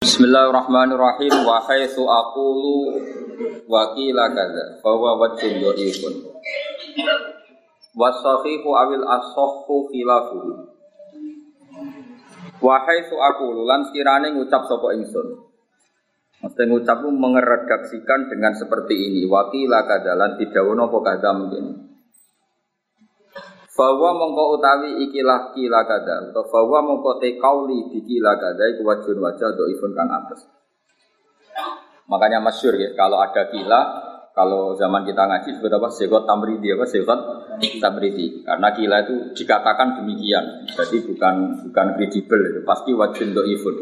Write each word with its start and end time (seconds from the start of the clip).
Bismillahirrahmanirrahim. 0.00 1.44
Wa 1.44 1.60
haitsu 1.68 2.08
aqulu 2.08 3.04
wa 3.68 3.92
qila 3.92 4.32
kadza 4.32 4.80
fa 4.80 4.96
huwa 4.96 5.20
wajhun 5.20 5.60
dhaifun 5.60 6.24
wasahihu 7.92 8.68
awil 8.80 9.04
asahhu 9.04 9.92
khilafuhu 9.92 10.72
wa 12.64 12.76
haitsu 12.80 13.12
aqulu 13.12 13.68
lan 13.68 13.84
sekirane 13.92 14.32
ngucap 14.32 14.64
sapa 14.64 14.96
ingsun. 14.96 15.36
Mesti 16.48 16.62
ngucap 16.64 17.04
mengeredaksikan 17.04 18.32
dengan 18.32 18.56
seperti 18.56 18.96
ini. 18.96 19.28
Wakila 19.28 19.84
kadalan 19.84 20.40
didawono 20.40 20.88
apa 20.88 20.98
kada 21.12 21.30
mungkin 21.36 21.89
bahwa 23.70 24.10
mongko 24.18 24.58
utawi 24.58 24.90
ikilah 25.06 25.54
kila 25.54 25.86
kada 25.86 26.34
atau 26.34 26.42
bahwa 26.50 26.78
mongko 26.90 27.22
te 27.22 27.38
kauli 27.38 27.86
dikila 27.94 28.34
kada 28.34 28.66
iku 28.74 28.82
wajun 28.82 29.18
wajah 29.22 29.54
do 29.54 29.70
ifun 29.70 29.94
kang 29.94 30.10
atas. 30.10 30.42
Makanya 32.10 32.42
masyur 32.42 32.74
ya 32.74 32.90
kalau 32.98 33.22
ada 33.22 33.46
kila 33.46 33.80
kalau 34.34 34.74
zaman 34.74 35.06
kita 35.06 35.22
ngaji 35.26 35.48
disebut 35.54 35.70
apa? 35.70 35.88
Sekot 35.94 36.22
tamridi 36.26 36.74
apa? 36.74 36.86
Sekot 36.86 37.20
tamridi. 37.78 38.42
Karena 38.42 38.74
kila 38.74 38.96
itu 39.06 39.14
dikatakan 39.38 40.02
demikian 40.02 40.66
jadi 40.74 40.96
bukan 41.06 41.34
bukan 41.70 41.86
kredibel 41.94 42.40
itu 42.50 42.60
pasti 42.66 42.90
wajun 42.90 43.30
do 43.30 43.42
ifun 43.46 43.76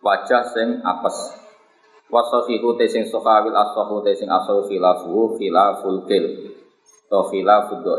wajah 0.00 0.48
sing 0.56 0.80
apes. 0.80 1.36
Wasahihu 2.08 2.80
te 2.80 2.88
sing 2.88 3.04
sahawil 3.04 3.52
asahu 3.52 4.00
te 4.00 4.16
sing 4.16 4.32
asahu 4.32 4.64
khilafu 4.64 5.36
khilaful 5.36 6.08
kil 6.08 6.56
atau 7.08 7.24
khilafud 7.28 7.80
do 7.84 7.94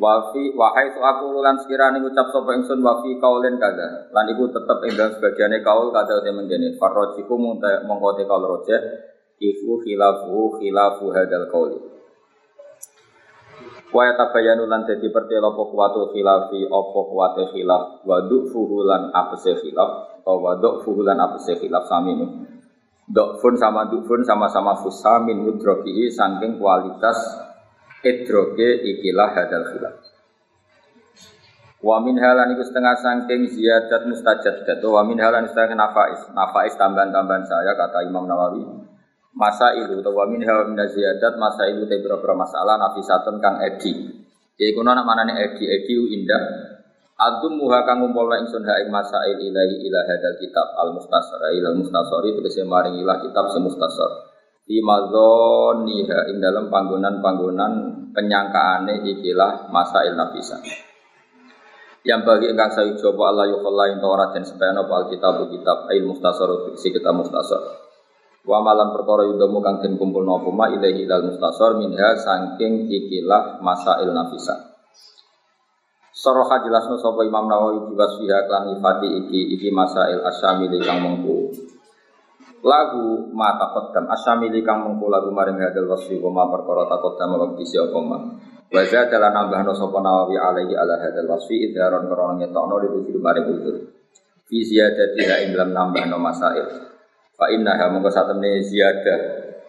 Wafi 0.00 0.56
wahai 0.56 0.96
tu 0.96 1.00
aku 1.04 1.44
lan 1.44 1.60
sekiranya 1.60 2.00
ngucap 2.00 2.32
sapa 2.32 2.56
ingsun 2.56 2.80
wafi 2.80 3.20
kaulen 3.20 3.60
kada. 3.60 4.08
Lan 4.16 4.32
iku 4.32 4.48
tetep 4.48 4.80
ing 4.88 4.96
dalam 4.96 5.12
sebagiane 5.12 5.60
kaul 5.60 5.92
kada 5.92 6.24
te 6.24 6.32
mengkene. 6.32 6.80
Farrojiku 6.80 7.36
mongko 7.36 8.08
te 8.16 8.24
kaul 8.24 8.48
rojeh 8.48 8.80
iku 9.36 9.76
khilafu 9.84 10.56
khilafu 10.56 11.12
hadal 11.12 11.44
kauli. 11.52 11.76
Wa 13.92 14.08
yatabayanu 14.08 14.64
lan 14.64 14.88
dadi 14.88 15.12
pertelo 15.12 15.52
apa 15.52 15.62
kuwatu 15.68 16.16
khilafi 16.16 16.64
apa 16.64 17.00
kuwate 17.04 17.44
khilaf 17.52 18.00
wa 18.06 18.24
du'fuhu 18.24 18.86
lan 18.88 19.12
apese 19.12 19.52
khilaf 19.60 20.22
atau 20.24 20.40
wa 20.40 20.56
du'fuhu 20.56 21.04
lan 21.04 21.20
apese 21.20 21.60
khilaf 21.60 21.84
sami 21.84 22.16
ini. 22.16 22.26
Dokfun 23.04 23.58
sama 23.58 23.84
du'fun 23.90 24.24
sama-sama 24.24 24.80
fusamin 24.80 25.44
mudroki 25.44 26.08
saking 26.08 26.56
kualitas 26.56 27.49
idroge 28.04 28.80
ikilah 28.84 29.30
hadal 29.36 29.66
khilaf. 29.72 29.96
Wa 31.80 31.96
min 32.04 32.20
halan 32.20 32.52
iku 32.52 32.60
setengah 32.60 32.92
sangking 33.00 33.48
ziyadat 33.48 34.04
mustajad 34.04 34.68
dat 34.68 34.84
wa 34.84 35.00
min 35.00 35.16
halan 35.16 35.48
setengah 35.48 35.80
nafais. 35.80 36.28
Nafais 36.36 36.76
tambahan-tambahan 36.76 37.48
saya 37.48 37.72
kata 37.72 38.04
Imam 38.04 38.28
Nawawi. 38.28 38.68
Masa 39.32 39.72
ilu 39.78 40.04
atau 40.04 40.12
wa 40.12 40.28
min 40.28 40.44
halan 40.44 40.76
ziyadat 40.76 41.40
masa 41.40 41.72
ilu 41.72 41.88
te 41.88 41.96
beberapa 42.04 42.36
masalah 42.36 42.76
nafisatun 42.76 43.40
kang 43.40 43.64
edi. 43.64 44.12
Ya 44.60 44.68
iku 44.68 44.84
nak 44.84 45.08
manane 45.08 45.40
edi 45.40 45.64
edi 45.72 46.20
indah. 46.20 46.76
Adum 47.20 47.56
muha 47.60 47.84
kang 47.84 48.00
ngumpulna 48.00 48.44
ingsun 48.44 48.64
ha 48.64 48.80
ing 48.80 48.88
masail 48.88 49.36
ilahi 49.40 49.76
ila 49.88 50.00
hadal 50.08 50.36
kitab 50.40 50.72
al 50.76 50.96
mustasar 50.96 51.52
ila 51.52 51.76
mustasar 51.76 52.24
itu 52.24 52.40
maring 52.64 52.96
ilah 52.96 53.20
kitab 53.20 53.52
se 53.52 53.60
mustasar 53.60 54.29
di 54.70 54.78
mazoniha 54.78 56.30
ing 56.30 56.38
dalam 56.38 56.70
panggonan-panggonan 56.70 57.72
penyangkaane 58.14 59.02
ikilah 59.02 59.66
masail 59.74 60.14
nafisa. 60.14 60.62
Yang 62.06 62.20
bagi 62.22 62.46
engkang 62.54 62.70
saya 62.70 62.94
coba 62.94 63.34
Allah 63.34 63.50
yukhalla 63.50 63.90
ing 63.90 63.98
Taurat 63.98 64.30
dan 64.30 64.46
supaya 64.46 64.70
nopo 64.70 64.94
alkitab 64.94 65.42
kitab 65.50 65.90
ail 65.90 66.06
mustasar 66.06 66.48
si 66.78 66.94
kita 66.94 67.10
mustasar 67.10 67.60
wa 68.46 68.62
malam 68.62 68.94
perkara 68.94 69.26
yudamu 69.26 69.58
kang 69.60 69.82
den 69.82 69.98
kumpul 69.98 70.22
nopo 70.22 70.54
ma 70.54 70.70
ilahi 70.70 71.02
ilal 71.02 71.34
mustasar 71.34 71.74
minha 71.74 72.14
saking 72.14 72.86
ikilah 72.86 73.58
masail 73.58 74.14
nafisa. 74.14 74.70
Soroha 76.14 76.62
jelasno 76.62 76.94
sapa 77.02 77.26
Imam 77.26 77.50
Nawawi 77.50 77.90
juga 77.90 78.06
sudah 78.06 78.46
klan 78.46 78.70
ifati 78.78 79.08
iki 79.18 79.40
iki 79.58 79.68
masail 79.74 80.22
asyamili 80.22 80.78
kang 80.78 81.02
mengku 81.02 81.50
lagu 82.60 83.32
mata 83.32 83.72
kodam 83.72 84.08
asamili 84.12 84.60
kang 84.60 84.84
mengku 84.84 85.08
lagu 85.08 85.32
maring 85.32 85.60
hadal 85.60 85.88
wasfi 85.88 86.20
koma 86.20 86.48
perkara 86.52 86.88
takodam 86.88 87.40
waktu 87.40 87.64
si 87.64 87.80
koma 87.88 88.36
wajah 88.70 89.08
adalah 89.08 89.32
nambah 89.32 89.64
no 89.64 89.72
sopo 89.72 89.98
nawawi 89.98 90.36
alaihi 90.36 90.76
ala 90.76 91.00
hadal 91.00 91.28
wasfi 91.32 91.72
idharon 91.72 92.06
korona 92.06 92.36
ngetokno 92.38 92.76
di 92.84 93.16
maring 93.16 93.46
utur 93.48 93.76
fi 94.50 94.66
ziyadati 94.66 95.22
ing 95.46 95.54
dalam 95.54 95.70
nambah 95.70 96.10
no 96.10 96.18
masail. 96.18 96.66
Fa 97.38 97.46
inna 97.54 97.78
ha 97.78 97.86
mongko 97.86 98.10
satemene 98.10 98.66
ziyadah 98.66 99.20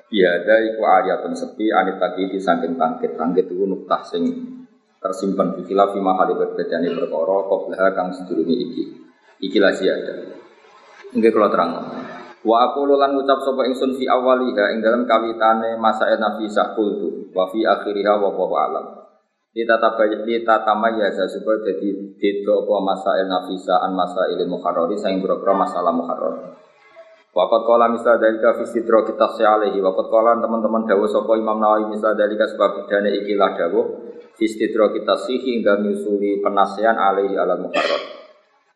biada 0.10 0.56
iku 0.74 0.82
ayatun 0.82 1.38
sepi 1.38 1.70
anit 1.70 2.02
di 2.18 2.42
saking 2.42 2.76
tangkit. 2.76 3.14
Tangkit 3.14 3.46
itu 3.46 3.64
nuktah 3.64 4.02
sing 4.10 4.26
tersimpan 4.98 5.56
di 5.56 5.70
khilafi 5.70 6.02
mahali 6.02 6.34
berbedane 6.34 6.90
perkara 6.98 7.38
qablaha 7.46 7.88
kang 7.94 8.10
sedurunge 8.12 8.58
iki. 8.58 8.84
Ikilah 9.42 9.72
ziyadah 9.78 10.18
Nggih 11.12 11.32
kula 11.32 11.48
terang. 11.52 11.72
Wa 12.42 12.74
aku 12.74 12.90
lan 12.90 13.14
ngucap 13.14 13.38
sapa 13.46 13.70
ingsun 13.70 13.94
fi 14.02 14.10
awaliha 14.10 14.74
ing 14.74 14.82
dalam 14.82 15.06
kawitane 15.06 15.78
masa 15.78 16.10
nafisah 16.18 16.74
kultu 16.74 17.30
wa 17.38 17.46
fi 17.54 17.62
akhiriha 17.62 18.18
wa 18.18 18.34
wa 18.34 18.60
alam. 18.66 18.86
Ditatamayyaza 19.52 21.28
supaya 21.28 21.60
jadi 21.62 21.92
beda 22.18 22.54
apa 22.66 22.76
masail 22.82 23.28
nafisa 23.28 23.84
an 23.84 23.94
masail 23.94 24.40
muharrari 24.48 24.98
saing 24.98 25.22
boro 25.22 25.38
masalah 25.54 25.94
muharrar. 25.94 26.56
Waqat 27.32 27.62
qala 27.64 27.88
misal 27.88 28.20
dalika 28.20 28.58
fi 28.60 28.64
sidra 28.68 29.08
kita 29.08 29.28
alaihi 29.28 29.80
waqat 29.80 30.08
qala 30.12 30.40
teman-teman 30.42 30.84
dawuh 30.84 31.08
sapa 31.08 31.32
Imam 31.40 31.64
Nawawi 31.64 31.94
misal 31.94 32.12
dalika 32.16 32.44
sebab 32.44 32.92
dane 32.92 33.12
iki 33.24 33.40
lah 33.40 33.56
dawuh 33.56 33.88
fi 34.36 34.48
kita 34.50 35.16
sihi 35.30 35.60
hingga 35.60 35.80
nyusuli 35.80 36.44
penasihan 36.44 36.98
alaihi 36.98 37.38
alal 37.40 37.64
muharrar. 37.64 38.21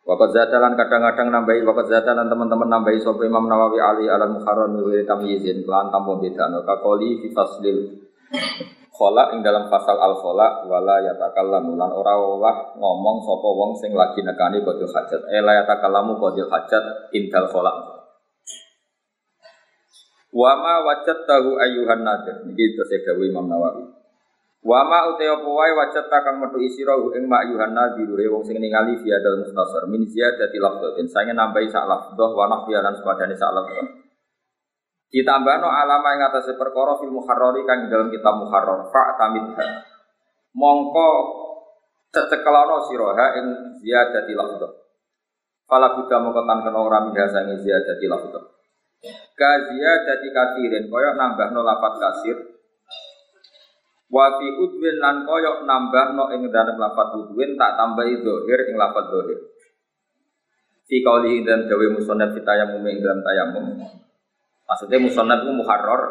Wakat 0.05 0.37
zatalan 0.37 0.77
kadang-kadang 0.77 1.33
nambahi 1.33 1.65
wakat 1.65 1.89
zatalan 1.89 2.29
teman-teman 2.29 2.69
nambahi 2.69 3.01
sopo 3.01 3.25
Imam 3.25 3.49
Nawawi 3.49 3.81
Ali 3.81 4.05
alam 4.05 4.37
muharram 4.37 4.77
wa 4.77 4.93
tamyizin 5.01 5.65
kelan 5.65 5.89
tanpa 5.89 6.21
beda 6.21 6.45
no 6.53 6.61
kakoli 6.61 7.25
fi 7.25 7.33
khola 8.93 9.33
ing 9.33 9.41
dalam 9.41 9.65
pasal 9.65 9.97
al 9.97 10.13
khola 10.21 10.61
wala 10.69 11.01
yatakallamu. 11.09 11.73
Lan 11.73 11.89
ora 11.89 12.21
olah 12.21 12.77
ngomong 12.77 13.17
sopo 13.25 13.49
wong 13.57 13.71
sing 13.81 13.97
lagi 13.97 14.21
nekani 14.21 14.61
kodil 14.61 14.93
hajat. 14.93 15.25
Eh 15.25 15.41
la 15.41 15.65
yatakallamu 15.65 16.21
kodil 16.21 16.53
hajat 16.53 17.09
intal 17.17 17.49
khola 17.49 17.73
Wama 20.35 20.85
wajat 20.85 21.25
tahu 21.25 21.57
ayuhan 21.57 22.05
nadir. 22.05 22.45
Niki 22.45 22.77
terus 22.77 22.93
Imam 23.25 23.49
Nawawi 23.49 23.94
Wa 24.65 24.81
ma 24.81 25.05
uta 25.13 25.21
apa 25.29 25.45
wae 25.45 25.71
wajat 25.77 26.09
kang 26.09 26.41
metu 26.41 26.57
isira 26.57 26.97
ing 27.13 27.29
mak 27.29 27.53
yuhanna 27.53 27.93
dirure 27.93 28.25
wong 28.33 28.41
sing 28.41 28.57
ningali 28.57 28.97
fi 28.97 29.13
adal 29.13 29.45
mustasar 29.45 29.85
min 29.85 30.09
ziyadati 30.09 30.57
lafdhatin 30.57 31.05
sange 31.05 31.37
nambahi 31.37 31.69
sak 31.69 31.85
lafdhah 31.85 32.29
wa 32.33 32.49
nahfiya 32.49 32.81
lan 32.81 32.97
sepadane 32.97 33.37
sak 33.37 33.53
lafdhah. 33.53 33.85
Ditambahno 35.13 35.69
alama 35.69 36.17
ing 36.17 36.25
atase 36.25 36.57
perkara 36.57 36.97
fil 36.97 37.13
muharrari 37.13 37.61
kang 37.61 37.93
dalam 37.93 38.09
kitab 38.09 38.41
muharrar 38.41 38.89
fa 38.89 39.21
tamidha 39.21 39.85
mongko 40.57 41.09
cecekelana 42.09 42.89
siraha 42.89 43.25
ing 43.37 43.45
ziyadati 43.85 44.33
lafdhah. 44.33 44.71
Fala 45.69 45.93
buddha 45.93 46.17
mongko 46.25 46.41
tan 46.41 46.65
kena 46.65 46.79
ora 46.81 47.05
minha 47.05 47.29
sange 47.29 47.61
ziyadati 47.61 48.09
lafdhah. 48.09 48.41
Ka 49.37 49.49
ziyadati 49.69 50.27
katirin 50.33 50.89
koyo 50.89 51.13
nambahno 51.13 51.61
lafat 51.61 52.01
kasir 52.01 52.54
Wa 54.05 54.37
fi 54.37 54.47
udwin 54.47 55.01
lan 55.01 55.25
koyok 55.25 55.65
nambah 55.65 56.05
no 56.13 56.29
ing 56.37 56.45
dalam 56.53 56.77
lafat 56.77 57.17
udwin 57.17 57.57
tak 57.57 57.73
tambahi 57.73 58.21
dohir 58.21 58.59
ing 58.69 58.77
lafat 58.77 59.05
dohir. 59.09 59.39
Fi 60.85 61.01
kauli 61.01 61.41
dan 61.41 61.65
dawe 61.65 61.85
musonat 61.89 62.37
fi 62.37 62.39
tayamum 62.45 62.85
ing 62.85 63.01
dalam 63.01 63.25
tayamum. 63.25 63.65
Maksudnya 64.65 65.01
musonat 65.01 65.41
itu 65.41 65.53
muharrar 65.57 66.01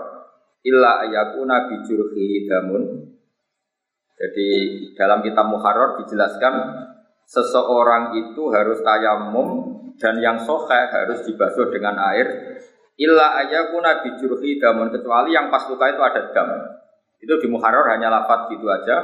illa 0.67 1.07
ayakuna 1.07 1.71
bijurhi 1.71 2.51
damun. 2.51 2.83
Jadi 4.15 4.49
dalam 4.99 5.23
kitab 5.23 5.47
muharrar 5.51 5.99
dijelaskan 6.03 6.55
seseorang 7.27 8.15
itu 8.19 8.43
harus 8.51 8.83
tayamum 8.83 9.49
dan 9.99 10.19
yang 10.19 10.43
sohe 10.43 10.81
harus 10.91 11.23
dibasuh 11.27 11.71
dengan 11.71 11.95
air 12.11 12.59
illa 12.99 13.39
ayakuna 13.43 14.03
bijurhi 14.03 14.59
damun 14.59 14.91
kecuali 14.91 15.35
yang 15.35 15.51
pas 15.51 15.67
luka 15.71 15.87
itu 15.91 16.03
ada 16.03 16.23
dam. 16.31 16.49
Itu 17.21 17.41
di 17.41 17.47
Muharrar 17.51 17.87
hanya 17.95 18.11
lafat 18.11 18.51
gitu 18.51 18.67
aja. 18.69 18.97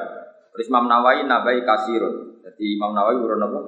Terus 0.51 0.67
Imam 0.67 0.91
Nawawi 0.91 1.25
nabai 1.25 1.63
kasirun. 1.63 2.43
Jadi 2.43 2.77
Imam 2.77 2.93
Nawawi 2.93 3.17
urun 3.23 3.47
apa? 3.47 3.61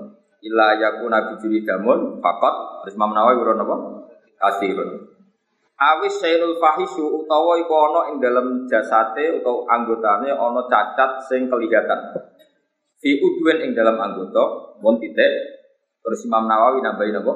Illa 0.42 0.74
yakuna 0.76 1.30
bijuri 1.30 1.62
damun 1.62 2.18
fakat. 2.18 2.54
Terus 2.84 2.94
Imam 2.98 3.14
Nawawi 3.14 3.36
urun 3.38 3.62
apa? 3.62 3.76
Kasirun. 4.42 4.90
Awis 5.82 6.22
sailul 6.22 6.62
fahishu 6.62 7.02
utawa 7.02 7.58
iku 7.58 7.74
ana 7.74 8.00
ing 8.14 8.22
dalam 8.22 8.70
jasate 8.70 9.42
utawa 9.42 9.66
anggotane 9.66 10.30
ana 10.30 10.62
cacat 10.70 11.26
sing 11.26 11.50
kelihatan. 11.50 12.22
Fi 13.02 13.18
udwen 13.18 13.66
ing 13.66 13.70
dalam 13.74 13.98
anggota, 13.98 14.78
mon 14.78 15.02
titik. 15.02 15.32
Terus 16.02 16.22
Imam 16.26 16.46
Nawawi 16.46 16.82
nambahin 16.82 17.18
apa? 17.18 17.34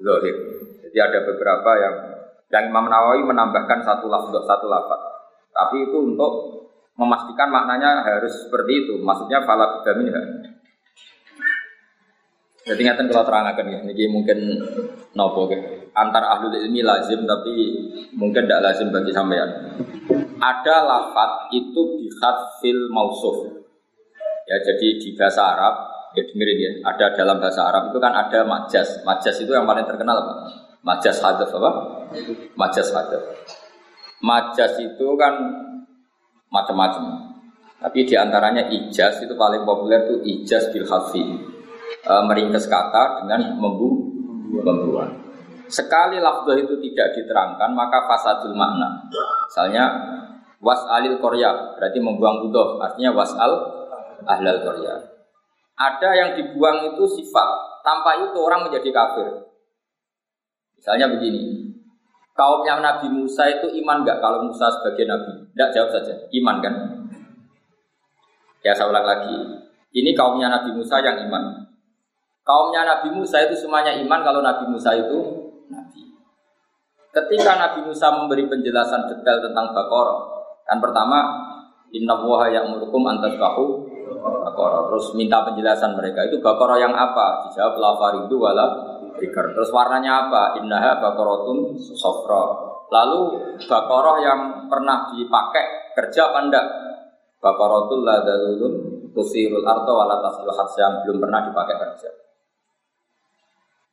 Zahir. 0.00 0.36
Jadi 0.84 0.98
ada 1.00 1.18
beberapa 1.28 1.70
yang 1.76 1.94
yang 2.52 2.64
Imam 2.72 2.88
Nawawi 2.88 3.24
menambahkan 3.24 3.84
satu 3.84 4.08
lafaz 4.08 4.44
satu 4.44 4.66
lafaz. 4.68 5.13
Tapi 5.54 5.76
itu 5.86 5.96
untuk 6.02 6.32
memastikan 6.98 7.48
maknanya 7.50 8.02
harus 8.02 8.34
seperti 8.46 8.72
itu. 8.86 8.94
Maksudnya 8.98 9.46
fala 9.46 9.80
minha. 9.94 10.22
Jadi 12.64 12.80
ngeten 12.80 13.12
kalau 13.12 13.28
terangkan 13.28 13.68
ya, 13.68 13.78
ini 13.84 14.04
mungkin 14.08 14.38
nopo 15.12 15.52
ke 15.52 15.84
antar 15.92 16.24
ahli 16.24 16.64
ilmi 16.64 16.80
lazim 16.80 17.28
tapi 17.28 17.52
mungkin 18.16 18.48
tidak 18.48 18.64
lazim 18.64 18.88
bagi 18.88 19.12
sampean. 19.12 19.78
Ada 20.40 20.76
lafat 20.80 21.52
itu 21.52 21.82
bihat 22.00 22.36
fil 22.64 22.88
mausuf. 22.88 23.60
Ya 24.48 24.56
jadi 24.64 24.96
di 24.96 25.12
bahasa 25.12 25.44
Arab 25.44 25.74
ya 26.16 26.24
dengerin 26.24 26.58
ya, 26.58 26.70
ada 26.88 27.12
dalam 27.12 27.36
bahasa 27.36 27.68
Arab 27.68 27.92
itu 27.92 28.00
kan 28.00 28.16
ada 28.16 28.40
majas. 28.48 28.88
Majas 29.04 29.36
itu 29.44 29.52
yang 29.52 29.68
paling 29.68 29.84
terkenal 29.84 30.24
apa? 30.24 30.34
Majas 30.80 31.20
hadaf 31.20 31.52
apa? 31.52 31.70
Majas 32.56 32.88
hadaf. 32.96 33.22
Majas 34.22 34.78
itu 34.78 35.06
kan 35.18 35.34
macam-macam. 36.52 37.34
Tapi 37.82 38.08
di 38.08 38.14
antaranya 38.16 38.64
ijaz 38.70 39.20
itu 39.20 39.34
paling 39.36 39.66
populer 39.68 40.08
itu 40.08 40.16
ijaz 40.24 40.72
bil 40.72 40.88
hafi 40.88 41.20
e, 41.84 42.12
meringkas 42.24 42.64
kata 42.64 43.24
dengan 43.24 43.60
membu 43.60 44.08
membuat. 44.54 45.12
Sekali 45.68 46.16
lafzah 46.16 46.56
itu 46.56 46.80
tidak 46.80 47.12
diterangkan 47.18 47.76
maka 47.76 48.08
fasadul 48.08 48.56
makna. 48.56 49.04
Misalnya 49.50 49.84
was 50.64 50.80
alil 50.88 51.20
korya 51.20 51.76
berarti 51.76 52.00
membuang 52.00 52.48
udoh 52.48 52.80
artinya 52.80 53.12
was 53.12 53.32
al 53.36 53.52
ahlal 54.24 54.60
korya. 54.64 54.94
Ada 55.74 56.10
yang 56.14 56.30
dibuang 56.38 56.94
itu 56.94 57.04
sifat 57.20 57.48
tanpa 57.84 58.16
itu 58.22 58.38
orang 58.40 58.64
menjadi 58.64 58.88
kafir. 58.94 59.28
Misalnya 60.78 61.10
begini, 61.10 61.73
kaumnya 62.34 62.82
Nabi 62.82 63.08
Musa 63.14 63.46
itu 63.46 63.70
iman 63.80 64.02
nggak 64.02 64.18
kalau 64.18 64.44
Musa 64.44 64.66
sebagai 64.68 65.06
Nabi? 65.06 65.32
Tidak 65.54 65.70
jawab 65.70 65.90
saja, 65.94 66.14
iman 66.34 66.56
kan? 66.60 66.74
Ya 68.66 68.74
saya 68.74 68.90
ulang 68.90 69.06
lagi, 69.06 69.36
ini 69.94 70.10
kaumnya 70.12 70.50
Nabi 70.50 70.74
Musa 70.74 70.98
yang 70.98 71.30
iman. 71.30 71.64
Kaumnya 72.44 72.84
Nabi 72.84 73.08
Musa 73.14 73.40
itu 73.46 73.56
semuanya 73.56 73.94
iman 74.04 74.20
kalau 74.20 74.44
Nabi 74.44 74.68
Musa 74.68 74.92
itu 74.92 75.18
Nabi. 75.70 76.02
Ketika 77.14 77.56
Nabi 77.56 77.86
Musa 77.88 78.10
memberi 78.10 78.44
penjelasan 78.50 79.06
detail 79.08 79.38
tentang 79.40 79.70
Bakor, 79.72 80.08
kan 80.66 80.82
pertama 80.82 81.18
Inna 81.94 82.18
woha 82.18 82.50
yang 82.50 82.74
murukum 82.74 83.06
antas 83.06 83.38
kahu 83.38 83.86
Bakor. 84.18 84.90
Terus 84.90 85.06
minta 85.14 85.46
penjelasan 85.46 85.94
mereka 85.94 86.26
itu 86.26 86.42
Bakor 86.42 86.74
yang 86.76 86.92
apa? 86.92 87.48
Dijawab 87.48 87.78
lafaridu 87.78 88.36
wala 88.36 88.93
bikar. 89.24 89.56
Terus 89.56 89.72
warnanya 89.72 90.28
apa? 90.28 90.60
Innaha 90.60 91.00
bakorotun 91.00 91.80
sofro. 91.80 92.74
Lalu 92.92 93.20
Bakoroh 93.64 94.20
yang 94.20 94.40
pernah 94.68 95.08
dipakai 95.10 95.96
kerja 95.96 96.30
apa 96.30 96.38
enggak? 96.46 96.66
Bakorotul 97.40 98.04
ladalulun 98.04 98.74
tusirul 99.14 99.64
arto 99.64 99.92
walatasil 99.94 100.46
yang 100.76 101.00
belum 101.06 101.22
pernah 101.22 101.40
dipakai 101.48 101.76
kerja. 101.80 102.10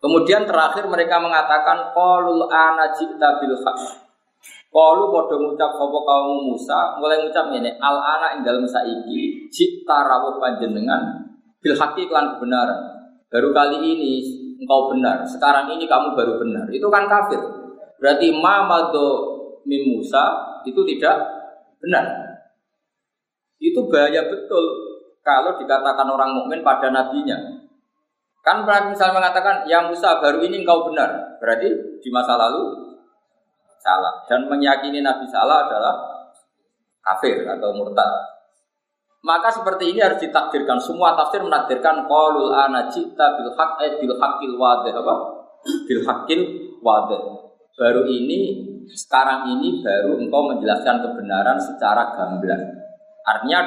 Kemudian 0.02 0.50
terakhir 0.50 0.90
mereka 0.90 1.22
mengatakan 1.22 1.94
qalul 1.94 2.50
ana 2.50 2.90
jita 2.98 3.38
bil 3.38 3.54
haq. 3.54 3.80
Qalu 4.72 5.04
padha 5.14 5.36
ngucap 5.38 5.72
sapa 5.78 6.00
kaum 6.08 6.38
Musa 6.50 6.98
mulai 6.98 7.22
ngucap 7.22 7.54
ngene 7.54 7.78
al 7.78 8.02
ana 8.02 8.28
ing 8.34 8.42
dalem 8.42 8.66
saiki 8.66 9.52
cipta 9.54 10.02
rawuh 10.10 10.42
panjenengan 10.42 11.30
bil 11.62 11.78
haqi 11.78 12.10
lan 12.10 12.34
kebenaran. 12.34 12.82
Baru 13.30 13.54
kali 13.54 13.78
ini 13.78 14.41
engkau 14.62 14.94
benar, 14.94 15.26
sekarang 15.26 15.74
ini 15.74 15.90
kamu 15.90 16.14
baru 16.14 16.38
benar. 16.38 16.70
Itu 16.70 16.86
kan 16.94 17.10
kafir. 17.10 17.42
Berarti 17.98 18.30
ma 18.38 18.70
mado 18.70 19.10
mim 19.66 19.98
Musa 19.98 20.62
itu 20.70 20.82
tidak 20.86 21.18
benar. 21.82 22.06
Itu 23.58 23.90
bahaya 23.90 24.30
betul 24.30 24.66
kalau 25.26 25.58
dikatakan 25.58 26.06
orang 26.06 26.34
mukmin 26.38 26.62
pada 26.62 26.94
nabinya. 26.94 27.38
Kan 28.42 28.66
misalnya 28.66 29.22
mengatakan, 29.22 29.70
ya 29.70 29.86
Musa 29.86 30.18
baru 30.18 30.42
ini 30.42 30.66
engkau 30.66 30.90
benar. 30.90 31.38
Berarti 31.38 32.02
di 32.02 32.10
masa 32.10 32.34
lalu 32.34 32.74
salah. 33.78 34.26
Dan 34.26 34.50
meyakini 34.50 35.06
Nabi 35.06 35.30
salah 35.30 35.70
adalah 35.70 35.94
kafir 37.06 37.46
atau 37.46 37.70
murtad. 37.78 38.10
Maka 39.22 39.54
seperti 39.54 39.94
ini 39.94 40.00
harus 40.02 40.18
ditakdirkan. 40.18 40.82
Semua 40.82 41.14
tafsir 41.14 41.46
menakdirkan 41.46 42.10
qaulul 42.10 42.50
ana 42.54 42.90
cita 42.90 43.38
bil 43.38 43.54
haq 43.54 43.72
eh, 43.86 44.02
bil 44.02 44.18
haqqil 44.18 44.58
wadih 44.58 44.94
apa? 44.98 45.14
Bil 45.88 46.02
haqqil 46.02 46.42
wadih. 46.82 47.22
Baru 47.78 48.10
ini 48.10 48.66
sekarang 48.90 49.46
ini 49.54 49.86
baru 49.86 50.18
engkau 50.18 50.50
menjelaskan 50.50 51.06
kebenaran 51.06 51.62
secara 51.62 52.18
gamblang. 52.18 52.66
Artinya 53.22 53.62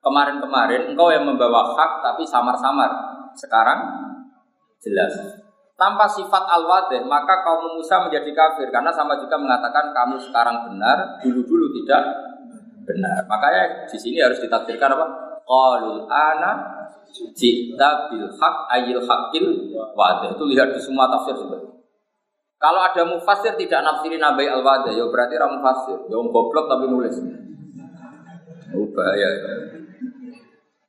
kemarin-kemarin 0.00 0.96
engkau 0.96 1.12
yang 1.12 1.28
membawa 1.28 1.76
hak 1.76 2.00
tapi 2.00 2.24
samar-samar. 2.24 2.88
Sekarang 3.36 4.04
Jelas. 4.84 5.16
Tanpa 5.74 6.06
sifat 6.06 6.44
al-wadih, 6.54 7.02
maka 7.08 7.42
kaum 7.42 7.80
Musa 7.80 7.98
menjadi 8.04 8.30
kafir 8.30 8.70
karena 8.70 8.94
sama 8.94 9.18
juga 9.18 9.34
mengatakan 9.40 9.90
kamu 9.90 10.22
sekarang 10.22 10.70
benar, 10.70 11.18
dulu-dulu 11.18 11.72
tidak 11.82 12.04
benar. 12.84 13.24
Makanya 13.26 13.88
di 13.88 13.98
sini 13.98 14.20
harus 14.20 14.38
ditakdirkan 14.40 14.94
apa? 14.94 15.06
Qalul 15.44 16.08
ana 16.08 16.52
jita 17.12 18.08
bil 18.08 18.28
haq 18.28 18.56
ayil 18.72 19.00
haqil 19.02 19.46
wadih. 19.92 20.30
Itu 20.36 20.44
lihat 20.48 20.72
di 20.72 20.80
semua 20.80 21.08
tafsir 21.10 21.36
sebenarnya. 21.36 21.72
Kalau 22.56 22.80
ada 22.80 23.02
mufasir 23.04 23.52
tidak 23.60 23.84
nafsirin 23.84 24.24
nabai 24.24 24.48
al 24.48 24.64
wadih, 24.64 24.96
ya 24.96 25.04
berarti 25.10 25.36
orang 25.36 25.60
mufasir. 25.60 25.98
Ya 26.08 26.16
goblok 26.16 26.64
tapi 26.70 26.84
nulis. 26.88 27.16
Oh, 28.74 28.88
bahaya. 28.96 29.28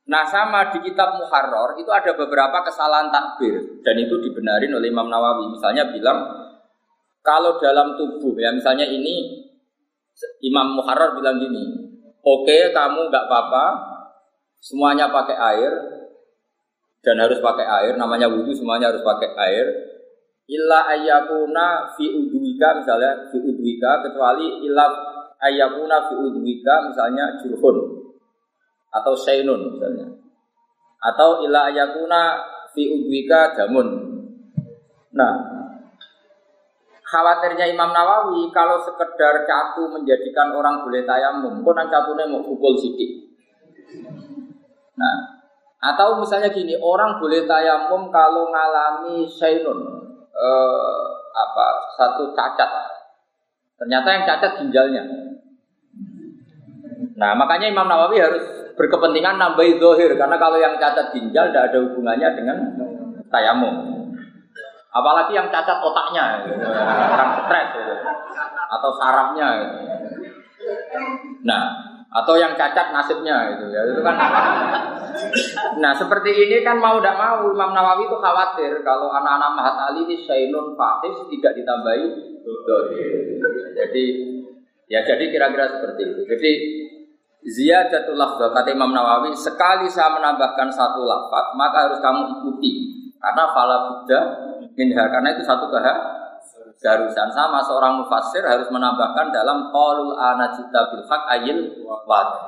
Nah 0.06 0.22
sama 0.30 0.70
di 0.70 0.78
kitab 0.86 1.18
Muharrar 1.18 1.74
itu 1.82 1.90
ada 1.90 2.14
beberapa 2.14 2.62
kesalahan 2.62 3.10
takbir 3.10 3.82
dan 3.82 3.98
itu 3.98 4.14
dibenarin 4.22 4.70
oleh 4.70 4.86
Imam 4.86 5.10
Nawawi. 5.10 5.50
Misalnya 5.50 5.90
bilang 5.90 6.22
kalau 7.26 7.58
dalam 7.58 7.98
tubuh 7.98 8.38
ya 8.38 8.54
misalnya 8.54 8.86
ini 8.86 9.42
Imam 10.46 10.78
Muharrar 10.78 11.18
bilang 11.18 11.42
gini, 11.42 11.85
oke 12.26 12.42
okay, 12.42 12.74
kamu 12.74 13.06
nggak 13.06 13.24
apa-apa, 13.30 13.66
semuanya 14.58 15.06
pakai 15.14 15.38
air. 15.54 15.72
Dan 17.06 17.22
harus 17.22 17.38
pakai 17.38 17.62
air, 17.62 17.94
namanya 17.94 18.26
wudhu 18.26 18.50
semuanya 18.50 18.90
harus 18.90 19.06
pakai 19.06 19.30
air. 19.38 19.66
Illa 20.50 20.90
ayakuna 20.90 21.94
fi 21.94 22.10
udwika 22.10 22.82
misalnya 22.82 23.30
fi 23.30 23.38
udwika 23.38 24.02
kecuali 24.02 24.66
illa 24.66 24.90
ayakuna 25.38 26.10
fi 26.10 26.14
udwika 26.18 26.90
misalnya 26.90 27.38
jurhun 27.38 27.78
atau 28.90 29.14
sainun 29.14 29.70
misalnya. 29.70 30.06
Atau 30.98 31.46
ila 31.46 31.70
ayakuna 31.70 32.42
fi 32.74 32.90
udwika 32.90 33.54
damun 33.54 33.88
nah 35.16 35.55
khawatirnya 37.06 37.70
Imam 37.70 37.94
Nawawi 37.94 38.50
kalau 38.50 38.82
sekedar 38.82 39.46
catu 39.46 39.86
menjadikan 39.94 40.50
orang 40.50 40.82
boleh 40.82 41.06
tayamum 41.06 41.62
kok 41.62 41.74
nang 41.78 41.88
catune 41.88 42.26
mau 42.26 42.42
pukul 42.42 42.74
sidik? 42.74 43.30
Nah 44.98 45.38
atau 45.78 46.18
misalnya 46.18 46.50
gini 46.50 46.74
orang 46.82 47.22
boleh 47.22 47.46
tayamum 47.46 48.10
kalau 48.10 48.50
ngalami 48.50 49.22
sainun 49.30 49.80
eh, 50.34 51.04
apa 51.30 51.66
satu 51.94 52.34
cacat. 52.34 52.70
Ternyata 53.76 54.08
yang 54.10 54.24
cacat 54.26 54.52
ginjalnya. 54.58 55.02
Nah 57.16 57.32
makanya 57.38 57.70
Imam 57.70 57.86
Nawawi 57.86 58.18
harus 58.18 58.44
berkepentingan 58.76 59.40
nambahi 59.40 59.80
dohir 59.80 60.12
karena 60.18 60.36
kalau 60.36 60.58
yang 60.60 60.76
cacat 60.76 61.14
ginjal 61.14 61.48
tidak 61.48 61.72
ada 61.72 61.78
hubungannya 61.86 62.28
dengan 62.36 62.58
tayamum 63.32 63.95
apalagi 64.96 65.32
yang 65.36 65.48
cacat 65.52 65.78
otaknya 65.84 66.46
kan 67.16 67.28
stres 67.44 67.68
gitu. 67.76 67.94
atau 68.72 68.90
sarafnya 68.96 69.48
gitu. 69.60 69.76
nah 71.44 71.86
atau 72.16 72.34
yang 72.40 72.56
cacat 72.56 72.96
nasibnya 72.96 73.52
gitu. 73.52 73.68
Ya 73.68 73.82
itu 73.92 74.00
kan. 74.00 74.16
Nah 75.76 75.92
seperti 75.92 76.32
ini 76.32 76.64
kan 76.64 76.80
mau 76.80 76.96
tidak 76.96 77.20
mau 77.20 77.44
Imam 77.44 77.76
Nawawi 77.76 78.08
itu 78.08 78.16
khawatir 78.16 78.72
kalau 78.80 79.12
anak-anak 79.12 79.52
Mahat 79.52 79.76
Ali 79.90 80.08
ini 80.08 80.24
Sainun 80.24 80.72
Fahis 80.78 81.16
tidak 81.28 81.52
ditambahi 81.60 82.06
jadi 83.76 84.04
ya 84.86 85.00
jadi 85.04 85.24
kira-kira 85.28 85.66
seperti 85.76 86.02
itu. 86.08 86.20
Jadi 86.24 86.52
Ziyadatul 87.46 88.18
lafzah 88.18 88.50
kata 88.50 88.74
Imam 88.74 88.90
Nawawi 88.90 89.30
sekali 89.36 89.86
saya 89.86 90.16
menambahkan 90.18 90.66
satu 90.72 91.04
lafaz 91.04 91.54
maka 91.54 91.90
harus 91.90 91.98
kamu 92.00 92.22
ikuti. 92.40 92.72
Karena 93.20 93.44
fala 93.50 93.76
buddha 93.90 94.20
minha 94.76 95.04
karena 95.08 95.32
itu 95.32 95.42
satu 95.42 95.72
keharusan 95.72 97.28
sama 97.32 97.64
seorang 97.64 98.04
mufassir 98.04 98.44
harus 98.44 98.68
menambahkan 98.68 99.32
dalam 99.32 99.72
qaulul 99.72 100.14
anajita 100.14 100.92
bil 100.92 101.04
haq 101.08 101.22
ayil 101.32 101.58
wadih 102.04 102.44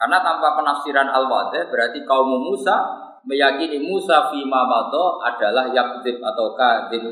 karena 0.00 0.18
tanpa 0.24 0.56
penafsiran 0.56 1.10
al 1.10 1.26
wadih 1.28 1.66
berarti 1.68 2.06
kaum 2.06 2.30
Musa 2.40 3.10
meyakini 3.26 3.82
Musa 3.84 4.32
fi 4.32 4.40
ma 4.48 4.64
adalah 5.26 5.68
yakzib 5.74 6.22
atau 6.24 6.56
kadhib 6.56 7.04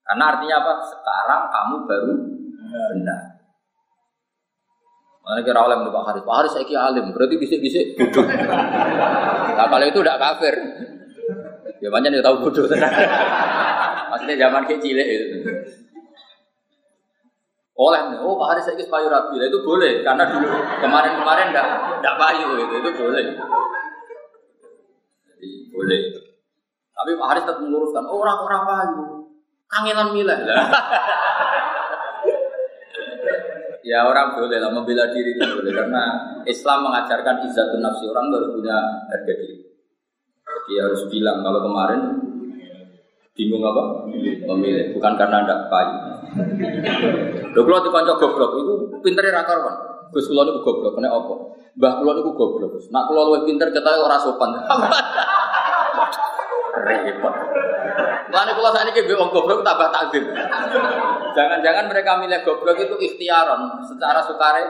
Karena 0.00 0.24
artinya 0.34 0.58
apa? 0.58 0.72
Sekarang 0.90 1.42
kamu 1.54 1.74
baru 1.86 2.14
benar. 2.98 3.22
Mana 5.22 5.40
kira 5.46 5.62
oleh 5.62 5.76
Pak 5.86 6.02
Haris, 6.10 6.22
Pak 6.26 6.34
Haris 6.34 6.52
saya 6.58 6.90
alim, 6.90 7.14
berarti 7.14 7.38
bisik-bisik 7.38 7.94
nah 9.54 9.66
kalau 9.70 9.86
itu 9.86 10.00
tidak 10.02 10.18
kafir. 10.18 10.54
Ya 11.80 11.88
banyak 11.88 12.12
yang 12.12 12.24
tahu 12.24 12.36
bodoh. 12.44 12.68
Maksudnya 14.10 14.36
zaman 14.36 14.68
kecil 14.68 14.96
itu. 15.00 15.50
Oleh 17.80 18.00
oh 18.20 18.36
Pak 18.36 18.48
Haris 18.52 18.68
saya 18.68 18.84
payu 18.84 19.08
rapi, 19.08 19.40
itu 19.40 19.64
boleh 19.64 20.04
karena 20.04 20.28
dulu 20.28 20.52
kemarin-kemarin 20.84 21.48
tidak 21.48 21.66
tidak 21.96 22.14
payu 22.20 22.48
itu, 22.60 22.74
itu 22.76 22.90
boleh. 22.92 23.24
Jadi 25.24 25.48
boleh. 25.72 26.00
Tapi 26.92 27.10
Pak 27.16 27.28
Haris 27.32 27.48
tetap 27.48 27.64
meluruskan, 27.64 28.04
oh 28.04 28.20
orang-orang 28.20 28.62
payu, 28.68 29.04
kangenan 29.64 30.12
milah. 30.12 30.36
ya 33.80 34.04
orang 34.04 34.36
boleh 34.36 34.60
lah 34.60 34.68
membela 34.76 35.08
diri 35.08 35.32
itu 35.32 35.40
boleh 35.40 35.72
karena 35.72 36.04
Islam 36.44 36.84
mengajarkan 36.84 37.48
izzatun 37.48 37.80
nafsi 37.80 38.04
orang 38.12 38.28
harus 38.28 38.52
punya 38.60 38.76
harga 39.08 39.32
diri. 39.40 39.69
Jadi 40.50 40.72
harus 40.78 41.02
bilang 41.10 41.42
kalau 41.42 41.60
kemarin 41.66 42.00
bingung 43.34 43.62
apa? 43.64 44.06
Memilih 44.54 44.94
bukan 44.94 45.12
karena 45.16 45.46
tidak 45.46 45.60
payu. 45.70 45.94
Lho 47.50 47.60
kula 47.66 47.82
dikonco 47.82 48.14
goblok 48.20 48.52
itu 48.60 48.74
pintere 49.02 49.34
ra 49.34 49.42
karuan. 49.42 49.74
Gus 50.10 50.26
kula 50.30 50.46
niku 50.46 50.60
goblok 50.62 50.94
kena 50.98 51.10
apa? 51.10 51.34
Mbah 51.78 51.92
kula 52.02 52.12
niku 52.18 52.30
goblok. 52.34 52.78
Nak 52.90 53.04
kula 53.10 53.20
luwih 53.26 53.42
pinter 53.46 53.70
ketahe 53.74 53.98
ora 53.98 54.18
sopan. 54.18 54.50
Repot. 56.86 57.34
Lane 58.30 58.52
kula 58.54 58.70
sakniki 58.70 59.02
mbek 59.06 59.18
wong 59.18 59.30
goblok 59.34 59.66
tambah 59.66 59.90
takdir. 59.90 60.24
Jangan-jangan 61.34 61.84
mereka 61.90 62.18
milih 62.18 62.40
goblok 62.46 62.78
itu 62.78 62.94
ikhtiaron 62.98 63.82
secara 63.86 64.22
sukare 64.22 64.62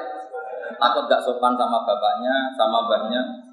takut 0.80 1.04
gak 1.10 1.20
sopan 1.20 1.52
sama 1.60 1.84
bapaknya, 1.84 2.34
sama 2.56 2.88
mbahnya. 2.88 3.50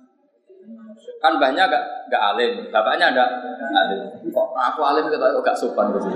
Kan 1.17 1.41
mbahnya 1.41 1.65
gak 1.65 1.83
gak 2.13 2.23
alim, 2.33 2.69
bapaknya 2.69 3.09
ada 3.09 3.25
alim. 3.73 4.01
Kok 4.29 4.47
aku 4.53 4.81
alim 4.85 5.09
kita 5.09 5.33
kok 5.33 5.43
gak 5.45 5.57
sopan 5.57 5.89
gitu. 5.97 6.09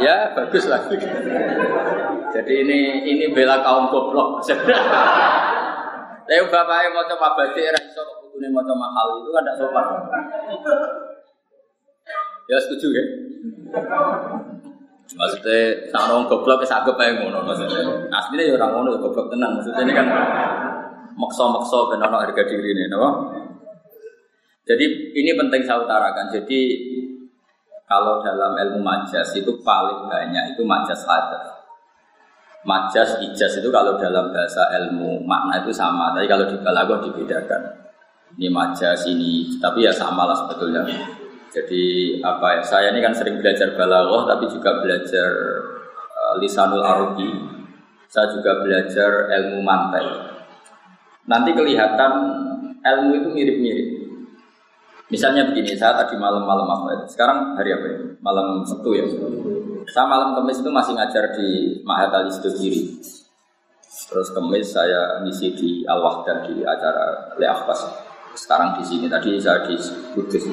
Ya 0.00 0.32
bagus 0.36 0.68
lah. 0.68 0.84
Jadi 2.34 2.52
ini 2.66 2.78
ini 3.08 3.24
bela 3.32 3.64
kaum 3.64 3.88
goblok. 3.88 4.44
Tapi 6.24 6.40
bapaknya 6.48 6.88
mau 6.92 7.04
coba 7.08 7.36
baca 7.36 7.60
era 7.60 7.80
iso 7.80 8.02
kudune 8.20 8.48
mau 8.52 8.64
coba 8.64 8.76
mahal 8.76 9.06
itu 9.20 9.30
kan 9.32 9.42
tidak 9.44 9.56
sopan. 9.60 9.86
Ya 12.44 12.56
setuju 12.60 12.88
ya. 12.92 13.04
Maksudnya, 15.04 15.92
orang 15.92 16.26
goblok 16.32 16.64
ya 16.64 16.80
aja 16.80 17.12
ngono 17.20 17.44
maksudnya. 17.44 18.08
Aslinya 18.08 18.44
ya 18.48 18.52
orang 18.56 18.70
ngono 18.72 18.88
goblok 19.00 19.28
tenan. 19.28 19.56
Maksudnya 19.56 19.84
ini 19.84 19.92
kan 19.92 20.06
makso-makso 21.14 21.90
ben 21.90 22.02
ono 22.02 22.18
harga 22.20 22.42
diri 22.46 22.74
ini, 22.74 22.84
napa? 22.90 23.10
Jadi 24.64 25.12
ini 25.12 25.30
penting 25.36 25.60
saya 25.62 25.84
utarakan. 25.84 26.32
Jadi 26.32 26.60
kalau 27.84 28.24
dalam 28.24 28.56
ilmu 28.56 28.80
majas 28.80 29.36
itu 29.36 29.60
paling 29.60 30.08
banyak 30.08 30.56
itu 30.56 30.64
majas 30.64 31.04
hadas. 31.04 31.52
Majas 32.64 33.20
ijaz 33.20 33.60
itu 33.60 33.68
kalau 33.68 34.00
dalam 34.00 34.32
bahasa 34.32 34.64
ilmu 34.80 35.20
makna 35.28 35.60
itu 35.60 35.68
sama, 35.68 36.16
tapi 36.16 36.24
kalau 36.24 36.48
di 36.48 36.56
balaghah 36.64 36.96
dibedakan. 37.04 37.60
Ini 38.34 38.48
majas 38.50 39.04
ini, 39.06 39.46
tapi 39.60 39.84
ya 39.84 39.92
sama 39.92 40.26
lah 40.26 40.34
sebetulnya. 40.34 40.82
Jadi 41.54 42.18
apa 42.24 42.58
ya? 42.58 42.62
Saya 42.64 42.90
ini 42.90 43.04
kan 43.04 43.14
sering 43.14 43.38
belajar 43.38 43.76
balaghah, 43.76 44.26
tapi 44.26 44.48
juga 44.48 44.80
belajar 44.80 45.30
uh, 46.18 46.34
lisanul 46.40 46.82
arabi. 46.82 47.30
Saya 48.08 48.32
juga 48.32 48.64
belajar 48.64 49.28
ilmu 49.28 49.60
mantai. 49.60 50.33
Nanti 51.24 51.50
kelihatan 51.56 52.12
ilmu 52.84 53.12
itu 53.16 53.28
mirip-mirip. 53.32 53.88
Misalnya 55.08 55.48
begini, 55.48 55.76
saya 55.76 55.96
tadi 56.00 56.16
malam-malam 56.16 56.64
apa? 56.64 57.04
Sekarang 57.08 57.56
hari 57.56 57.72
apa 57.72 57.86
ya? 57.86 57.98
Malam 58.20 58.64
Sabtu 58.64 58.90
ya. 58.96 59.04
Saya 59.88 60.08
malam 60.08 60.32
Kamis 60.32 60.64
itu 60.64 60.70
masih 60.72 60.96
ngajar 60.96 61.36
di 61.36 61.80
Mahat 61.84 62.08
Ali 62.12 62.32
Kiri. 62.32 63.00
Terus 63.84 64.28
Kamis 64.32 64.72
saya 64.72 65.20
ngisi 65.24 65.52
di 65.56 65.70
Al 65.84 66.00
Wahdah 66.00 66.48
di 66.48 66.64
acara 66.64 67.36
Le 67.36 67.46
Akhbas. 67.48 67.84
Sekarang 68.34 68.80
di 68.80 68.82
sini, 68.82 69.06
tadi 69.06 69.36
saya 69.38 69.62
di 69.68 69.76
Kudus. 70.16 70.44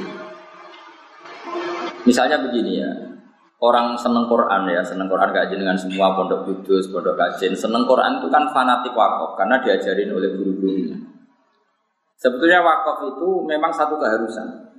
Misalnya 2.06 2.38
begini 2.44 2.82
ya, 2.82 2.92
orang 3.62 3.94
seneng 3.94 4.26
Quran 4.26 4.66
ya, 4.74 4.82
seneng 4.82 5.06
Quran 5.06 5.30
gak 5.30 5.54
dengan 5.54 5.78
semua 5.78 6.18
pondok 6.18 6.50
kudus, 6.50 6.90
pondok 6.90 7.14
kajian. 7.14 7.54
Seneng 7.54 7.86
Quran 7.86 8.18
itu 8.18 8.28
kan 8.34 8.50
fanatik 8.50 8.92
wakaf 8.98 9.38
karena 9.38 9.62
diajarin 9.62 10.10
oleh 10.10 10.30
guru-gurunya. 10.34 10.98
Sebetulnya 12.18 12.62
wakaf 12.66 13.06
itu 13.06 13.46
memang 13.46 13.70
satu 13.70 14.02
keharusan. 14.02 14.74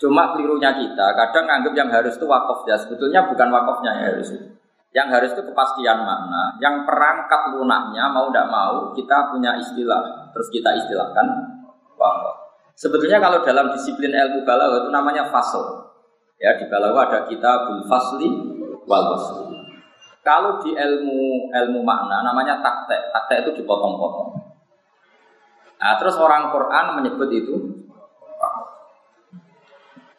Cuma 0.00 0.32
kelirunya 0.32 0.72
kita, 0.72 1.12
kadang 1.12 1.44
anggap 1.44 1.76
yang 1.76 1.88
harus 1.92 2.16
itu 2.16 2.24
wakaf 2.24 2.64
ya. 2.68 2.76
Sebetulnya 2.76 3.28
bukan 3.28 3.48
wakafnya 3.48 3.90
yang 3.96 4.04
harus. 4.12 4.28
Yang 4.90 5.08
harus 5.12 5.30
itu 5.36 5.42
kepastian 5.44 6.04
makna. 6.04 6.56
Yang 6.60 6.84
perangkat 6.88 7.42
lunaknya 7.56 8.08
mau 8.12 8.28
tidak 8.28 8.48
mau 8.48 8.76
kita 8.96 9.16
punya 9.32 9.56
istilah. 9.60 10.32
Terus 10.32 10.48
kita 10.52 10.72
istilahkan 10.84 11.26
wakaf. 11.96 12.36
Sebetulnya 12.76 13.20
kalau 13.20 13.44
dalam 13.44 13.72
disiplin 13.76 14.12
ilmu 14.12 14.40
balaghah 14.48 14.84
itu 14.84 14.90
namanya 14.92 15.28
fasl. 15.28 15.79
Ya 16.40 16.56
di 16.56 16.64
balaghah 16.72 17.04
ada 17.12 17.18
kitabul 17.28 17.84
fasli 17.84 18.28
wal 18.88 19.04
wasli. 19.12 19.60
Kalau 20.24 20.60
di 20.64 20.72
ilmu 20.72 21.52
ilmu 21.52 21.80
makna 21.84 22.24
namanya 22.24 22.64
taktek. 22.64 23.12
Taktek 23.12 23.44
itu 23.44 23.60
dipotong-potong. 23.60 24.40
Nah, 25.80 25.96
terus 25.96 26.16
orang 26.20 26.52
Quran 26.52 26.86
menyebut 27.00 27.28
itu 27.32 27.56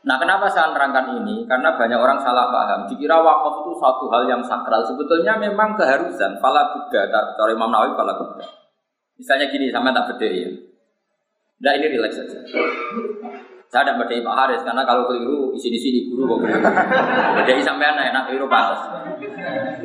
Nah, 0.01 0.17
kenapa 0.17 0.49
saya 0.49 0.73
nerangkan 0.73 1.21
ini? 1.21 1.45
Karena 1.45 1.77
banyak 1.77 1.99
orang 2.01 2.17
salah 2.25 2.49
paham. 2.49 2.89
Dikira 2.89 3.21
wakaf 3.21 3.61
itu 3.61 3.71
suatu 3.77 4.09
hal 4.09 4.25
yang 4.25 4.41
sakral. 4.41 4.81
Sebetulnya 4.81 5.37
memang 5.37 5.77
keharusan. 5.77 6.41
Fala 6.41 6.73
buddha, 6.73 7.05
cara 7.05 7.51
Imam 7.53 7.69
Nawawi 7.69 7.93
fala 7.93 8.17
buddha. 8.17 8.49
Misalnya 9.21 9.53
gini, 9.53 9.69
sama 9.69 9.93
tak 9.93 10.17
beda 10.17 10.25
ya. 10.25 10.49
Nah, 11.61 11.73
ini 11.77 11.85
relax 11.93 12.17
saja. 12.17 12.41
Saya 13.71 13.87
tidak 13.87 14.03
beda 14.03 14.27
Pak 14.27 14.35
Haris 14.35 14.61
karena 14.67 14.83
kalau 14.83 15.07
keliru 15.07 15.55
isi 15.55 15.71
di 15.71 15.79
sini 15.79 15.99
guru 16.11 16.35
kok. 16.35 16.43
Beda 17.39 17.51
sampai 17.63 17.87
anak 17.87 18.11
enak 18.11 18.23
keliru 18.27 18.43
pantas. 18.51 18.83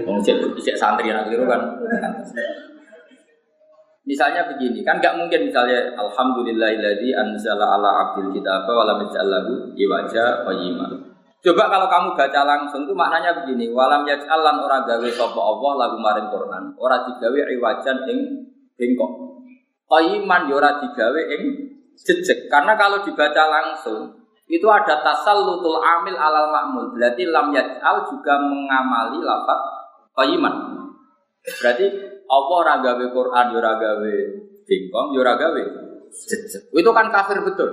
Wong 0.03 0.19
cek 0.27 0.75
santri 0.75 1.15
anak 1.15 1.31
keliru 1.31 1.47
kan. 1.47 1.63
Misalnya 4.07 4.43
begini, 4.47 4.87
kan 4.87 4.99
nggak 5.03 5.19
mungkin 5.19 5.51
misalnya 5.51 5.95
Alhamdulillahilladzi 5.99 7.11
anzala 7.15 7.79
ala 7.79 7.91
abdil 8.07 8.31
kitaba 8.35 8.71
wa 8.71 8.87
lam 8.87 9.03
yaj'allahu 9.03 9.75
iwaja 9.75 10.47
qayyima. 10.47 10.87
Coba 11.43 11.71
kalau 11.71 11.87
kamu 11.91 12.09
baca 12.15 12.41
langsung 12.47 12.87
itu 12.87 12.95
maknanya 12.95 13.35
begini, 13.43 13.71
walam 13.71 14.07
yaj'alan 14.07 14.63
ora 14.63 14.83
gawe 14.87 15.09
sapa 15.11 15.39
Allah 15.39 15.73
lagu 15.79 15.99
maring 15.99 16.27
Quran, 16.31 16.75
ora 16.79 17.03
digawe 17.03 17.39
iwajan 17.55 17.99
ing 18.11 18.19
bengkok. 18.79 19.11
Qayyiman 19.91 20.51
ya 20.51 20.55
ora 20.59 20.71
digawe 20.83 21.23
ing 21.39 21.43
jejeg. 22.05 22.53
Karena 22.53 22.77
kalau 22.77 23.01
dibaca 23.01 23.43
langsung 23.49 24.27
itu 24.47 24.67
ada 24.71 25.03
tasallutul 25.03 25.83
amil 25.83 26.15
alal 26.15 26.53
ma'mul. 26.53 26.87
Berarti 26.95 27.27
lam 27.27 27.51
yaj'al 27.51 28.07
juga 28.13 28.39
mengamali 28.39 29.19
lafaz 29.25 29.61
qayyiman. 30.15 30.55
Berarti 31.47 31.87
Allah 32.27 32.57
ora 32.59 32.75
gawe 32.83 33.05
Quran 33.11 33.45
yo 33.55 33.59
ora 33.63 33.73
gawe 33.79 34.15
bingkong 34.67 35.09
yo 35.15 35.23
ora 35.23 35.35
gawe 35.39 35.63
Itu 36.75 36.91
kan 36.91 37.07
kafir 37.11 37.43
betul. 37.43 37.69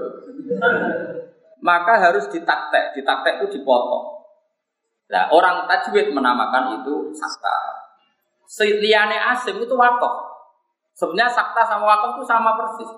Maka 1.63 1.93
harus 1.95 2.27
ditaktek, 2.27 2.91
ditaktek 2.97 3.39
itu 3.39 3.61
dipotong. 3.61 4.27
Nah, 5.13 5.31
orang 5.31 5.69
tajwid 5.69 6.11
menamakan 6.11 6.83
itu 6.83 7.13
sakta. 7.15 7.55
Liane 8.83 9.15
asim 9.15 9.61
itu 9.61 9.71
wakaf. 9.77 10.13
Sebenarnya 10.97 11.31
sakta 11.31 11.63
sama 11.63 11.87
wakaf 11.87 12.19
itu 12.19 12.25
sama 12.27 12.51
persis. 12.59 12.91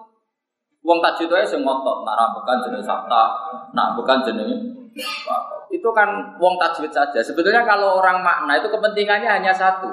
Wong 0.85 1.01
itu 1.01 1.33
semua 1.49 1.81
ngotot, 1.81 2.05
nah 2.05 2.29
bukan 2.29 2.61
jenis 2.69 2.85
sakta, 2.85 3.23
nah 3.73 3.97
bukan 3.97 4.21
jenis. 4.21 4.53
Itu 5.73 5.89
kan 5.89 6.37
wong 6.37 6.61
tajwid 6.61 6.93
saja. 6.93 7.19
Sebetulnya 7.25 7.65
kalau 7.65 7.97
orang 7.97 8.21
makna 8.21 8.61
itu 8.61 8.69
kepentingannya 8.69 9.25
hanya 9.25 9.49
satu. 9.49 9.89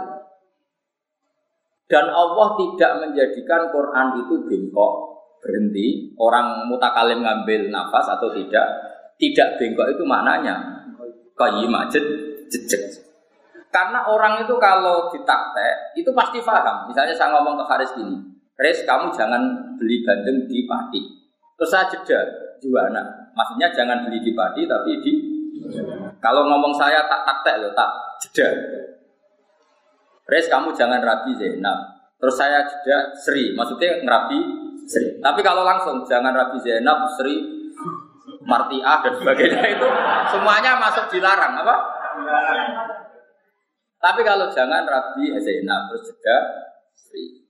Dan 1.88 2.12
Allah 2.12 2.48
tidak 2.60 2.92
menjadikan 3.08 3.72
Quran 3.72 4.06
itu 4.20 4.34
bengkok 4.44 4.92
berhenti. 5.40 6.12
Orang 6.20 6.68
mutakalim 6.68 7.24
ngambil 7.24 7.72
nafas 7.72 8.12
atau 8.12 8.28
tidak, 8.36 8.68
tidak 9.16 9.56
bengkok 9.56 9.96
itu 9.96 10.04
maknanya 10.04 10.82
majid 11.68 12.04
jejek. 12.52 13.02
Karena 13.72 14.04
orang 14.04 14.44
itu 14.44 14.54
kalau 14.60 15.08
ditaktek 15.08 15.96
itu 15.96 16.12
pasti 16.12 16.38
paham. 16.44 16.86
Misalnya 16.92 17.16
saya 17.16 17.32
ngomong 17.32 17.56
ke 17.56 17.64
Haris 17.64 17.96
gini, 17.96 18.31
Haris 18.62 18.86
kamu 18.86 19.10
jangan 19.10 19.42
beli 19.74 20.06
bandeng 20.06 20.46
di 20.46 20.62
Pati. 20.70 21.02
Terus 21.58 21.66
saya 21.66 21.90
jeda 21.90 22.22
juana. 22.62 23.02
Maksudnya 23.34 23.74
jangan 23.74 24.06
beli 24.06 24.22
di 24.22 24.30
Pati 24.38 24.70
tapi 24.70 25.02
di 25.02 25.12
Kalau 26.22 26.46
ngomong 26.46 26.70
saya 26.78 27.10
tak 27.10 27.26
tak 27.42 27.58
loh, 27.58 27.74
tak 27.74 27.90
jeda. 28.22 28.54
Res 30.30 30.46
kamu 30.46 30.70
jangan 30.78 31.02
rabi 31.02 31.34
Zainab. 31.34 31.74
Terus 32.22 32.38
saya 32.38 32.62
jeda 32.62 33.10
Sri, 33.18 33.50
maksudnya 33.58 33.98
ngerabi 33.98 34.38
Sri. 34.86 35.18
Tapi 35.18 35.42
kalau 35.42 35.66
langsung 35.66 36.06
jangan 36.06 36.30
rabi 36.30 36.62
Zainab, 36.62 37.02
Sri, 37.18 37.42
Martiah 38.46 39.02
dan 39.02 39.14
sebagainya 39.18 39.58
itu 39.74 39.88
semuanya 40.30 40.78
masuk 40.78 41.10
dilarang 41.10 41.58
apa? 41.66 41.76
Tapi 43.98 44.22
kalau 44.22 44.46
jangan 44.54 44.86
rabi 44.86 45.34
Zainab 45.42 45.90
terus 45.90 46.14
jeda 46.14 46.36
Sri. 46.94 47.41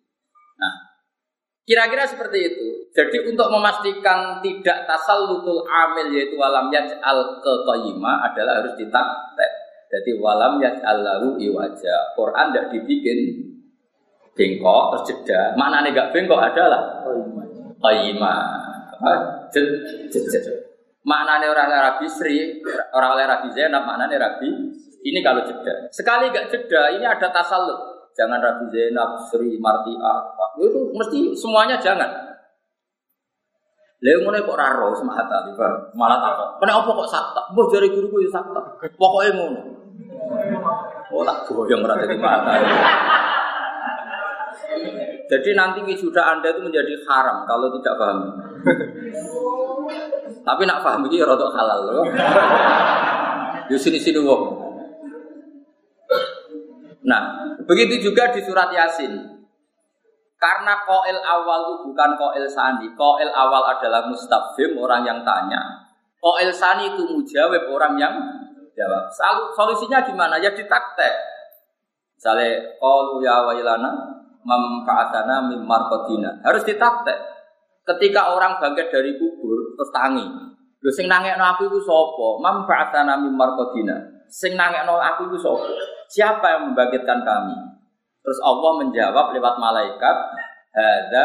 Kira-kira 1.62 2.02
seperti 2.10 2.38
itu. 2.42 2.66
Jadi 2.90 3.22
untuk 3.30 3.46
memastikan 3.48 4.42
tidak 4.42 4.84
tasal 4.84 5.30
lutul 5.30 5.62
amil 5.64 6.10
yaitu 6.10 6.34
walam 6.34 6.68
al 6.74 7.18
ke 7.38 7.52
adalah 7.70 8.52
harus 8.60 8.74
ditaktek. 8.74 9.50
Jadi 9.92 10.10
walam 10.18 10.58
yaj'al 10.58 10.98
lahu 11.04 11.38
iwaja. 11.38 12.16
Quran 12.18 12.50
tidak 12.50 12.66
dibikin 12.74 13.18
bengkok 14.34 14.82
terus 14.90 15.04
jeda. 15.12 15.54
Mana 15.54 15.84
nih 15.84 15.94
gak 15.94 16.10
bengkok 16.10 16.40
adalah 16.40 17.04
qayyima. 17.78 18.34
Apa? 18.98 19.12
Mana 21.06 21.38
nih 21.38 21.48
orang 21.50 21.70
Arabi 21.70 22.06
Sri, 22.08 22.62
orang 22.94 23.22
Arabi 23.22 23.48
Zainab, 23.54 23.86
nih 23.86 24.16
Arabi 24.18 24.48
ini 25.04 25.18
kalau 25.22 25.44
jeda. 25.44 25.92
Sekali 25.94 26.32
gak 26.32 26.50
jeda, 26.50 26.96
ini 26.96 27.04
ada 27.06 27.28
tasalut 27.30 27.91
jangan 28.12 28.38
Rabi 28.40 28.68
Zainab, 28.72 29.16
Sri, 29.28 29.56
Martia, 29.56 30.14
itu 30.60 30.80
mesti 30.92 31.18
semuanya 31.36 31.80
jangan. 31.80 32.32
Lalu 34.02 34.18
mulai 34.26 34.42
kok 34.42 34.58
raro 34.58 34.90
sama 34.98 35.14
hata 35.14 35.46
tiba 35.46 35.94
malah 35.94 36.18
tak 36.18 36.58
Kenapa 36.58 36.90
kok 36.90 37.06
sakta? 37.06 37.42
Boh 37.54 37.70
dari 37.70 37.86
guruku 37.86 38.26
ya 38.26 38.34
sakta. 38.34 38.58
Pokoknya 38.98 39.30
ngono. 39.38 39.62
Oh 41.14 41.22
tak 41.22 41.46
goyang 41.46 41.86
berarti 41.86 42.10
di 42.10 42.18
mata. 42.18 42.50
Jadi 45.30 45.50
nanti 45.54 45.86
wisuda 45.86 46.18
Anda 46.18 46.50
itu 46.50 46.66
menjadi 46.66 46.98
haram 47.06 47.46
kalau 47.46 47.70
tidak 47.78 47.94
paham. 47.94 48.18
Tapi 50.42 50.62
nak 50.66 50.82
paham 50.82 51.06
ini 51.06 51.22
rotok 51.22 51.54
halal 51.54 51.80
loh. 51.86 52.06
Di 53.70 53.78
sini-sini 53.78 54.18
wong. 54.18 54.61
Nah, 57.02 57.50
begitu 57.66 58.10
juga 58.10 58.30
di 58.30 58.40
surat 58.46 58.70
Yasin. 58.70 59.32
Karena 60.38 60.74
koil 60.82 61.18
awal 61.22 61.70
itu 61.70 61.74
bukan 61.86 62.10
koil 62.18 62.46
sani. 62.50 62.90
Koil 62.98 63.30
awal 63.30 63.78
adalah 63.78 64.10
mustafim, 64.10 64.74
orang 64.74 65.06
yang 65.06 65.22
tanya. 65.22 65.86
Koil 66.18 66.50
sani 66.50 66.94
itu 66.94 67.02
mujawab, 67.06 67.62
orang 67.70 67.94
yang 67.94 68.14
jawab. 68.74 69.06
Solusinya 69.54 70.02
gimana? 70.02 70.42
Ya 70.42 70.50
ditaktek. 70.50 71.14
Misalnya, 72.18 72.74
qalu 72.78 73.22
ya 73.22 73.42
wailana 73.46 73.90
mam 74.42 74.82
ka'atana 74.82 75.46
mim. 75.46 75.62
Harus 76.42 76.62
ditaktek. 76.66 77.18
Ketika 77.82 78.34
orang 78.34 78.62
bangkit 78.62 78.94
dari 78.94 79.18
kubur, 79.18 79.74
terus 79.74 79.90
tangi. 79.94 80.26
Lho 80.82 80.90
sing 80.90 81.06
nangekno 81.06 81.42
aku 81.54 81.70
iku 81.70 81.78
sapa? 81.82 82.28
Mam 82.42 82.66
ka'atana 82.66 83.14
mim. 83.18 83.34
Sing 84.26 84.58
nangekno 84.58 84.98
aku 84.98 85.30
iku 85.30 85.38
sapa? 85.38 85.70
Siapa 86.12 86.44
yang 86.44 86.62
membangkitkan 86.70 87.24
kami? 87.24 87.56
Terus 88.20 88.38
Allah 88.44 88.72
menjawab 88.84 89.32
lewat 89.32 89.54
malaikat, 89.56 90.16
ada 90.76 91.24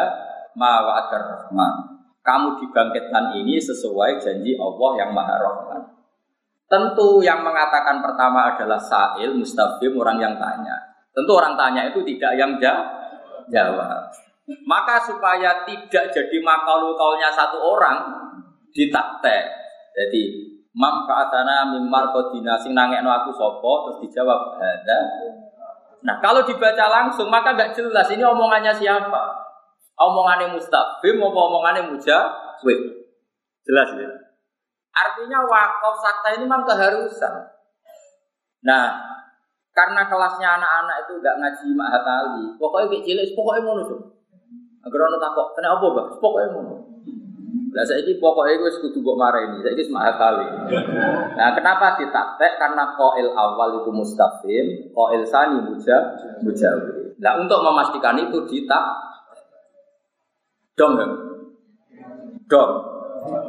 ma 0.55 0.79
rahman. 1.11 1.99
Kamu 2.23 2.59
dibangkitkan 2.59 3.35
ini 3.39 3.55
sesuai 3.55 4.19
janji 4.19 4.59
Allah 4.59 4.91
yang 4.99 5.15
Maha 5.15 5.35
Rahman. 5.39 5.81
Tentu 6.67 7.23
yang 7.23 7.39
mengatakan 7.39 8.03
pertama 8.03 8.51
adalah 8.51 8.75
sa'il, 8.75 9.31
mustafim, 9.31 9.95
orang 9.95 10.19
yang 10.19 10.35
tanya. 10.35 10.75
Tentu 11.15 11.31
orang 11.31 11.55
tanya 11.55 11.87
itu 11.87 12.03
tidak 12.03 12.35
yang 12.35 12.59
jawab. 13.47 14.11
Maka 14.67 14.99
supaya 15.07 15.63
tidak 15.63 16.11
jadi 16.11 16.37
makalu 16.43 16.99
kaulnya 16.99 17.31
satu 17.31 17.63
orang, 17.63 17.95
ditaktek. 18.75 19.43
Jadi 19.95 20.23
Mam 20.77 21.09
ka'atana 21.09 21.73
mimar 21.73 22.13
kodina 22.13 22.53
sing 22.61 22.77
nangekno 22.77 23.09
aku 23.09 23.33
sopo 23.33 23.89
terus 23.89 23.97
dijawab 24.05 24.61
ada. 24.61 24.99
Nah 26.05 26.21
kalau 26.21 26.45
dibaca 26.45 26.85
langsung 26.85 27.33
maka 27.33 27.57
nggak 27.57 27.73
jelas 27.73 28.05
ini 28.13 28.21
omongannya 28.21 28.69
siapa. 28.77 29.21
Omongannya 29.97 30.53
mustafim 30.53 31.17
apa 31.17 31.39
omongannya 31.49 31.89
mujawib. 31.89 32.79
Jelas 33.65 33.89
ya. 33.97 34.09
Artinya 34.93 35.41
wakaf 35.49 35.95
sakta 35.97 36.37
ini 36.37 36.45
memang 36.45 36.61
keharusan. 36.65 37.33
Nah, 38.65 38.85
karena 39.73 40.09
kelasnya 40.09 40.57
anak-anak 40.57 40.95
itu 41.05 41.13
nggak 41.21 41.37
ngaji 41.37 41.67
mahatali, 41.77 42.45
pokoknya 42.57 42.97
cilik, 43.05 43.29
pokoknya 43.37 43.61
mau 43.61 43.77
tuh. 43.85 44.01
Agar 44.81 44.99
orang 45.05 45.21
takut, 45.21 45.47
kenapa 45.53 45.85
bang? 45.93 46.07
Pokoknya 46.17 46.49
mau. 46.57 46.76
Lah 47.77 47.85
ini 47.93 48.17
pokoknya 48.17 48.57
gue 48.57 48.73
sekutu 48.73 49.05
mbok 49.05 49.21
ini, 49.21 49.61
saya 49.61 49.77
ini 49.77 49.83
semangat 49.85 50.17
kali. 50.17 50.49
Nah, 51.37 51.53
kenapa 51.53 51.93
ditaktek? 52.01 52.57
Karena 52.57 52.97
koil 52.97 53.29
awal 53.37 53.85
itu 53.85 53.93
mustafim, 53.93 54.89
koil 54.97 55.21
sani 55.21 55.61
muja 55.61 56.17
mujawi. 56.41 57.13
Nah, 57.21 57.37
untuk 57.37 57.61
memastikan 57.61 58.17
itu 58.17 58.49
ditak 58.49 58.81
dong? 60.73 60.97
Dong. 62.49 62.71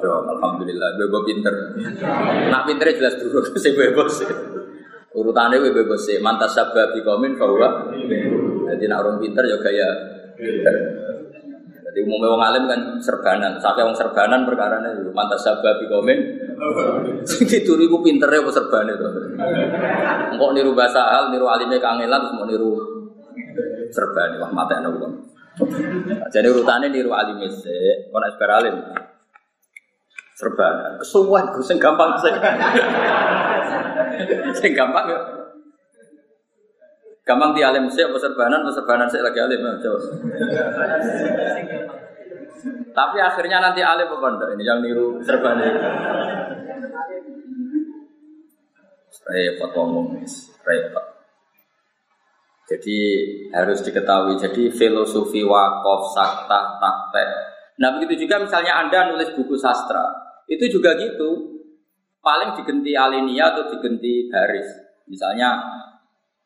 Dong, 0.04 0.24
alhamdulillah, 0.36 1.00
bebo 1.00 1.24
pinter. 1.24 1.54
Nak 2.52 2.68
pinternya 2.68 3.00
jelas 3.00 3.14
dulu, 3.16 3.40
saya 3.56 3.72
bebo 3.72 4.04
sih. 4.12 4.28
Urutannya 5.16 5.72
bebo 5.72 5.96
sih, 5.96 6.20
mantas 6.20 6.52
sabab 6.52 6.92
di 6.92 7.00
komen 7.00 7.40
bahwa 7.40 7.96
jadi 8.68 8.84
nak 8.92 9.00
orang 9.08 9.16
pinter 9.24 9.48
ya 9.48 9.56
pinter. 10.36 10.74
Jadi 11.88 12.04
umumnya 12.04 12.28
wong 12.36 12.42
alim 12.44 12.64
kan 12.68 12.80
serbanan, 13.00 13.56
sampai 13.56 13.80
wong 13.80 13.96
serbanan 13.96 14.44
perkara 14.44 14.76
ini 14.84 15.08
mantas 15.16 15.40
sabab 15.40 15.80
komen. 15.88 16.18
Dituri 17.24 17.88
ku 17.88 18.04
pinter 18.04 18.28
ya 18.28 18.44
serban 18.52 18.92
itu. 18.92 19.08
Engkau 20.36 20.52
niru 20.52 20.76
bahasa 20.76 21.00
hal, 21.00 21.32
niru 21.32 21.48
alimnya 21.48 21.80
kangelan, 21.80 22.20
terus 22.28 22.36
mau 22.36 22.44
niru 22.44 22.76
serban, 23.88 24.36
wah 24.36 24.52
mata 24.52 24.84
enak 24.84 24.92
bukan. 25.00 25.12
Jadi 26.28 26.46
urutannya 26.52 26.92
niru 26.92 27.08
alimnya 27.16 27.48
sih, 27.48 28.12
kau 28.12 28.20
nak 28.20 28.36
alim. 28.36 28.76
Serban, 30.36 31.00
kesuwan, 31.00 31.56
sing 31.64 31.80
gampang 31.80 32.20
sing 34.60 34.76
gampang 34.76 35.04
ya. 35.08 35.37
Gampang 37.28 37.52
di 37.52 37.60
alim 37.60 37.84
sih, 37.92 38.00
apa 38.00 38.16
serbanan 38.16 38.64
sih 39.12 39.20
lagi 39.20 39.36
alim, 39.36 39.60
coba. 39.60 40.00
Tapi 42.96 43.16
akhirnya 43.20 43.60
nanti 43.60 43.84
alim 43.84 44.08
apa 44.08 44.26
enggak? 44.32 44.56
Ini 44.56 44.64
yang 44.64 44.80
niru 44.80 45.20
serbanan. 45.20 45.76
Repot 49.28 49.70
ngomong, 49.76 50.24
repot. 50.64 51.04
Jadi 52.68 52.96
harus 53.52 53.84
diketahui. 53.84 54.40
Jadi 54.40 54.72
filosofi 54.72 55.44
wakaf, 55.44 56.02
sakta, 56.16 56.80
taktek. 56.80 57.28
Nah 57.76 57.92
begitu 58.00 58.24
juga 58.24 58.40
misalnya 58.40 58.80
Anda 58.80 59.12
nulis 59.12 59.36
buku 59.36 59.52
sastra, 59.60 60.08
itu 60.48 60.64
juga 60.72 60.96
gitu. 60.96 61.60
Paling 62.24 62.56
digenti 62.56 62.96
alinea 62.96 63.52
atau 63.52 63.68
digenti 63.68 64.32
baris. 64.32 64.68
Misalnya 65.06 65.60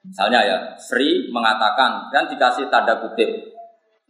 Misalnya 0.02 0.40
ya, 0.42 0.56
Sri 0.78 1.30
mengatakan 1.30 2.10
dan 2.10 2.26
dikasih 2.26 2.66
tanda 2.66 2.98
kutip. 2.98 3.54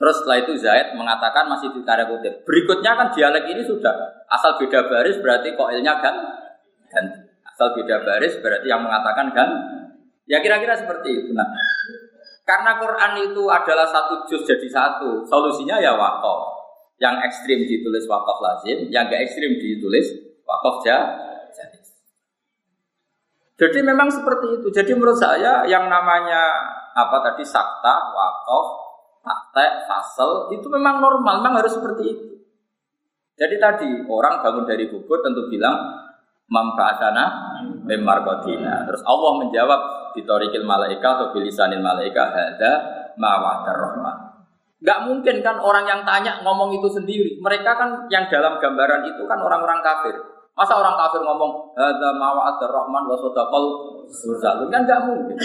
Terus 0.00 0.14
setelah 0.18 0.38
itu 0.42 0.52
Zaid 0.59 0.96
mengatakan 0.96 1.46
masih 1.46 1.68
di 1.76 1.85
tanda 1.85 2.09
kutip. 2.09 2.42
Berikutnya 2.48 2.96
kan 2.96 3.12
dialek 3.12 3.44
ini 3.52 3.62
sudah 3.62 3.92
asal 4.33 4.57
beda 4.57 4.88
baris 4.88 5.20
berarti 5.20 5.52
koilnya 5.52 6.00
kan 6.00 6.14
dan 6.90 7.05
asal 7.46 7.76
beda 7.76 8.02
baris 8.02 8.35
berarti 8.40 8.66
yang 8.66 8.81
mengatakan 8.81 9.31
kan 9.37 9.48
ya 10.24 10.40
kira-kira 10.40 10.74
seperti 10.74 11.12
itu. 11.12 11.31
Nah, 11.37 11.46
karena 12.42 12.81
Quran 12.81 13.12
itu 13.31 13.46
adalah 13.46 13.87
satu 13.87 14.26
juz 14.26 14.42
jadi 14.48 14.66
satu, 14.66 15.22
solusinya 15.28 15.78
ya 15.78 15.94
wakaf. 15.94 16.64
Yang 16.98 17.14
ekstrim 17.31 17.66
ditulis 17.66 18.07
wakaf 18.07 18.38
lazim, 18.38 18.87
yang 18.90 19.11
gak 19.11 19.26
ekstrim 19.26 19.59
ditulis 19.59 20.07
wakaf 20.46 20.83
jah 20.87 21.02
jadi 23.62 23.79
memang 23.79 24.11
seperti 24.11 24.59
itu. 24.59 24.75
Jadi 24.75 24.90
menurut 24.98 25.22
saya 25.22 25.62
yang 25.70 25.87
namanya 25.87 26.51
apa 26.98 27.22
tadi 27.31 27.46
sakta, 27.46 28.11
wakaf, 28.11 28.66
taktek, 29.22 29.87
fasel 29.87 30.51
itu 30.51 30.66
memang 30.66 30.98
normal, 30.98 31.38
memang 31.38 31.62
harus 31.62 31.79
seperti 31.79 32.03
itu. 32.11 32.27
Jadi 33.38 33.62
tadi 33.62 33.88
orang 34.11 34.42
bangun 34.42 34.66
dari 34.66 34.90
kubur 34.90 35.22
tentu 35.22 35.46
bilang 35.46 35.79
mambaatana 36.51 37.25
memarkotina. 37.87 38.83
Terus 38.90 39.07
Allah 39.07 39.33
menjawab 39.46 39.81
ditorikil 40.18 40.66
malaika 40.66 41.22
atau 41.22 41.27
bilisanil 41.31 41.79
malaika 41.79 42.35
ada 42.35 42.72
mawadar 43.14 43.79
rahman. 43.79 44.16
Gak 44.83 45.07
mungkin 45.07 45.38
kan 45.46 45.62
orang 45.62 45.87
yang 45.87 46.03
tanya 46.03 46.42
ngomong 46.42 46.75
itu 46.75 46.90
sendiri. 46.90 47.38
Mereka 47.38 47.70
kan 47.79 48.11
yang 48.11 48.27
dalam 48.27 48.59
gambaran 48.59 49.07
itu 49.07 49.22
kan 49.31 49.38
orang-orang 49.38 49.79
kafir. 49.87 50.41
Masa 50.53 50.77
orang 50.77 51.01
kafir 51.01 51.25
ngomong 51.25 51.73
ada 51.73 52.12
mawa'ad 52.12 52.61
rahman 52.61 53.09
wa 53.09 53.17
sadaqal 53.17 53.65
mursalun 54.05 54.69
kan 54.69 54.85
enggak 54.85 55.01
mungkin. 55.09 55.38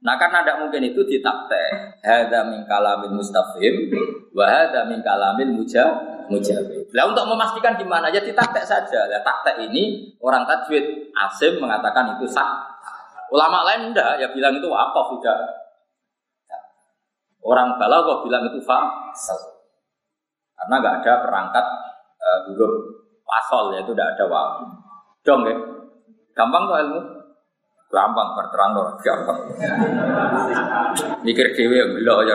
Nah 0.00 0.16
karena 0.16 0.40
tidak 0.40 0.56
mungkin 0.64 0.82
itu 0.88 1.04
ditakte. 1.04 1.64
Hada 2.00 2.48
min 2.48 2.64
kalamin 2.64 3.12
mustafim, 3.12 3.92
wa 4.32 4.48
hada 4.48 4.88
min 4.88 5.04
kalamin 5.04 5.52
muja 5.52 5.84
mujawib. 6.32 6.88
Lah 6.96 7.04
untuk 7.12 7.28
memastikan 7.28 7.76
gimana 7.76 8.08
ya 8.08 8.24
ditakte 8.24 8.64
saja. 8.64 9.04
Lah 9.04 9.20
takte 9.20 9.60
ini 9.60 10.16
orang 10.24 10.48
tajwid 10.48 11.12
asim 11.28 11.60
mengatakan 11.60 12.16
itu 12.16 12.24
sah. 12.24 12.64
Ulama 13.28 13.68
lain 13.68 13.92
enggak 13.92 14.16
ya 14.16 14.32
bilang 14.32 14.56
itu 14.56 14.64
wakaf 14.64 15.12
tidak. 15.20 15.38
Orang 17.44 17.76
balaghah 17.76 18.24
bilang 18.24 18.48
itu 18.48 18.64
fasal. 18.64 19.60
Karena 20.56 20.74
enggak 20.80 20.94
ada 21.04 21.12
perangkat 21.20 21.66
uh, 22.16 22.38
huruf 22.48 23.07
pasol 23.28 23.76
yaitu 23.76 23.92
tidak 23.92 24.16
ada 24.16 24.24
wawu. 24.32 24.64
Dong 25.20 25.44
ya. 25.44 25.56
Gampang 26.32 26.64
kok 26.64 26.80
ilmu? 26.80 27.00
Gampang 27.88 28.28
berterang 28.36 28.72
loh, 28.72 28.88
gampang. 29.04 29.38
Mikir 31.20 31.52
dewi 31.52 31.76
yang 31.76 31.92
bila 31.92 32.24
ya. 32.24 32.34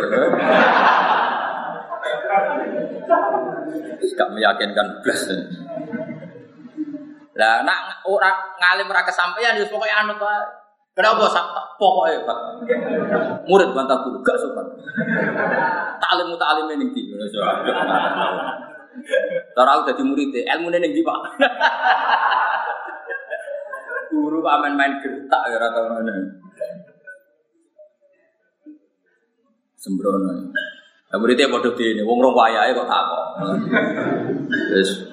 Tidak 4.02 4.30
meyakinkan 4.38 4.88
belas. 5.02 5.22
Lah 7.34 7.66
nak 7.66 8.06
orang 8.06 8.38
ngalim 8.62 8.94
ora 8.94 9.02
kesampaian 9.02 9.58
ya 9.58 9.66
pokoknya 9.66 10.06
anut 10.06 10.22
wae. 10.22 10.46
Kenapa 10.94 11.26
sak 11.34 11.46
pokoknya 11.82 12.22
Pak. 12.22 12.38
Murid 13.50 13.74
bantah 13.74 13.98
guru 14.06 14.22
gak 14.22 14.38
sopan. 14.38 14.66
Taklim 15.98 16.30
mutalim 16.30 16.70
ning 16.70 16.94
ndi. 16.94 17.10
Cara 19.54 19.70
aku 19.78 19.90
dadi 19.90 20.04
murid 20.06 20.34
ilmu 20.34 20.68
ning 20.70 20.94
Pak. 21.02 21.20
Guru 24.14 24.46
aman 24.46 24.78
main 24.78 25.02
gertak 25.02 25.44
ya 25.50 25.58
rata 25.58 25.80
mana. 25.90 26.14
Sembrono. 29.82 30.54
Lah 31.14 31.22
muridnya 31.22 31.46
padha 31.46 31.70
dene 31.78 32.02
wong 32.02 32.18
rong 32.26 32.34
wayahe 32.34 32.74
kok 32.74 32.90
takok. 32.90 33.26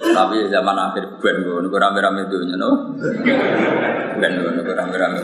Tapi 0.01 0.37
zaman 0.49 0.77
akhir 0.77 1.05
ben 1.21 1.37
ngono 1.45 1.69
rame-rame 1.69 2.25
dunya 2.25 2.57
no. 2.57 2.97
Ben 4.17 4.33
ngono 4.41 4.65
rame-rame. 4.65 5.21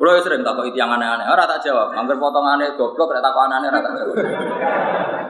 Kulo 0.00 0.16
sering 0.24 0.40
takok 0.40 0.64
itu 0.64 0.80
yang 0.80 0.96
aneh-aneh, 0.96 1.28
ora 1.28 1.44
tak 1.44 1.60
jawab. 1.60 1.92
Angger 1.92 2.16
potongane 2.16 2.72
goblok 2.72 3.12
rek 3.12 3.20
takok 3.20 3.52
aneh 3.52 3.68
ora 3.68 3.80
tak 3.84 3.92
jawab. 4.00 4.16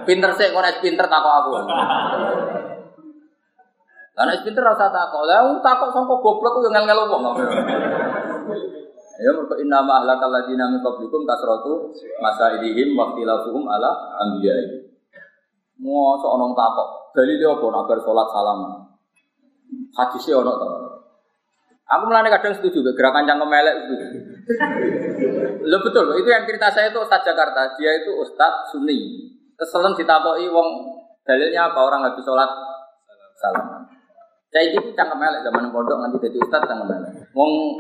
Pinter 0.07 0.31
sih, 0.37 0.51
kok 0.51 0.65
pinter 0.81 1.07
takok 1.07 1.35
aku. 1.45 1.53
Karena 4.21 4.37
pinter 4.45 4.61
rasa 4.61 4.93
takok. 4.93 5.23
Lah 5.25 5.41
takok 5.65 5.89
sangko 5.97 6.21
goblok 6.21 6.61
ku 6.61 6.69
ngel-ngel 6.69 7.09
wong. 7.09 7.41
Ya 9.21 9.37
mergo 9.37 9.53
inna 9.61 9.85
ma 9.85 10.01
ahlakal 10.01 10.33
ladina 10.33 10.65
min 10.73 10.81
qablikum 10.81 11.29
kasratu 11.29 11.93
masailihim 12.25 12.97
wa 12.97 13.13
ikhtilafuhum 13.13 13.69
ala 13.69 14.17
anbiya'i. 14.25 14.89
Mosok 15.81 16.37
ana 16.37 16.53
takok, 16.57 16.89
dalile 17.17 17.45
apa 17.49 17.67
nak 17.69 17.85
bar 17.85 17.99
salat 18.01 18.29
salaman. 18.33 18.73
Hadise 19.93 20.33
ana 20.33 20.53
to. 20.57 20.69
Aku 21.91 22.07
mulane 22.07 22.29
kadang 22.33 22.55
setuju 22.57 22.93
gerakan 22.97 23.29
cangkem 23.29 23.49
melek 23.49 23.77
itu. 23.85 23.95
Lo 25.69 25.77
betul, 25.85 26.17
itu 26.17 26.29
yang 26.29 26.47
cerita 26.49 26.73
saya 26.73 26.89
itu 26.89 27.01
Ustaz 27.01 27.21
Jakarta. 27.25 27.77
Dia 27.77 28.05
itu 28.05 28.15
Ustaz 28.21 28.73
Sunni. 28.73 29.27
Keselem 29.61 29.93
ditakoki 29.93 30.49
wong 30.49 30.69
dalilnya 31.29 31.69
apa 31.69 31.79
orang 31.85 32.09
habis 32.09 32.25
sholat 32.25 32.49
salam. 33.37 33.85
Saya 34.49 34.73
itu 34.73 34.81
cangkem 34.97 35.21
melek 35.21 35.45
zaman 35.45 35.69
pondok 35.69 36.01
nanti 36.01 36.17
jadi 36.25 36.41
Ustaz 36.41 36.65
cangkem 36.65 36.89
melek. 36.89 37.13
Wong 37.37 37.77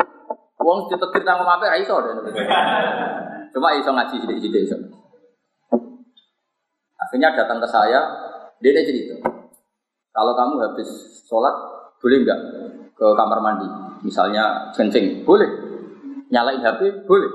Wong 0.61 0.93
ditetir 0.93 1.25
tanggung 1.25 1.49
apa 1.49 1.73
ra 1.73 1.77
iso 1.81 1.97
Cuma 3.51 3.69
iso 3.75 3.91
ngaji 3.91 4.15
sidik-sidik 4.21 4.69
iso. 4.69 4.77
Akhirnya 7.01 7.33
datang 7.33 7.59
ke 7.59 7.67
saya, 7.67 8.01
dia 8.61 8.85
cerita. 8.85 9.17
Kalau 10.13 10.37
kamu 10.37 10.61
habis 10.61 10.87
sholat, 11.25 11.51
boleh 11.99 12.23
nggak 12.23 12.41
ke 12.93 13.07
kamar 13.17 13.41
mandi? 13.41 13.67
Misalnya 14.05 14.71
kencing, 14.77 15.25
boleh. 15.25 15.49
Nyalain 16.29 16.61
HP, 16.61 17.09
boleh. 17.09 17.31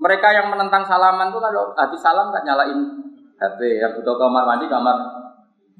Mereka 0.00 0.28
yang 0.34 0.50
menentang 0.50 0.82
salaman 0.88 1.30
tuh 1.30 1.38
kalau 1.38 1.76
habis 1.76 2.00
salam 2.00 2.32
nggak 2.32 2.42
nyalain 2.48 2.80
HP. 3.42 3.82
Yang 3.82 3.98
butuh 3.98 4.14
kamar 4.14 4.46
mandi, 4.46 4.70
kamar. 4.70 4.96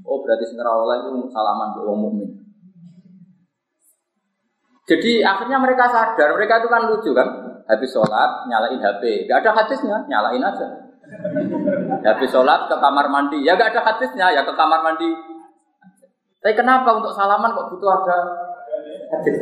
Oh 0.02 0.18
berarti 0.18 0.50
oleh 0.58 0.96
itu 0.98 1.30
salaman 1.30 1.78
untuk 1.78 1.86
umum 1.86 2.10
mukmin. 2.10 2.42
Jadi 4.82 5.22
akhirnya 5.22 5.62
mereka 5.62 5.86
sadar, 5.86 6.34
mereka 6.34 6.58
itu 6.58 6.68
kan 6.68 6.90
lucu 6.90 7.14
kan, 7.14 7.28
habis 7.70 7.90
sholat 7.94 8.50
nyalain 8.50 8.82
HP, 8.82 9.30
gak 9.30 9.46
ada 9.46 9.62
hadisnya, 9.62 10.02
nyalain 10.10 10.42
aja. 10.42 10.66
Habis 12.02 12.34
sholat 12.34 12.66
ke 12.66 12.76
kamar 12.82 13.06
mandi, 13.06 13.46
ya 13.46 13.54
gak 13.54 13.78
ada 13.78 13.94
hadisnya, 13.94 14.34
ya 14.34 14.42
ke 14.42 14.52
kamar 14.58 14.82
mandi. 14.82 15.06
Tapi 16.42 16.58
kenapa 16.58 16.98
untuk 16.98 17.14
salaman 17.14 17.54
kok 17.54 17.70
butuh 17.70 17.90
ada 18.02 18.18
hadis? 19.14 19.38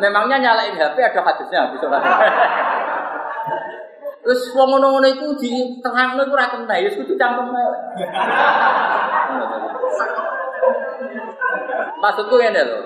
Memangnya 0.00 0.40
nyalain 0.40 0.80
HP 0.80 0.96
ada 0.96 1.20
hadisnya 1.20 1.68
habis 1.68 1.78
sholat. 1.84 2.02
Terus 4.24 4.40
wong 4.56 4.68
ngono-ngono 4.72 5.04
iku 5.04 5.36
di 5.36 5.76
tengahno 5.84 6.24
iku 6.24 6.32
ora 6.32 6.48
kena, 6.48 6.80
ya 6.80 6.88
kudu 6.96 7.12
cangkem 7.12 7.44
Maksudku 12.00 12.34
ngene 12.40 12.62
lho. 12.64 12.78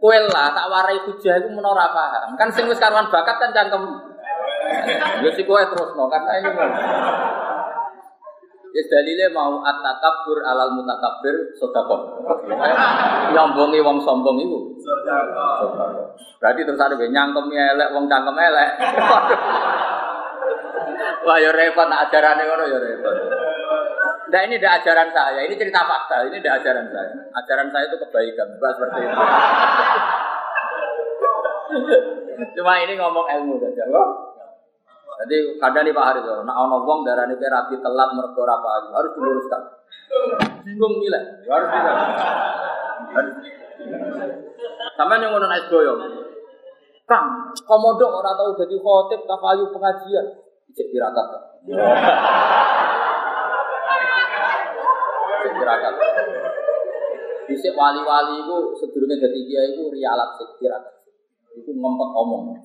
Kowe 0.00 0.18
lah 0.32 0.56
tak 0.56 0.68
warai 0.72 1.04
hujah 1.04 1.36
iku 1.36 1.48
menawa 1.52 1.76
ora 1.76 1.86
paham. 1.92 2.32
Kan 2.40 2.48
sing 2.48 2.64
wis 2.64 2.80
karuan 2.80 3.12
bakat 3.12 3.36
kan 3.44 3.52
cangkem. 3.52 3.84
Ya 5.20 5.30
si 5.36 5.44
kowe 5.44 5.60
terusno 5.68 6.08
karena 6.08 6.32
ini 6.40 6.50
mau. 6.56 6.68
Ya 8.72 8.82
dalile 8.88 9.26
mau 9.36 9.60
at-takabbur 9.68 10.48
alal 10.48 10.72
mutakabbir 10.72 11.36
sedekah. 11.60 12.00
Nyombongi 13.36 13.84
wong 13.84 14.00
sombong 14.00 14.40
iku. 14.40 14.80
Berarti 16.40 16.64
terus 16.64 16.80
ada 16.80 16.96
nyangkemi 16.96 17.56
elek 17.56 17.92
wong 17.92 18.08
cangkem 18.08 18.32
elek. 18.32 18.70
Wah 21.22 21.36
ya 21.38 21.50
repot 21.54 21.88
ajarane 21.88 22.42
ngono 22.46 22.64
ya 22.66 22.78
repot. 22.78 23.16
Nah 24.32 24.40
ini 24.48 24.56
tidak 24.56 24.80
ajaran 24.80 25.12
saya, 25.12 25.44
ini 25.44 25.54
cerita 25.60 25.84
fakta, 25.84 26.24
ini 26.24 26.40
tidak 26.40 26.64
ajaran 26.64 26.88
saya. 26.88 27.12
Ajaran 27.36 27.68
saya 27.68 27.84
itu 27.84 28.00
kebaikan, 28.00 28.48
bukan 28.56 28.70
seperti 28.72 28.98
itu. 29.04 29.16
Cuma 32.56 32.72
ini 32.80 32.96
ngomong 32.96 33.26
ilmu 33.28 33.60
saja. 33.60 33.84
Jadi 35.22 35.36
kadang 35.60 35.84
nih 35.84 35.92
Pak 35.92 36.06
Haris, 36.08 36.24
nak 36.48 36.56
ono 36.56 36.80
wong 36.82 37.04
darah 37.04 37.28
ini 37.28 37.36
rapi 37.36 37.76
telat 37.84 38.10
mergo 38.16 38.42
apa 38.48 38.88
harus 38.96 39.12
diluruskan. 39.12 39.62
Bingung 40.64 40.96
nilai, 40.96 41.44
harus 41.44 41.68
bilang. 41.68 41.98
Sampai 44.96 45.20
yang 45.20 45.36
ngono 45.36 45.44
naik 45.44 45.68
doyong. 45.68 46.00
Kang, 47.04 47.52
komodo 47.68 48.08
orang 48.08 48.34
tahu 48.40 48.64
jadi 48.64 48.76
khotib, 48.80 49.20
tak 49.28 49.38
pengajian, 49.42 50.26
cek 50.72 50.86
tirakat. 50.92 51.26
tirakat. 55.52 55.94
Bisa 57.48 57.68
wali-wali 57.76 58.40
itu 58.40 58.56
sedurunge 58.80 59.20
dadi 59.20 59.40
kiai 59.44 59.76
itu 59.76 59.84
rialat 59.92 60.40
sik 60.40 60.56
tirakat. 60.56 60.94
Itu 61.52 61.70
ngempet 61.76 62.10
omong. 62.16 62.56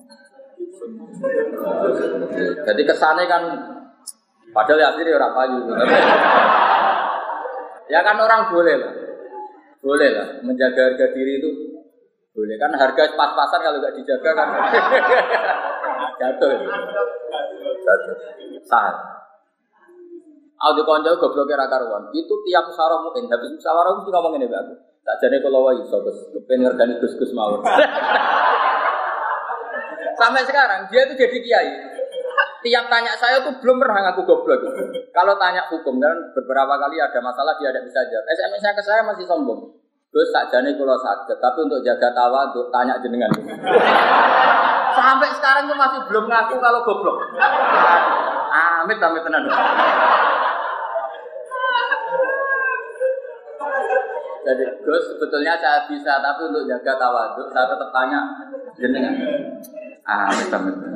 Jadi 2.64 2.82
kesannya 2.82 3.24
kan 3.28 3.42
padahal 4.50 4.80
ya 4.80 4.86
akhirnya 4.90 5.18
orang 5.20 5.32
payu. 5.36 5.58
ya 7.92 8.00
kan 8.00 8.16
orang 8.16 8.48
boleh 8.48 8.74
lah. 8.80 8.92
Boleh 9.78 10.08
lah 10.10 10.26
menjaga 10.42 10.90
harga 10.90 11.06
diri 11.14 11.38
itu 11.38 11.50
boleh 12.38 12.54
kan 12.54 12.70
harga 12.70 13.18
pas-pasan 13.18 13.60
kalau 13.66 13.82
nggak 13.82 13.98
dijaga 13.98 14.30
kan 14.30 14.48
jatuh. 16.22 16.54
Jatuh. 17.88 18.16
Sah. 18.68 18.92
Aku 20.58 20.74
di 20.74 20.82
konco 20.82 21.14
goblok 21.16 21.54
ra 21.54 21.70
karuan. 21.70 22.10
Itu 22.12 22.34
tiap 22.44 22.68
musyawarah 22.68 23.00
mungkin 23.00 23.30
habis 23.30 23.54
musyawarah 23.54 23.92
mesti 23.96 24.10
ngomong 24.10 24.34
ini 24.36 24.46
aku. 24.50 24.74
Tak 25.06 25.16
jadi 25.24 25.40
kalau 25.40 25.64
wae 25.64 25.80
iso 25.80 25.96
Gus, 26.04 26.18
kepen 26.36 26.68
Gus-gus 27.00 27.32
mawon. 27.32 27.64
Sampai 30.20 30.42
sekarang 30.44 30.90
dia 30.90 31.06
itu 31.06 31.14
jadi 31.14 31.38
kiai. 31.40 31.70
Tiap 32.58 32.90
tanya 32.90 33.14
saya 33.14 33.38
tuh 33.38 33.54
belum 33.62 33.78
pernah 33.78 34.10
ngaku 34.10 34.26
goblok. 34.26 34.66
Kalau 35.14 35.38
tanya 35.38 35.62
hukum 35.70 36.02
kan 36.02 36.34
beberapa 36.34 36.74
kali 36.74 36.98
ada 36.98 37.22
masalah 37.22 37.54
dia 37.56 37.70
tidak 37.70 37.86
bisa 37.86 38.02
jawab. 38.10 38.26
SMS 38.26 38.62
nya 38.66 38.72
ke 38.74 38.82
saya 38.82 39.00
masih 39.06 39.24
sombong. 39.30 39.78
Gus 40.10 40.34
tak 40.34 40.50
jadi 40.50 40.74
kalau 40.74 40.98
sakit, 40.98 41.38
tapi 41.38 41.58
untuk 41.70 41.86
jaga 41.86 42.10
tawa 42.10 42.50
untuk 42.50 42.66
tanya 42.74 42.98
jenengan. 42.98 43.30
Sampai 44.98 45.30
sekarang 45.30 45.70
tuh 45.70 45.78
masih 45.78 46.00
belum 46.10 46.26
ngaku 46.26 46.58
kalau 46.58 46.82
goblok. 46.82 47.22
Amit 48.82 48.98
amit 48.98 49.22
tenan. 49.22 49.46
Jadi 54.48 54.64
Gus 54.82 55.04
sebetulnya 55.12 55.54
saya 55.60 55.86
bisa, 55.86 56.18
tapi 56.24 56.50
untuk 56.50 56.64
jaga 56.66 56.98
tawaduk 56.98 57.46
saya 57.54 57.68
tetap 57.68 57.90
tanya 57.94 58.20
jenengan. 58.74 59.14
Ah, 60.08 60.26
betul 60.32 60.72
betul. 60.72 60.90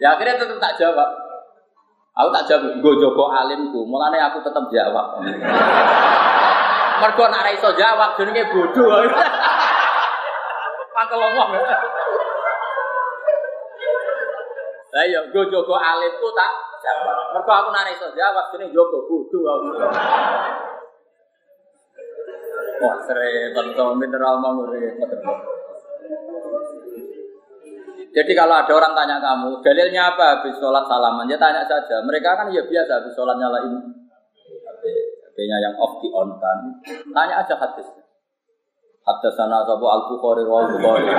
Ya 0.00 0.14
akhirnya 0.16 0.40
tetap 0.40 0.56
tak 0.62 0.74
jawab. 0.80 1.10
Aku 2.12 2.28
tak 2.28 2.44
jawab, 2.48 2.76
gue 2.80 2.94
jogo 3.02 3.28
alimku, 3.28 3.82
mulanya 3.88 4.30
aku 4.30 4.40
tetap 4.46 4.68
jawab. 4.72 5.20
Mergo 7.02 7.24
nak 7.28 7.50
iso 7.50 7.72
jawab 7.74 8.14
jenenge 8.14 8.46
bodoh. 8.52 9.04
Ngomong. 11.12 11.50
Lah 14.92 15.04
ya 15.08 15.20
gue 15.24 15.44
jogo 15.48 15.72
alimku 15.72 16.28
tak 16.36 16.52
jawab. 16.84 17.32
Mergo 17.32 17.52
aku 17.52 17.68
nak 17.72 17.88
iso 17.88 18.12
jawab 18.12 18.52
jenenge 18.52 18.76
jogo 18.76 19.08
bodoh 19.08 19.42
aku. 19.48 19.68
Wah, 22.82 22.96
sering 23.06 23.54
tentu 23.54 23.84
mineral 23.94 24.42
mau 24.42 24.66
Jadi 28.12 28.32
kalau 28.36 28.60
ada 28.60 28.68
orang 28.76 28.92
tanya 28.92 29.16
kamu, 29.22 29.64
dalilnya 29.64 30.12
apa 30.12 30.24
habis 30.36 30.60
sholat 30.60 30.84
salaman? 30.84 31.24
Ya 31.24 31.40
tanya 31.40 31.64
saja. 31.64 32.04
Mereka 32.04 32.36
kan 32.36 32.52
ya 32.52 32.60
biasa 32.60 33.00
habis 33.00 33.16
sholat 33.16 33.40
nyalain 33.40 33.72
HP-nya 35.32 35.56
yang 35.64 35.74
off 35.80 35.96
di 36.04 36.12
on 36.12 36.36
kan. 36.36 36.58
Tanya 37.08 37.40
aja 37.40 37.56
hadis. 37.56 38.01
Hadis 39.02 39.34
sana 39.34 39.66
sabu 39.66 39.82
al 39.90 40.06
bukhari 40.06 40.46
wal 40.46 40.70
bukhari. 40.70 41.10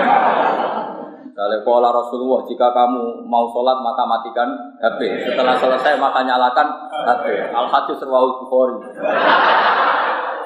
Kalau 1.34 1.60
pola 1.66 1.90
Rasulullah, 1.90 2.46
jika 2.46 2.70
kamu 2.72 3.26
mau 3.26 3.50
sholat 3.52 3.82
maka 3.82 4.06
matikan 4.06 4.48
HP. 4.80 5.28
Setelah 5.28 5.58
selesai 5.60 6.00
maka 6.00 6.24
nyalakan 6.24 6.68
HP. 6.94 7.26
Al 7.52 7.68
hadis 7.68 8.00
rawal 8.06 8.40
bukhari. 8.46 8.78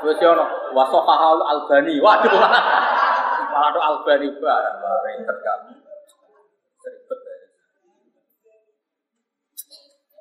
Terus 0.02 0.18
yono 0.24 0.46
wasohahal 0.74 1.44
albani. 1.46 2.02
Waduh, 2.02 2.32
malah 3.54 3.70
do 3.70 3.80
albani 3.86 4.28
barang 4.34 4.76
barang 4.82 5.40
kamu. 5.44 5.72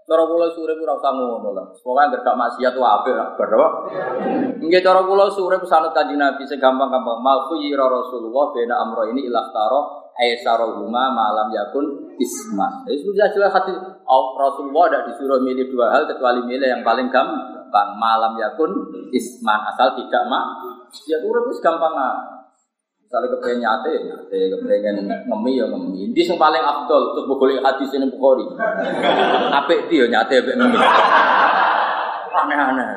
Cara 0.06 0.22
kula 0.22 0.46
sore 0.54 0.78
ora 0.78 0.94
usah 0.94 1.10
ngono 1.18 1.50
lah. 1.50 1.66
Pokoke 1.82 1.98
anggere 1.98 2.22
gak 2.22 2.38
maksiat 2.38 2.78
wae 2.78 2.90
apik 2.94 3.14
lah 3.18 3.28
bar 3.34 3.50
Nggih 4.62 4.78
cara 4.78 5.02
kula 5.02 5.26
sore 5.34 5.58
pesanut 5.58 5.90
Kanjeng 5.98 6.22
Nabi 6.22 6.46
segampang-gampang 6.46 7.18
mal 7.18 7.50
khuyira 7.50 7.90
Rasulullah 7.90 8.54
bena 8.54 8.78
amro 8.86 9.02
ini 9.10 9.26
ilah 9.26 9.50
taro 9.50 9.80
aisarahuma 10.14 11.10
malam 11.10 11.50
yakun 11.50 12.14
isma. 12.22 12.86
Jadi 12.86 13.02
sudah 13.02 13.34
jelas 13.34 13.50
hati 13.50 13.74
Rasulullah 14.38 14.94
tidak 14.94 15.02
disuruh 15.10 15.42
milih 15.42 15.74
dua 15.74 15.90
hal 15.90 16.06
kecuali 16.06 16.38
milih 16.46 16.70
yang 16.70 16.86
paling 16.86 17.10
gampang 17.10 17.88
malam 17.98 18.38
yakun 18.38 18.70
isman 19.10 19.58
asal 19.74 19.90
tidak 19.98 20.22
mak. 20.30 20.46
Ya 21.10 21.18
urip 21.18 21.50
wis 21.50 21.58
gampang 21.58 21.98
Misalnya 23.16 23.32
kepengen 23.32 23.58
nyate, 23.64 23.92
nyate, 24.12 24.38
kepengen 24.52 24.96
ngemi 25.08 25.56
ya 25.56 25.64
ngemi. 25.72 26.12
Ini 26.12 26.20
yang 26.20 26.36
paling 26.36 26.60
afdol, 26.60 27.16
terus 27.16 27.24
boleh 27.24 27.56
hadis 27.64 27.88
ini 27.96 28.12
bukhori. 28.12 28.44
Apa 29.56 29.72
itu 29.72 30.04
ya 30.04 30.06
nyate, 30.12 30.44
apa 30.44 30.52
ngemi. 30.52 30.76
Aneh-aneh. 32.36 32.88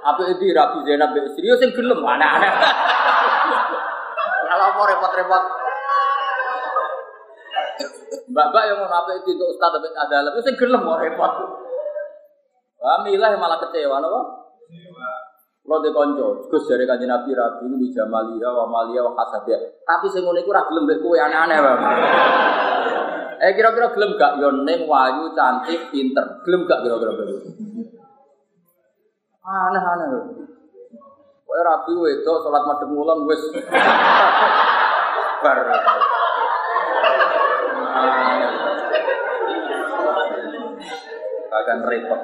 Apa 0.00 0.22
itu 0.32 0.56
Rabi 0.56 0.88
Zainab 0.88 1.12
serius 1.36 1.60
yang 1.60 1.76
gelem, 1.76 2.00
aneh-aneh. 2.00 2.48
Kalau 4.48 4.72
mau 4.72 4.88
repot-repot. 4.88 5.44
Mbak-mbak 8.32 8.62
yang 8.72 8.76
mau 8.80 8.88
apa 8.88 9.10
itu 9.20 9.36
untuk 9.36 9.52
Ustaz 9.52 9.68
tapi 9.68 9.92
ada 9.92 10.32
lebih 10.32 10.40
sing 10.48 10.56
gelem 10.56 10.80
mau 10.80 10.96
repot. 10.96 11.32
Wah, 12.80 13.04
milah 13.04 13.36
malah 13.36 13.60
kecewa, 13.60 14.00
apa? 14.00 14.20
Kalau 15.68 15.84
di 15.84 15.92
konco, 15.92 16.48
Gus 16.48 16.64
dari 16.64 16.88
kaji 16.88 17.04
Nabi 17.04 17.36
Rabi 17.36 17.68
di 17.76 17.92
Jamalia, 17.92 18.48
wa 18.56 18.64
Malia, 18.72 19.04
wa 19.04 19.12
Hasabia. 19.12 19.60
Tapi 19.84 20.08
saya 20.08 20.24
ngono 20.24 20.40
iku 20.40 20.48
ora 20.48 20.64
gelem 20.64 20.88
mbek 20.88 21.04
kowe 21.04 21.12
aneh-aneh 21.20 21.58
Bang. 21.60 21.80
Eh 23.38 23.54
kira-kira 23.54 23.94
gelem 23.94 24.18
gak 24.18 24.40
yo 24.40 24.50
ning 24.64 24.88
wayu 24.88 25.28
cantik 25.36 25.92
pinter. 25.92 26.40
Gelem 26.42 26.64
gak 26.64 26.80
kira-kira 26.80 27.12
begitu? 27.12 27.52
Aneh-aneh. 29.44 30.08
Kowe 31.44 31.60
Rabi 31.60 31.92
wedok 32.00 32.48
salat 32.48 32.64
madhep 32.64 32.88
ngulon 32.88 33.28
wis 33.28 33.42
bar. 35.44 35.58
Bahkan 41.58 41.78
repot. 41.82 42.20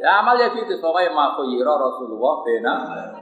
Ya 0.00 0.24
amal 0.24 0.40
ya 0.40 0.48
gitu, 0.56 0.80
pokoknya 0.80 1.12
yiro 1.44 1.76
Rasulullah 1.76 2.40
bena 2.40 2.74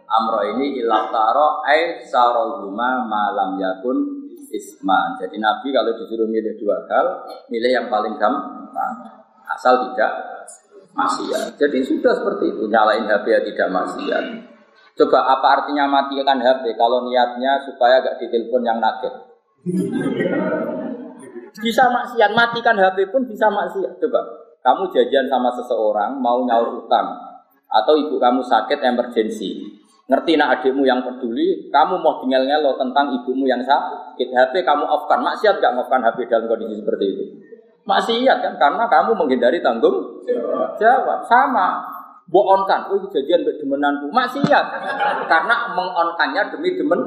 amro 0.07 0.47
ini 0.55 0.79
ilah 0.79 1.11
taro 1.11 1.67
ay 1.67 2.07
saroguma 2.07 3.03
malam 3.03 3.59
yakun 3.59 4.31
isman. 4.55 5.19
Jadi 5.19 5.43
Nabi 5.43 5.75
kalau 5.75 5.99
disuruh 5.99 6.31
milih 6.31 6.55
dua 6.63 6.87
hal, 6.87 7.07
milih 7.51 7.67
yang 7.75 7.91
paling 7.91 8.15
gampang, 8.15 8.95
asal 9.51 9.91
tidak 9.91 10.13
maksiat. 10.95 11.59
Jadi 11.59 11.83
sudah 11.83 12.15
seperti 12.15 12.55
itu, 12.55 12.71
nyalain 12.71 13.11
HP 13.11 13.27
ya 13.27 13.41
tidak 13.43 13.69
maksiat. 13.75 14.25
Coba 14.95 15.19
apa 15.35 15.47
artinya 15.59 15.91
matikan 15.91 16.39
HP 16.39 16.79
kalau 16.79 17.11
niatnya 17.11 17.59
supaya 17.67 18.07
gak 18.07 18.23
ditelepon 18.23 18.63
yang 18.63 18.79
nugget? 18.79 19.15
Bisa 21.59 21.91
maksiat, 21.91 22.31
matikan 22.39 22.79
HP 22.79 23.11
pun 23.11 23.27
bisa 23.27 23.51
maksiat. 23.51 23.99
Coba 23.99 24.47
kamu 24.63 24.91
jajan 24.91 25.27
sama 25.31 25.51
seseorang 25.55 26.19
mau 26.19 26.43
nyaur 26.45 26.85
utang 26.85 27.15
atau 27.69 27.95
ibu 27.95 28.17
kamu 28.17 28.41
sakit 28.43 28.79
emergensi 28.81 29.79
ngerti 30.09 30.41
nak 30.41 30.59
adikmu 30.59 30.89
yang 30.89 31.05
peduli 31.05 31.69
kamu 31.69 32.01
mau 32.01 32.17
tinggal 32.25 32.43
ngelo 32.49 32.81
tentang 32.81 33.13
ibumu 33.13 33.45
yang 33.45 33.61
sakit. 33.61 34.33
HP 34.33 34.65
kamu 34.65 34.89
offkan. 34.89 35.21
Maksiat 35.21 35.61
gak 35.61 35.73
ngoffkan 35.77 36.01
HP 36.01 36.25
dalam 36.27 36.49
kondisi 36.49 36.81
seperti 36.81 37.05
itu? 37.13 37.25
Maksiat 37.85 38.37
kan 38.41 38.53
karena 38.57 38.85
kamu 38.89 39.11
menghindari 39.15 39.61
tanggung 39.61 40.25
jawab. 40.81 41.29
Sama. 41.29 42.01
Boonkan, 42.29 42.93
oh 42.93 43.09
jajan 43.09 43.41
demenanku. 43.41 44.09
Maksiat. 44.09 44.65
Karena 45.29 45.77
mengonkannya 45.77 46.57
demi 46.57 46.73
demen. 46.77 47.01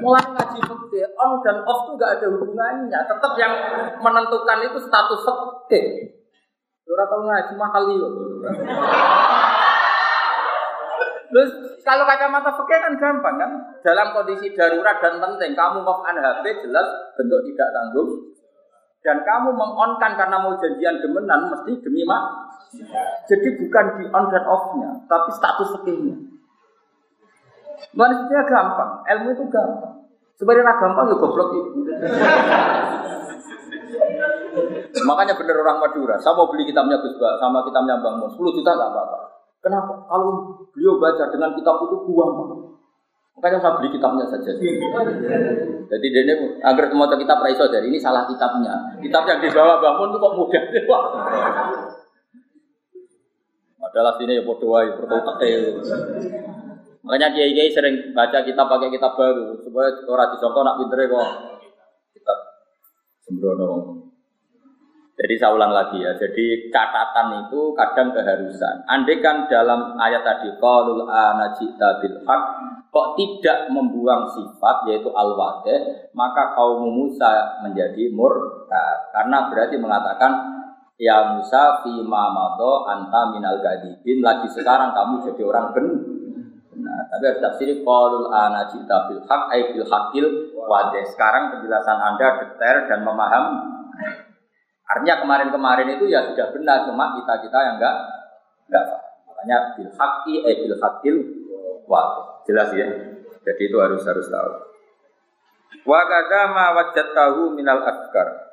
Mulai 0.00 0.24
ngaji 0.32 0.60
fakir 0.64 1.08
on 1.16 1.40
dan 1.44 1.60
off 1.64 1.88
itu 1.88 1.92
gak 2.00 2.20
ada 2.20 2.26
hubungannya. 2.28 2.98
Tetap 3.04 3.32
yang 3.36 3.52
menentukan 4.00 4.58
itu 4.64 4.80
status 4.80 5.20
fakir 5.24 6.19
Ora 6.90 7.04
tau 7.06 7.22
ngaji 7.22 7.54
mahal 7.54 7.84
yo. 7.94 8.08
Terus 11.30 11.50
kalau 11.86 12.02
kacamata 12.02 12.50
fikih 12.58 12.78
kan 12.82 12.94
gampang 12.98 13.36
kan? 13.38 13.50
Dalam 13.86 14.10
kondisi 14.10 14.50
darurat 14.50 14.98
dan 14.98 15.22
penting, 15.22 15.54
kamu 15.54 15.86
mau 15.86 16.02
on 16.02 16.18
HP 16.18 16.44
jelas 16.66 16.86
bentuk 17.14 17.40
tidak 17.46 17.68
tanggung. 17.70 18.10
Dan 19.00 19.22
kamu 19.22 19.54
mengonkan 19.54 20.12
karena 20.18 20.36
mau 20.42 20.52
janjian 20.58 20.98
demenan 21.00 21.48
mesti 21.48 21.72
demi 21.80 22.02
mak. 22.02 22.50
Jadi 23.30 23.48
bukan 23.62 23.86
di 23.96 24.04
on 24.10 24.24
dan 24.28 24.44
off-nya, 24.44 24.90
tapi 25.06 25.30
status 25.32 25.70
fikihnya. 25.80 26.16
Manusia 27.96 28.44
gampang, 28.44 29.02
ilmu 29.08 29.28
itu 29.32 29.44
gampang. 29.48 29.94
Sebenarnya 30.36 30.76
gampang 30.76 31.04
ya 31.08 31.16
goblok 31.16 31.48
itu. 31.56 31.70
Makanya 34.90 35.34
benar 35.38 35.56
orang 35.62 35.78
Madura, 35.78 36.16
saya 36.18 36.34
mau 36.34 36.50
beli 36.50 36.66
kitabnya 36.66 36.98
Gus 36.98 37.14
sama 37.18 37.62
kitabnya 37.62 38.02
Bang 38.02 38.18
Mus, 38.18 38.34
10 38.34 38.58
juta 38.58 38.70
nggak 38.74 38.90
apa-apa. 38.90 39.18
Kenapa? 39.60 39.92
Kalau 40.08 40.56
beliau 40.72 40.96
baca 40.96 41.24
dengan 41.28 41.52
kitab 41.52 41.76
itu 41.84 41.96
buang. 42.08 42.32
Makanya 43.36 43.58
saya 43.60 43.76
beli 43.78 43.88
kitabnya 43.92 44.24
saja. 44.26 44.50
Jadi 45.90 46.06
dia 46.12 46.34
agar 46.64 46.84
semua 46.88 47.06
kitab 47.12 47.38
Raiso 47.44 47.68
dari 47.68 47.92
ini 47.92 47.98
salah 48.00 48.24
kitabnya. 48.26 48.72
Kitab 48.98 49.28
yang 49.28 49.38
dibawa 49.38 49.78
Bang 49.78 49.96
Mun 50.00 50.10
itu 50.12 50.18
kok 50.18 50.32
mudah. 50.36 50.64
Adalah 53.80 54.12
sini 54.20 54.36
ya 54.36 54.44
bodoh 54.44 54.76
aja, 54.76 54.92
Makanya 57.00 57.32
kiai 57.32 57.56
kiai 57.56 57.72
sering 57.72 58.12
baca 58.12 58.44
kitab 58.44 58.68
pakai 58.68 58.92
kitab 58.92 59.16
baru 59.16 59.56
supaya 59.64 59.88
orang 60.04 60.30
disangka 60.36 60.60
nak 60.60 60.76
pinter 60.76 61.00
kok 61.08 61.28
kitab 62.12 62.38
sembrono. 63.24 63.70
Jadi 65.20 65.36
saya 65.36 65.52
ulang 65.52 65.76
lagi 65.76 66.00
ya. 66.00 66.16
Jadi 66.16 66.72
catatan 66.72 67.44
itu 67.44 67.76
kadang 67.76 68.08
keharusan. 68.16 68.88
Andai 68.88 69.20
kan 69.20 69.44
dalam 69.52 70.00
ayat 70.00 70.24
tadi 70.24 70.48
qalul 70.56 71.04
anajita 71.04 72.00
bil 72.00 72.24
haq 72.24 72.42
kok 72.88 73.08
tidak 73.20 73.68
membuang 73.68 74.32
sifat 74.32 74.88
yaitu 74.88 75.12
al 75.12 75.36
maka 76.16 76.56
kaum 76.56 76.88
Musa 76.88 77.60
menjadi 77.60 78.08
murtad. 78.16 79.12
Karena 79.12 79.52
berarti 79.52 79.76
mengatakan 79.76 80.32
ya 80.96 81.36
Musa 81.36 81.84
fi 81.84 82.00
mamado 82.00 82.88
anta 82.88 83.28
minal 83.36 83.60
gadibin 83.60 84.24
lagi 84.24 84.48
sekarang 84.56 84.96
kamu 84.96 85.28
jadi 85.28 85.42
orang 85.44 85.66
benar. 85.76 86.00
Nah, 86.80 87.04
tapi 87.12 87.28
harus 87.28 87.44
tafsir 87.44 87.68
qalul 87.84 88.32
anajita 88.32 89.12
bil 89.12 89.20
haq 89.28 89.42
ay 89.52 89.68
bil 89.68 89.84
haqil 89.84 90.26
wade. 90.64 91.04
Sekarang 91.12 91.52
penjelasan 91.52 91.98
Anda 92.00 92.40
detail 92.40 92.88
dan 92.88 93.04
memaham 93.04 93.44
Artinya 94.90 95.22
kemarin-kemarin 95.22 95.88
itu 95.94 96.10
ya 96.10 96.26
sudah 96.26 96.50
benar, 96.50 96.82
cuma 96.90 97.14
kita 97.14 97.34
kita 97.46 97.58
yang 97.62 97.76
enggak 97.78 97.96
enggak 98.66 98.84
Makanya 99.40 99.72
bil 99.72 99.90
haqqi 99.96 100.34
eh 100.44 100.54
bil 100.66 100.76
haqqil 100.76 101.16
wa. 101.88 102.02
Jelas 102.44 102.68
ya. 102.76 102.86
Jadi 103.40 103.62
itu 103.72 103.76
harus 103.80 104.04
harus 104.04 104.28
tahu. 104.28 104.52
Wa 105.88 106.00
kadza 106.04 106.52
ma 106.52 106.76
wajadtahu 106.76 107.56
minal 107.56 107.80
adkar. 107.80 108.52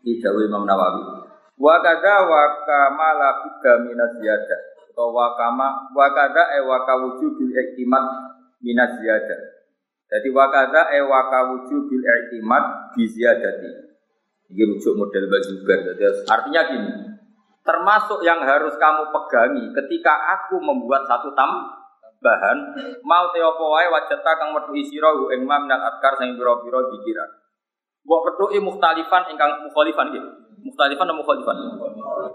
Ijawi 0.00 0.48
Imam 0.48 0.64
Nawawi. 0.64 1.28
Wa 1.60 1.76
kadza 1.84 2.24
wa 2.24 2.42
kama 2.64 3.08
la 3.20 3.30
budda 3.44 3.72
minaz 3.84 4.16
ziyadah. 4.16 4.60
Atau 4.88 5.12
wa 5.12 5.36
kama 5.36 5.92
wa 5.92 6.08
kadza 6.16 6.56
e 6.56 6.60
wa 6.64 6.78
kawujubil 6.88 7.52
iktimat 7.52 8.04
minaz 8.64 8.96
ziyadah. 8.96 9.40
Jadi 10.08 10.28
wa 10.32 10.48
kadza 10.48 10.88
e 10.88 11.04
wa 11.04 11.20
kawujubil 11.28 12.00
iktimat 12.00 12.96
bi 12.96 13.04
ziyadati. 13.12 13.93
Ini 14.52 14.62
rujuk 14.68 14.92
model 15.00 15.24
Bajuber. 15.32 15.78
Jadi 15.94 16.02
artinya 16.28 16.62
gini, 16.68 16.92
termasuk 17.64 18.20
yang 18.20 18.44
harus 18.44 18.76
kamu 18.76 19.08
pegangi 19.08 19.64
ketika 19.72 20.14
aku 20.36 20.60
membuat 20.60 21.08
satu 21.08 21.32
tambahan 21.32 22.58
mau 23.00 23.32
te 23.32 23.40
apa 23.40 23.64
wae 23.64 23.88
wajata 23.88 24.32
kang 24.36 24.52
metu 24.52 24.76
sira 24.84 25.08
ing 25.32 25.48
mam 25.48 25.64
minal 25.64 25.80
adkar 25.80 26.20
sing 26.20 26.36
pira-pira 26.36 26.80
dikiran. 26.92 27.30
Mbok 28.04 28.20
petuki 28.28 28.60
mukhtalifan 28.60 29.32
ingkang 29.32 29.64
mukhalifan 29.64 30.12
nggih. 30.12 30.24
Mukhtalifan 30.60 31.08
atau 31.08 31.16
mukhalifan? 31.24 31.56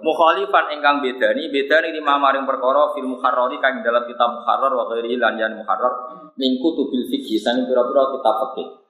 Mukhalifan 0.01 0.65
ingkang 0.73 0.97
bedani, 1.01 1.49
bedani 1.53 1.93
lima 1.93 2.17
maring 2.17 2.49
perkara 2.49 2.93
fil 2.97 3.05
mukharrari 3.05 3.61
kang 3.61 3.85
dalam 3.85 4.05
kitab 4.09 4.33
mukharrar 4.33 4.73
wa 4.73 4.89
ghairi 4.89 5.13
lan 5.17 5.37
yan 5.37 5.61
mukharrar 5.61 5.93
min 6.41 6.57
kutubil 6.57 7.05
fikih 7.13 7.37
sang 7.37 7.69
pira-pira 7.69 8.17
kitab 8.17 8.35
fikih. 8.49 8.88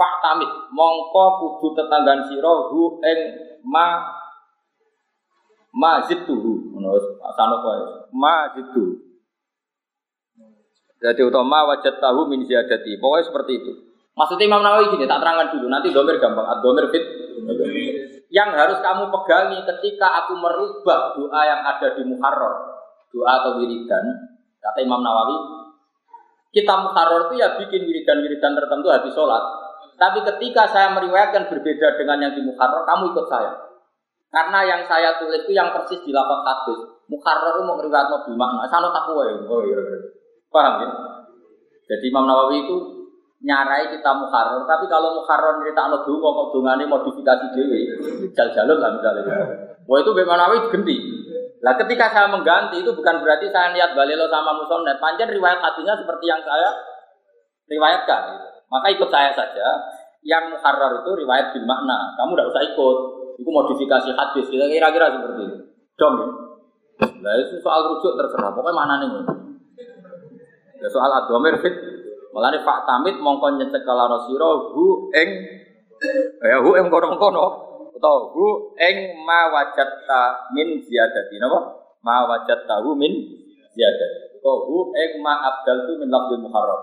Faktamit 0.00 0.48
mongko 0.72 1.24
kudu 1.60 1.76
tetanggan 1.76 2.24
sira 2.32 2.72
hu 2.72 3.04
ing 3.04 3.18
ma 3.68 4.00
mazidtuhu 5.76 6.72
ngono 6.72 6.96
asano 7.20 7.60
wae 7.60 8.08
mazidtu 8.08 9.10
jadi 11.00 11.24
utama 11.24 11.64
wajat 11.64 11.96
tahu 11.96 12.28
min 12.28 12.44
ziyadati. 12.44 13.00
Pokoknya 13.00 13.24
seperti 13.24 13.52
itu. 13.56 13.72
Maksudnya 14.12 14.52
Imam 14.52 14.60
Nawawi 14.60 14.92
gini 14.92 15.08
tak 15.08 15.24
terangkan 15.24 15.48
dulu. 15.56 15.66
Nanti 15.72 15.88
domir 15.96 16.20
gampang. 16.20 16.44
Domir 16.60 16.92
fit. 16.92 17.04
Yang 18.30 18.50
harus 18.52 18.78
kamu 18.84 19.08
pegangi 19.08 19.58
ketika 19.64 20.06
aku 20.22 20.38
merubah 20.38 21.16
doa 21.16 21.40
yang 21.42 21.66
ada 21.66 21.98
di 21.98 22.04
Muharrar, 22.06 22.54
doa 23.10 23.30
atau 23.42 23.58
wiridan, 23.58 24.06
kata 24.62 24.78
Imam 24.86 25.02
Nawawi, 25.02 25.66
kita 26.54 26.78
Muharrar 26.78 27.26
itu 27.26 27.42
ya 27.42 27.58
bikin 27.58 27.82
wiridan-wiridan 27.90 28.54
tertentu 28.54 28.86
habis 28.92 29.10
sholat. 29.18 29.42
Tapi 30.00 30.18
ketika 30.24 30.64
saya 30.72 30.96
meriwayatkan 30.96 31.52
berbeda 31.52 32.00
dengan 32.00 32.24
yang 32.24 32.32
di 32.32 32.40
Muharrar, 32.40 32.88
kamu 32.88 33.12
ikut 33.12 33.26
saya. 33.28 33.52
Karena 34.32 34.64
yang 34.64 34.80
saya 34.88 35.20
tulis 35.20 35.44
itu 35.44 35.52
yang 35.52 35.76
persis 35.76 36.00
di 36.00 36.08
lapak 36.08 36.40
hadis. 36.40 36.80
Muharrar 37.12 37.60
itu 37.60 37.68
mau 37.68 37.76
meriwayat 37.76 38.08
mobil 38.08 38.40
makna, 38.40 38.64
sana 38.72 38.88
takwa 38.88 39.28
ya. 39.28 39.36
Oh 39.44 39.60
iya, 39.60 39.76
iya. 39.76 39.98
Paham 40.48 40.74
ya? 40.80 40.88
Jadi 41.84 42.08
Imam 42.08 42.24
Nawawi 42.24 42.64
itu 42.64 42.76
nyarai 43.44 43.92
kita 43.92 44.10
mukharrar, 44.16 44.64
tapi 44.64 44.88
kalau 44.88 45.20
mukharrar 45.20 45.60
cerita 45.60 45.80
anak 45.84 46.08
dulu 46.08 46.22
kok 46.22 46.48
dungane 46.56 46.84
modifikasi 46.88 47.46
dewi, 47.56 47.80
jal-jalur 48.32 48.78
lah 48.80 48.90
misalnya. 48.96 49.36
Wah 49.88 49.98
itu 49.98 50.10
bagaimana 50.12 50.52
wih 50.54 50.70
ganti. 50.70 50.96
Lah 51.60 51.74
ketika 51.76 52.08
saya 52.14 52.30
mengganti 52.30 52.80
itu 52.80 52.94
bukan 52.94 53.20
berarti 53.20 53.52
saya 53.52 53.74
lihat 53.74 53.92
balelo 53.92 54.30
sama 54.32 54.56
musonnet. 54.56 54.96
Panjang 55.02 55.28
riwayat 55.28 55.60
hatinya 55.60 55.98
seperti 55.98 56.24
yang 56.30 56.40
saya 56.40 56.68
riwayatkan. 57.68 58.22
Maka 58.70 58.86
ikut 58.94 59.08
saya 59.10 59.34
saja. 59.34 59.66
Yang 60.22 60.56
mukharrar 60.56 61.02
itu 61.02 61.10
riwayat 61.26 61.52
bil 61.52 61.66
makna. 61.66 62.14
Kamu 62.16 62.38
tidak 62.38 62.48
usah 62.54 62.62
ikut. 62.70 62.96
Itu 63.42 63.50
modifikasi 63.50 64.10
hadis. 64.14 64.46
Kira-kira 64.46 65.06
seperti 65.10 65.42
itu. 65.44 65.58
Ya. 66.00 66.08
Nah 67.20 67.32
itu 67.36 67.58
soal 67.60 67.80
rujuk 67.90 68.14
terserah. 68.16 68.54
Pokoknya 68.54 68.76
mana 68.76 68.94
nih? 69.02 69.10
Ya 70.80 70.88
soal 70.88 71.12
adomir 71.12 71.60
fit 71.60 71.76
Mulane 72.30 72.62
Pak 72.62 72.86
Tamit 72.86 73.18
mongko 73.18 73.58
nyecek 73.58 73.82
kalano 73.82 74.22
sira 74.30 74.50
hu 74.70 75.10
ing 75.10 75.28
ya 76.46 76.62
hu 76.62 76.78
ing 76.78 76.86
kono-kono 76.86 77.44
utawa 77.90 78.30
hu 78.30 78.70
ing 78.78 79.18
ma 79.26 79.50
wajatta 79.50 80.54
min 80.54 80.78
ziyadati 80.78 81.42
napa? 81.42 81.74
Ma 82.06 82.22
wajatta 82.30 82.86
hu 82.86 82.94
min 82.94 83.10
ziyadati. 83.74 84.38
Utawa 84.38 84.58
hu 84.70 84.94
ing 84.94 85.10
ma 85.26 85.42
abdal 85.42 85.90
tu 85.90 85.98
min 85.98 86.06
lafzul 86.06 86.38
muharram. 86.38 86.80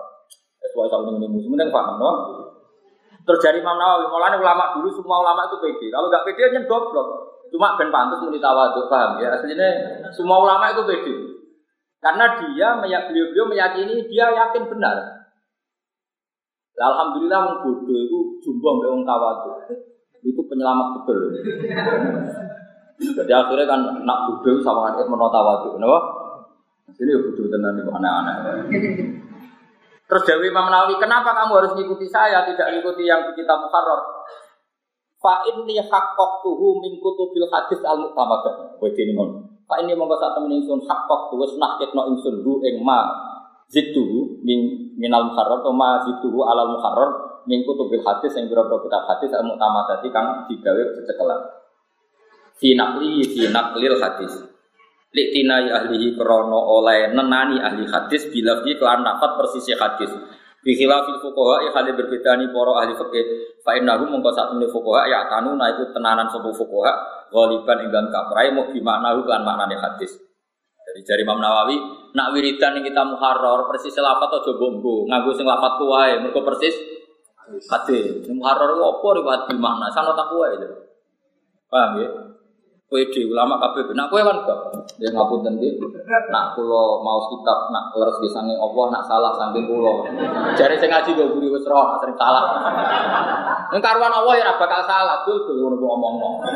Sesuai 0.67 0.91
sama 0.91 1.15
ini 1.15 1.27
musim 1.31 1.55
yang 1.55 1.71
paham 1.71 1.95
no? 1.97 2.11
Terus 3.27 3.43
dari 3.43 3.59
Imam 3.59 3.75
Nawawi, 3.75 4.07
mulanya 4.07 4.39
ulama 4.39 4.71
dulu 4.79 4.87
semua 4.87 5.19
ulama 5.19 5.51
itu 5.51 5.59
pede. 5.59 5.91
Kalau 5.91 6.07
nggak 6.07 6.23
pede 6.23 6.41
aja 6.47 6.59
goblok. 6.63 7.07
Cuma 7.51 7.75
ben 7.79 7.91
pantas 7.91 8.23
muni 8.23 8.39
tawaduk, 8.39 8.87
paham 8.87 9.19
ya? 9.19 9.35
Aslinya 9.35 9.67
semua 10.15 10.39
ulama 10.39 10.71
itu 10.71 10.83
pede. 10.87 11.15
Karena 11.99 12.39
dia 12.39 12.79
beliau-beliau 12.79 13.51
meyakini 13.51 14.07
dia 14.07 14.31
yakin 14.31 14.71
benar. 14.71 15.27
Alhamdulillah 16.77 17.39
wong 17.41 17.57
bodoh 17.65 17.97
itu 17.97 18.19
jumbo 18.45 18.79
mbek 18.79 18.89
wong 18.95 19.03
tawadhu. 19.03 19.49
Itu 20.21 20.41
penyelamat 20.45 20.87
betul. 21.01 21.19
Jadi 22.97 23.31
akhirnya 23.33 23.65
kan 23.65 23.81
nak 24.05 24.19
bodoh 24.29 24.61
sama 24.63 24.95
kan 24.95 25.03
menolak 25.03 25.33
tawadhu, 25.35 25.75
kenapa? 25.75 25.99
Ini 26.95 27.11
ya 27.11 27.19
bodoh 27.27 27.45
tenan 27.51 27.81
itu 27.81 27.91
aneh-aneh. 27.91 28.35
Terus 30.07 30.23
Dewi 30.23 30.47
Imam 30.47 30.71
Nawawi, 30.71 30.95
kenapa 31.03 31.35
kamu 31.35 31.51
harus 31.59 31.71
mengikuti 31.75 32.07
saya, 32.07 32.47
tidak 32.47 32.71
mengikuti 32.71 33.03
yang 33.03 33.27
di 33.27 33.35
kitab 33.35 33.59
Muharrar? 33.59 34.01
Fa 35.19 35.43
inni 35.51 35.75
haqqaqtuhu 35.83 36.79
min 36.79 37.03
kutubil 37.03 37.51
hadis 37.51 37.83
al 37.83 37.99
muktamadah. 38.07 38.79
Kowe 38.79 38.89
dene 38.95 39.11
ngono. 39.11 39.59
Fa 39.67 39.83
ini 39.83 39.91
monggo 39.97 40.15
sak 40.15 40.39
temen 40.39 40.63
ingsun 40.63 40.79
haqqaqtu 40.87 41.35
wis 41.35 41.53
nahketno 41.59 42.07
ingsun 42.15 42.39
hu 42.39 42.63
ing 42.63 42.79
ma 42.87 43.03
zidtuhu 43.67 44.39
min 44.47 44.93
minal 44.95 45.27
muharrar 45.27 45.59
atau 45.59 45.75
ma 45.75 45.99
zidtuhu 46.07 46.39
alal 46.47 46.79
muharrar 46.79 47.43
min 47.47 47.67
kutubil 47.67 47.99
hadis 48.03 48.31
yang 48.39 48.47
berapa 48.47 48.79
kitab 48.83 49.03
hadis 49.11 49.31
al 49.35 49.43
tadi 49.91 50.07
kang 50.11 50.47
digawe 50.47 50.81
secekelan 50.95 51.41
fi 52.55 52.75
nakli 52.75 53.23
fi 53.27 53.51
naklil 53.51 53.95
hadis 53.99 54.33
Liktinai 55.07 55.71
ahlihi 55.71 56.19
krono 56.19 56.59
oleh 56.67 57.15
nenani 57.15 57.63
ahli 57.63 57.87
hadis 57.87 58.27
bila 58.27 58.59
fi 58.59 58.75
kelan 58.75 59.07
nafat 59.07 59.39
persisi 59.39 59.71
hadis 59.71 60.11
Bihila 60.67 60.99
fil 61.07 61.23
fukoha 61.23 61.63
ya 61.63 61.71
kali 61.71 61.95
berbeda 61.95 62.35
nih 62.35 62.51
poro 62.51 62.75
ahli 62.75 62.91
fikih. 62.91 63.25
Fa 63.63 63.79
innahu 63.79 64.03
mongko 64.11 64.35
sak 64.35 64.51
temene 64.51 64.67
fukoha 64.67 65.07
ya 65.07 65.23
tanu 65.31 65.55
na 65.55 65.71
iku 65.71 65.95
tenanan 65.95 66.27
sapa 66.27 66.51
fukoha 66.51 66.91
ghaliban 67.31 67.87
ing 67.87 68.11
kaprai 68.11 68.51
mau 68.51 68.67
bimaknahu 68.67 69.23
lan 69.23 69.47
maknane 69.47 69.79
hadis. 69.79 70.11
Jadi 70.87 71.03
jari 71.03 71.23
Imam 71.23 71.39
Nawawi, 71.39 71.75
nak 72.15 72.31
wiridan 72.31 72.79
yang 72.79 72.83
kita 72.83 73.03
muharrar 73.03 73.67
persis 73.67 73.95
lafat 73.99 74.39
atau 74.39 74.55
bombo, 74.55 75.03
ngaku 75.03 75.35
sing 75.35 75.43
lafat 75.43 75.83
kuai, 75.83 76.15
mereka 76.23 76.39
persis 76.47 76.75
hadis. 77.67 78.23
Apa 78.23 79.07
riwayat 79.19 79.51
bil 79.51 79.59
makna, 79.59 79.91
sana 79.91 80.15
tak 80.15 80.31
kuai 80.31 80.55
itu. 80.55 80.67
Paham 81.67 81.91
ya? 81.99 82.07
Kue 82.87 83.03
di 83.11 83.27
ulama 83.27 83.59
kabeh, 83.59 83.91
nak 83.91 84.07
kue 84.07 84.23
kan 84.23 84.47
gak, 84.47 84.59
dia 84.95 85.11
ngapun 85.11 85.43
tentu. 85.43 85.91
Nak 86.07 86.55
kulo 86.55 87.03
mau 87.03 87.19
kitab, 87.27 87.67
nak 87.67 87.91
leres 87.99 88.15
bisange 88.23 88.55
Allah, 88.55 88.85
nak 88.95 89.03
salah 89.03 89.35
saking 89.35 89.67
kulo. 89.67 90.07
Jari 90.55 90.79
saya 90.79 90.95
ngaji 90.95 91.19
gue 91.19 91.27
guru 91.35 91.51
wes 91.51 91.67
roh, 91.67 91.99
sering 91.99 92.15
salah. 92.15 92.47
Neng 93.75 93.83
karuan 93.83 94.07
Allah 94.07 94.39
ya 94.39 94.55
bakal 94.55 94.87
salah, 94.87 95.19
tuh 95.27 95.35
tuh 95.43 95.67
ngomong-ngomong. 95.67 96.47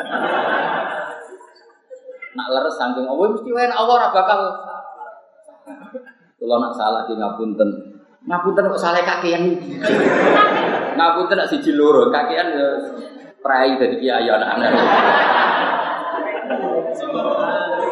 Nak 2.32 2.48
leres 2.48 2.80
saking 2.80 3.12
Allah 3.12 3.28
mesti 3.28 3.50
wae 3.52 3.67
Allah 3.67 3.91
ora 4.00 4.08
bakal 4.15 4.39
kalau 6.39 6.58
nak 6.63 6.74
salah 6.80 7.12
di 7.12 7.13
ngapunten. 7.20 7.70
Ngapunten 8.24 8.72
kok 8.72 8.80
salah 8.80 9.04
kakean. 9.04 9.60
ngapunten 10.96 11.36
nak 11.36 11.52
siji 11.52 11.76
loro, 11.76 12.08
kakean 12.08 12.56
ya 12.56 12.67
prai 13.44 13.76
dari 13.76 14.00
kiai 14.00 14.32
anak-anak. 14.32 14.72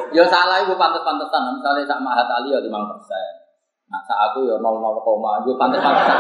Ya 0.10 0.24
salah 0.26 0.58
iku 0.66 0.74
pantes-pantesan, 0.74 1.62
misalnya 1.62 1.86
sak 1.86 2.02
mahat 2.02 2.26
ali 2.26 2.50
ya 2.50 2.60
5%. 2.60 2.70
Nah, 3.90 4.02
sak 4.06 4.20
aku 4.32 4.50
ya 4.50 4.58
00, 4.58 5.46
gue 5.46 5.56
pantes-pantesan. 5.58 6.18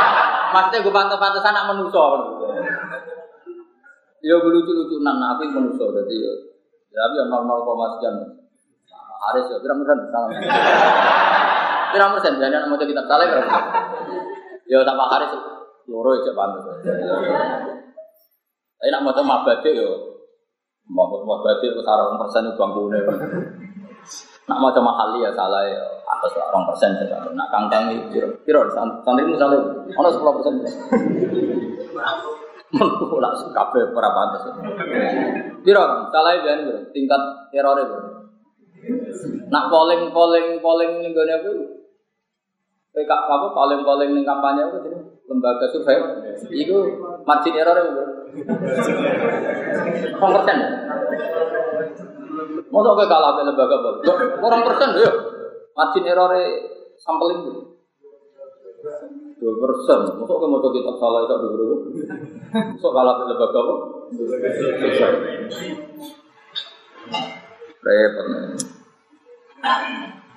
Maksudnya 0.54 0.78
gue 0.84 0.94
pantes-pantesan 0.94 1.52
nak 1.52 1.68
menuso. 1.74 2.04
Ya 4.24 4.36
lucu-lucunan, 4.40 5.16
nah, 5.20 5.36
aku 5.36 5.52
menuso, 5.52 5.92
jadi 5.92 6.16
ya 6.16 6.32
Ya, 6.96 7.04
tapi 7.04 7.20
yang 7.20 7.28
normal 7.28 7.60
koma 7.60 7.92
sekian. 7.92 8.16
Haris 9.16 9.52
ya, 9.52 9.60
kira 9.60 9.76
persen 9.76 9.98
salah. 10.08 10.32
Kira 11.92 12.12
persen, 12.12 12.40
jangan 12.40 12.68
mau 12.72 12.80
kita 12.80 13.04
salah 13.04 13.24
kira 13.28 13.44
persen. 13.44 13.64
Ya 14.64 14.80
sama 14.80 15.04
Haris, 15.12 15.32
loro 15.92 16.16
aja 16.16 16.32
bantu. 16.32 16.72
Tapi 18.76 18.88
nak 18.92 19.02
mau 19.04 19.12
coba 19.12 19.44
batik 19.44 19.76
yo, 19.76 20.15
mau 20.86 21.10
coba 21.10 21.42
batik 21.42 21.74
ke 21.74 21.82
sarang 21.82 22.14
persen 22.18 22.46
itu 22.46 22.58
bangku 22.58 22.86
Nak 24.46 24.58
coba 24.62 24.92
kali 24.94 25.26
ya 25.26 25.30
salah 25.34 25.66
ya, 25.66 25.82
atas 26.06 26.38
orang 26.38 26.70
persen 26.70 26.94
saja. 26.94 27.18
Nak 27.34 27.50
kangkang 27.50 27.90
itu, 27.90 28.22
kira 28.46 28.62
santri 28.70 29.26
misalnya, 29.26 29.58
ono 29.90 30.08
sepuluh 30.14 30.38
persen. 30.38 30.62
Menurut 32.70 33.18
nak 33.22 33.34
kafe 33.54 33.80
para 33.90 34.10
pantas. 34.14 34.42
Piro 35.62 35.82
salah 36.10 36.32
ben 36.42 36.60
tingkat 36.94 37.22
teror 37.50 37.78
itu. 37.78 37.98
Nak 39.50 39.64
polling 39.70 40.10
polling 40.10 40.58
polling 40.58 41.02
ning 41.02 41.14
gone 41.14 41.30
apa? 41.30 41.50
PK 42.94 43.10
apa 43.10 43.46
polling 43.54 43.82
polling 43.86 44.10
ning 44.14 44.24
kampanye 44.26 44.66
jadi 44.66 44.90
lembaga 45.30 45.66
survei. 45.70 45.98
Iku 46.50 46.76
margin 47.22 47.54
error 47.54 47.76
ya. 47.82 48.04
Orang. 50.16 50.60
Masa 52.66 52.90
kayak 52.92 53.08
kalah 53.08 53.30
lembaga 53.40 53.76
apa? 53.80 53.90
Orang 54.42 54.60
persen 54.66 54.90
ya. 55.00 55.10
Margin 55.76 56.08
error 56.08 56.32
sampling 57.00 57.40
itu. 57.46 57.62
Dua 59.40 59.54
persen. 59.60 60.00
Masa 60.20 60.32
kayak 60.36 60.50
mau 60.50 60.60
kita 60.60 60.92
salah 60.98 61.20
itu 61.24 61.34
ribu. 61.40 61.76
Masa 62.52 62.88
kalah 62.90 63.14
lembaga 63.24 63.58
apa? 63.60 63.74
Repot 67.86 68.26
nih. 68.26 68.58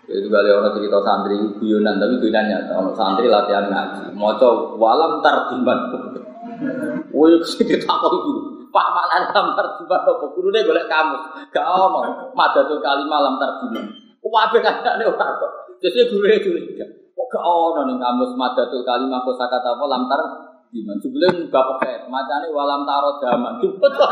Itu 0.10 0.26
kali 0.26 0.50
orang 0.50 0.74
cerita 0.74 0.98
santri 1.06 1.38
guyonan 1.62 2.02
tapi 2.02 2.18
guyonannya 2.18 2.74
orang 2.74 2.98
santri 2.98 3.30
latihan 3.30 3.70
ngaji. 3.70 4.14
Moco 4.18 4.78
walam 4.82 5.22
tartiban. 5.22 5.80
Woi 7.20 7.36
kita 7.44 7.84
takut 7.84 8.16
itu. 8.16 8.32
Pak 8.72 8.88
malan 8.96 9.28
lam 9.36 9.48
tartiban 9.60 10.08
apa 10.08 10.26
gurune 10.32 10.64
golek 10.64 10.88
kamu. 10.88 11.18
Gak 11.52 11.68
ono 11.68 12.32
madatul 12.32 12.80
kalimah 12.80 13.20
lam 13.20 13.36
tartiban. 13.36 13.92
Wabe 14.24 14.64
kadane 14.64 15.04
ora 15.04 15.28
kok. 15.36 15.52
Jadi 15.84 16.08
gurune 16.08 16.40
curiga. 16.40 16.88
Kok 17.12 17.28
gak 17.28 17.44
ono 17.44 17.92
ning 17.92 18.00
kamus 18.00 18.32
madatul 18.40 18.88
kalimah 18.88 19.20
kosakata 19.28 19.76
apa 19.76 19.84
lam 19.84 20.08
tartiban. 20.08 20.96
Sebelum 21.04 21.52
bapak 21.52 21.76
kayak 21.84 22.08
macane 22.08 22.48
walam 22.56 22.88
taro 22.88 23.20
zaman. 23.20 23.60
Cepet. 23.60 23.92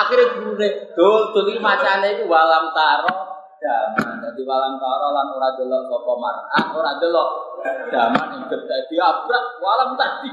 Akhirnya 0.00 0.26
gurune 0.32 0.68
dul 0.96 1.22
dul 1.36 1.44
iki 1.52 1.60
macane 1.60 2.16
iku 2.16 2.24
walam 2.24 2.72
taro 2.72 3.12
zaman. 3.60 4.22
Dadi 4.24 4.42
walam 4.48 4.80
taro 4.80 5.12
lan 5.12 5.28
ora 5.34 5.52
delok 5.60 5.82
sapa 5.92 6.12
mar'ah, 6.16 6.64
ora 6.72 6.92
delok 6.96 7.28
zaman 7.64 8.26
yang 8.36 8.44
kita 8.52 8.76
diabrak 8.92 9.44
walam 9.60 9.96
tadi 9.96 10.28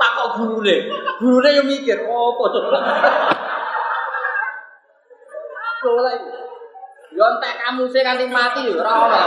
tak 0.00 0.10
kok 0.16 0.28
guru 0.40 0.64
gurune 0.64 0.76
guru 1.20 1.44
yang 1.44 1.66
mikir 1.68 2.00
oh 2.08 2.32
kok 2.40 2.48
coba 5.80 6.00
lagi 6.00 6.28
yontek 7.12 7.54
kamu 7.60 7.84
sih 7.92 8.00
kanti 8.00 8.26
mati 8.32 8.64
rawa 8.72 9.20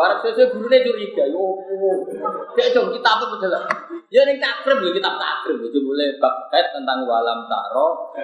Barang 0.00 0.24
sesuai 0.24 0.56
gurune 0.56 0.80
curiga, 0.80 1.28
yo. 1.28 1.60
Cek 2.56 2.72
dong 2.72 2.88
kita 2.88 3.04
apa 3.04 3.24
betul. 3.36 3.52
Ya 4.08 4.24
ning 4.24 4.40
takrib 4.40 4.80
ya 4.80 4.96
kitab 4.96 5.20
takrib 5.20 5.60
itu 5.60 5.76
boleh 5.84 6.16
bab 6.16 6.48
tentang 6.48 7.04
walam 7.04 7.44
taro. 7.44 8.16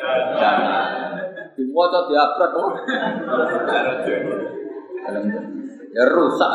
Diwaca 1.53 2.09
diabrak 2.09 2.51
kok. 2.57 2.69
Ya 5.93 6.05
rusak. 6.17 6.51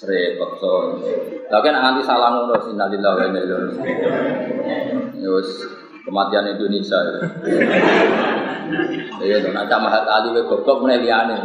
Repot 0.00 0.50
so. 0.56 0.72
Lah 1.52 1.60
kan 1.60 1.76
nganti 1.76 2.00
salah 2.08 2.32
ngono 2.32 2.56
sinalillah 2.64 3.12
wa 3.20 3.24
inna 3.28 3.40
ilaihi 3.44 3.76
Ya 5.20 5.28
wis 5.36 5.68
kematian 6.08 6.56
Indonesia. 6.56 6.96
Iya, 9.20 9.36
to 9.44 9.50
nak 9.52 9.68
mahat 9.68 10.04
ali 10.06 10.32
we 10.34 10.42
goblok 10.46 10.80
meneh 10.84 11.02
liyane. 11.04 11.36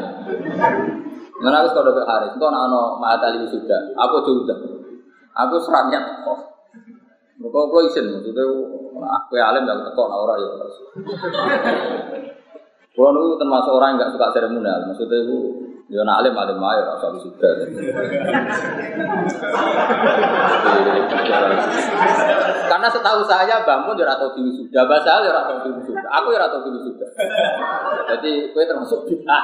Mana 1.43 1.61
aku 1.61 1.75
kalau 1.75 1.91
Haris, 1.91 2.31
itu 2.31 2.45
anak 2.47 2.61
anak 2.71 2.87
mahat 3.03 3.19
ali 3.27 3.43
sudah. 3.51 3.81
Aku 3.99 4.23
sudah. 4.23 4.57
Aku 5.35 5.59
serangnya 5.59 5.99
kok. 6.23 6.39
Mereka 7.35 7.59
kok 7.67 7.81
isin, 7.91 8.15
maksudnya 8.15 8.47
aku 8.95 9.35
alim 9.35 9.67
gak 9.67 9.83
teko 9.91 10.03
ora 10.07 10.39
ya. 10.39 10.49
Kulo 12.95 13.11
niku 13.11 13.35
termasuk 13.35 13.75
orang 13.75 13.99
yang 13.99 14.07
gak 14.07 14.13
suka 14.15 14.31
seremonial, 14.31 14.87
maksudnya 14.87 15.19
itu 15.19 15.64
Ya 15.85 16.01
nak 16.01 16.25
alim 16.25 16.33
alim 16.33 16.57
ayo 16.57 16.81
rasa 16.81 17.13
sudah. 17.21 17.51
Karena 22.65 22.87
setahu 22.89 23.21
saya 23.29 23.61
bangun 23.61 23.93
ya 23.93 24.09
atau 24.17 24.33
tinggi 24.33 24.65
sudah, 24.65 24.81
bahasa 24.89 25.21
ya 25.21 25.29
atau 25.29 25.61
tinggi 25.61 25.85
sudah. 25.85 26.09
Aku 26.09 26.33
ya 26.33 26.41
atau 26.49 26.65
tinggi 26.65 26.89
sudah. 26.89 27.09
Jadi 28.09 28.49
kue 28.49 28.65
termasuk 28.65 29.05
kita. 29.05 29.39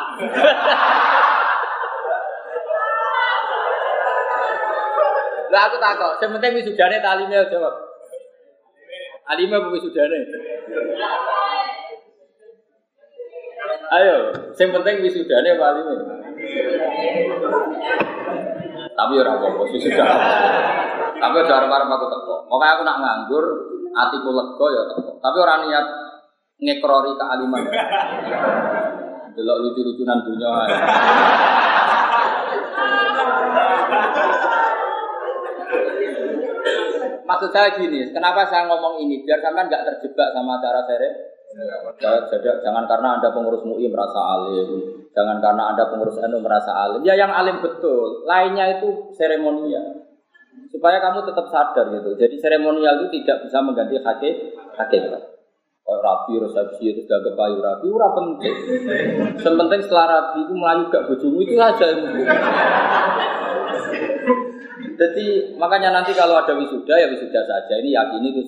Lah 5.51 5.61
aku 5.67 5.77
takut, 5.77 6.13
sementing 6.17 6.57
wisudane 6.57 6.97
talimnya 7.05 7.45
jawab. 7.53 7.75
Alimnya 9.29 9.61
apa 9.61 9.67
wisudane? 9.69 10.19
Ayo, 13.91 14.31
yang 14.57 14.69
penting 14.73 14.95
wisudane 15.05 15.49
apa 15.53 15.65
alimnya? 15.69 16.20
Tapi 18.91 19.13
ora 19.17 19.31
apa-apa 19.33 19.63
sudah. 19.71 20.09
Tapi 21.21 21.35
ora 21.41 21.57
arep 21.57 21.89
aku 21.89 22.05
teko. 22.09 22.35
Makanya 22.49 22.73
aku 22.77 22.83
nak 22.85 22.97
nganggur, 23.01 23.45
atiku 23.93 24.29
lega 24.33 24.67
ya 24.73 24.83
teko. 24.93 25.11
Tapi 25.21 25.37
ora 25.37 25.55
niat 25.65 25.85
ngekrori 26.61 27.11
kealiman. 27.17 27.63
Delok 29.31 29.57
lucu-lucunan 29.63 30.19
dunia. 30.27 30.51
Maksud 37.21 37.49
saya 37.55 37.79
gini, 37.79 38.11
kenapa 38.11 38.43
saya 38.51 38.67
ngomong 38.67 38.99
ini? 39.07 39.23
Biar 39.23 39.39
sampean 39.39 39.71
nggak 39.71 39.87
terjebak 39.87 40.35
sama 40.35 40.59
cara 40.59 40.83
sere. 40.83 41.30
Jangan 42.64 42.86
karena 42.88 43.20
anda 43.20 43.30
pengurus 43.36 43.64
MUI 43.68 43.91
merasa 43.91 44.20
alim, 44.39 44.70
jangan 45.12 45.38
karena 45.43 45.76
anda 45.76 45.84
pengurus 45.91 46.18
NU 46.24 46.39
merasa 46.39 46.72
alim. 46.72 47.04
Ya 47.04 47.20
yang 47.20 47.32
alim 47.32 47.60
betul, 47.60 48.24
lainnya 48.24 48.80
itu 48.80 49.12
seremonial. 49.16 50.08
Supaya 50.72 51.04
kamu 51.04 51.28
tetap 51.28 51.52
sadar 51.52 51.91
gitu. 51.91 52.16
Jadi 52.16 52.36
seremonial 52.39 53.04
itu 53.04 53.22
tidak 53.22 53.47
bisa 53.47 53.60
mengganti 53.60 53.99
hakikat. 53.99 54.80
hakikat. 54.80 55.24
Oh, 55.82 55.99
rapi, 55.99 56.39
resepsi 56.39 56.93
itu 56.93 57.04
gak 57.10 57.20
kepayu 57.26 57.60
rapi, 57.60 57.89
ura 57.91 58.08
penting. 58.16 58.56
Yang 59.41 59.82
setelah 59.89 60.06
rapi 60.08 60.39
itu 60.45 60.54
melayu 60.56 60.88
gak 60.88 61.04
bojomu 61.10 61.41
itu 61.43 61.58
saja 61.58 61.86
yang 61.91 62.06
Jadi 64.95 65.58
makanya 65.58 65.89
nanti 65.89 66.14
kalau 66.14 66.38
ada 66.38 66.54
wisuda 66.54 66.93
ya 66.95 67.10
wisuda 67.10 67.41
saja. 67.43 67.74
Ini 67.82 67.89
yakini 67.91 68.30
itu 68.30 68.45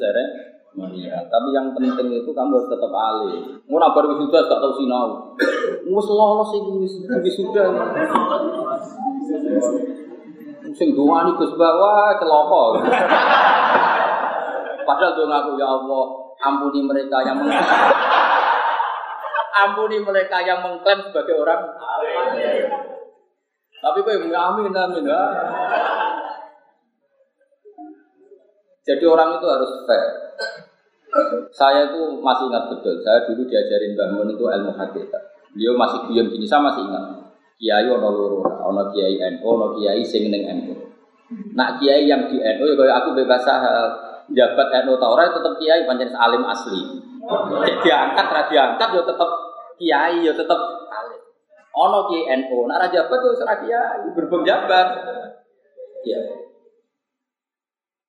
seremonial. 0.74 1.22
Tapi 1.30 1.48
yang 1.54 1.68
penting 1.78 2.10
itu 2.10 2.32
kamu 2.34 2.58
harus 2.58 2.68
tetap 2.68 2.90
alim. 2.90 3.62
Mau 3.70 3.78
nabar 3.78 4.10
wisuda 4.10 4.50
gak 4.50 4.58
tahu 4.58 4.74
sinau. 4.82 5.38
Mus 5.86 6.10
lolos 6.10 6.50
ini 6.58 6.82
wisuda. 6.82 7.66
Sing 10.74 10.90
dongani 10.98 11.38
Gus 11.38 11.54
Bawa 11.54 12.18
celoko. 12.18 12.82
Padahal 14.84 15.16
dong 15.16 15.32
aku 15.32 15.52
ya 15.56 15.68
Allah, 15.70 16.06
ampuni 16.44 16.84
mereka 16.84 17.24
yang 17.24 17.40
meng 17.40 17.56
ampuni 19.64 20.02
mereka 20.02 20.44
yang 20.44 20.60
mengklaim 20.60 21.08
sebagai 21.08 21.40
orang 21.40 21.62
Tapi 23.80 23.98
kok 24.04 24.12
yang 24.12 24.56
amin 24.58 24.76
amin. 24.76 25.08
Jadi 28.84 29.04
orang 29.08 29.40
itu 29.40 29.46
harus 29.48 29.72
fair. 29.88 30.23
Saya 31.54 31.94
itu 31.94 32.02
masih 32.26 32.50
ingat 32.50 32.66
betul. 32.74 32.98
Saya 33.06 33.22
dulu 33.30 33.46
diajarin 33.46 33.94
bangun 33.94 34.34
itu 34.34 34.44
ilmu 34.50 34.74
hakikat. 34.74 35.24
Beliau 35.54 35.78
masih 35.78 36.10
guyon 36.10 36.34
gini, 36.34 36.50
saya 36.50 36.66
masih 36.66 36.82
ingat. 36.90 37.04
Kiai 37.62 37.86
ono 37.86 38.10
loro, 38.10 38.42
ono 38.42 38.90
kiai 38.90 39.22
NU, 39.38 39.46
ono 39.46 39.78
kiai 39.78 40.02
sing 40.02 40.34
ning 40.34 40.50
NU. 40.50 40.74
Nak 41.54 41.78
kiai 41.78 42.10
yang 42.10 42.26
di 42.26 42.42
NU 42.42 42.66
ya 42.74 42.94
aku 42.98 43.14
bebas 43.14 43.46
jabat 44.34 44.68
NU 44.84 44.94
ta 44.98 45.08
ora 45.08 45.30
tetep 45.30 45.54
kiai 45.62 45.86
pancen 45.86 46.18
alim 46.18 46.44
asli. 46.50 46.82
Diangkat 47.86 48.28
ra 48.28 48.42
diangkat 48.50 48.90
yo 48.98 49.02
tetep 49.06 49.30
kiai 49.78 50.26
yo 50.26 50.34
tetep 50.34 50.60
alim. 50.90 51.22
Ono 51.78 52.10
kiai 52.10 52.42
NU, 52.42 52.58
nak 52.66 52.78
ra 52.82 52.88
jabat 52.90 53.20
yo 53.22 53.38
ora 53.38 53.56
kiai, 53.62 54.10
berbom 54.18 54.42
jabat. 54.42 54.88
Ya. 56.04 56.20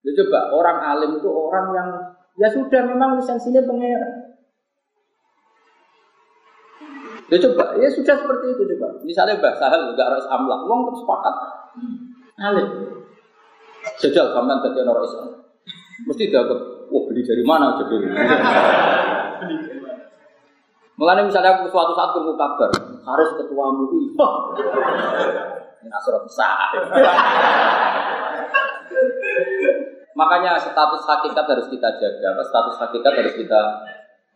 Ya 0.04 0.10
coba 0.24 0.40
orang 0.56 0.78
alim 0.84 1.10
itu 1.20 1.28
orang 1.28 1.66
yang 1.76 1.88
ya 2.38 2.48
sudah 2.50 2.80
memang 2.86 3.18
lisensinya 3.18 3.62
pengeran. 3.62 4.12
Ya 7.32 7.40
coba, 7.40 7.64
ya 7.80 7.88
sudah 7.88 8.14
seperti 8.20 8.46
itu 8.52 8.62
coba. 8.76 9.00
Misalnya 9.00 9.40
Mbak 9.40 9.54
Sahal 9.56 9.80
juga 9.90 10.02
harus 10.12 10.26
amlak, 10.28 10.60
uang 10.68 10.80
tetap 10.84 10.96
sepakat. 11.00 11.34
Alim. 12.36 12.68
Sejak 13.96 14.26
sampean 14.36 14.60
dadi 14.60 14.80
orang 14.84 15.04
Islam. 15.08 15.28
Mesti 16.04 16.24
dianggap, 16.28 16.60
wah 16.92 17.02
beli 17.08 17.22
dari 17.24 17.44
mana 17.46 17.80
jadi. 17.80 17.96
Mengenai 20.94 21.26
misalnya 21.26 21.58
aku 21.58 21.66
suatu 21.74 21.90
saat 21.96 22.14
ketemu 22.14 22.38
kabar, 22.38 22.70
harus 23.02 23.28
ketua 23.34 23.64
MUI. 23.72 24.14
Asal 25.90 26.16
besar. 26.22 26.70
Makanya 30.14 30.56
status 30.62 31.02
hakikat 31.06 31.44
harus 31.46 31.66
kita 31.66 31.90
jaga. 31.98 32.38
Status 32.42 32.78
hakikat 32.78 33.12
harus 33.18 33.34
kita 33.34 33.60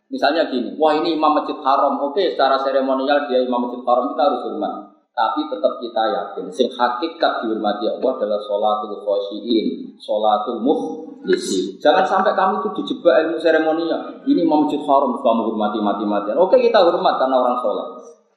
Misalnya 0.09 0.49
gini, 0.49 0.73
wah 0.81 0.97
ini 0.97 1.13
imam 1.13 1.37
masjid 1.37 1.53
haram, 1.61 2.01
oke 2.01 2.17
secara 2.17 2.57
seremonial 2.65 3.29
dia 3.29 3.45
imam 3.45 3.69
masjid 3.69 3.81
haram 3.85 4.09
kita 4.09 4.21
harus 4.25 4.41
hormat. 4.41 4.73
Tapi 5.13 5.41
tetap 5.53 5.73
kita 5.77 6.03
yakin, 6.09 6.45
sing 6.49 6.67
hakikat 6.73 7.45
dihormati 7.45 7.85
Allah 7.85 8.11
adalah 8.17 8.39
sholatul 8.41 9.05
khosyiin, 9.05 9.99
sholatul 10.01 10.65
muhlisi. 10.65 11.77
Jangan 11.77 12.09
sampai 12.09 12.33
kamu 12.33 12.65
itu 12.65 12.69
dijebak 12.81 13.15
ilmu 13.27 13.37
seremonial. 13.37 14.01
Ini 14.25 14.41
imam 14.49 14.65
masjid 14.65 14.81
haram, 14.81 15.13
kamu 15.21 15.41
hormati 15.53 15.77
mati-matian. 15.77 16.41
Oke 16.41 16.57
kita 16.57 16.81
hormat 16.81 17.21
karena 17.21 17.35
orang 17.37 17.61
sholat. 17.61 17.87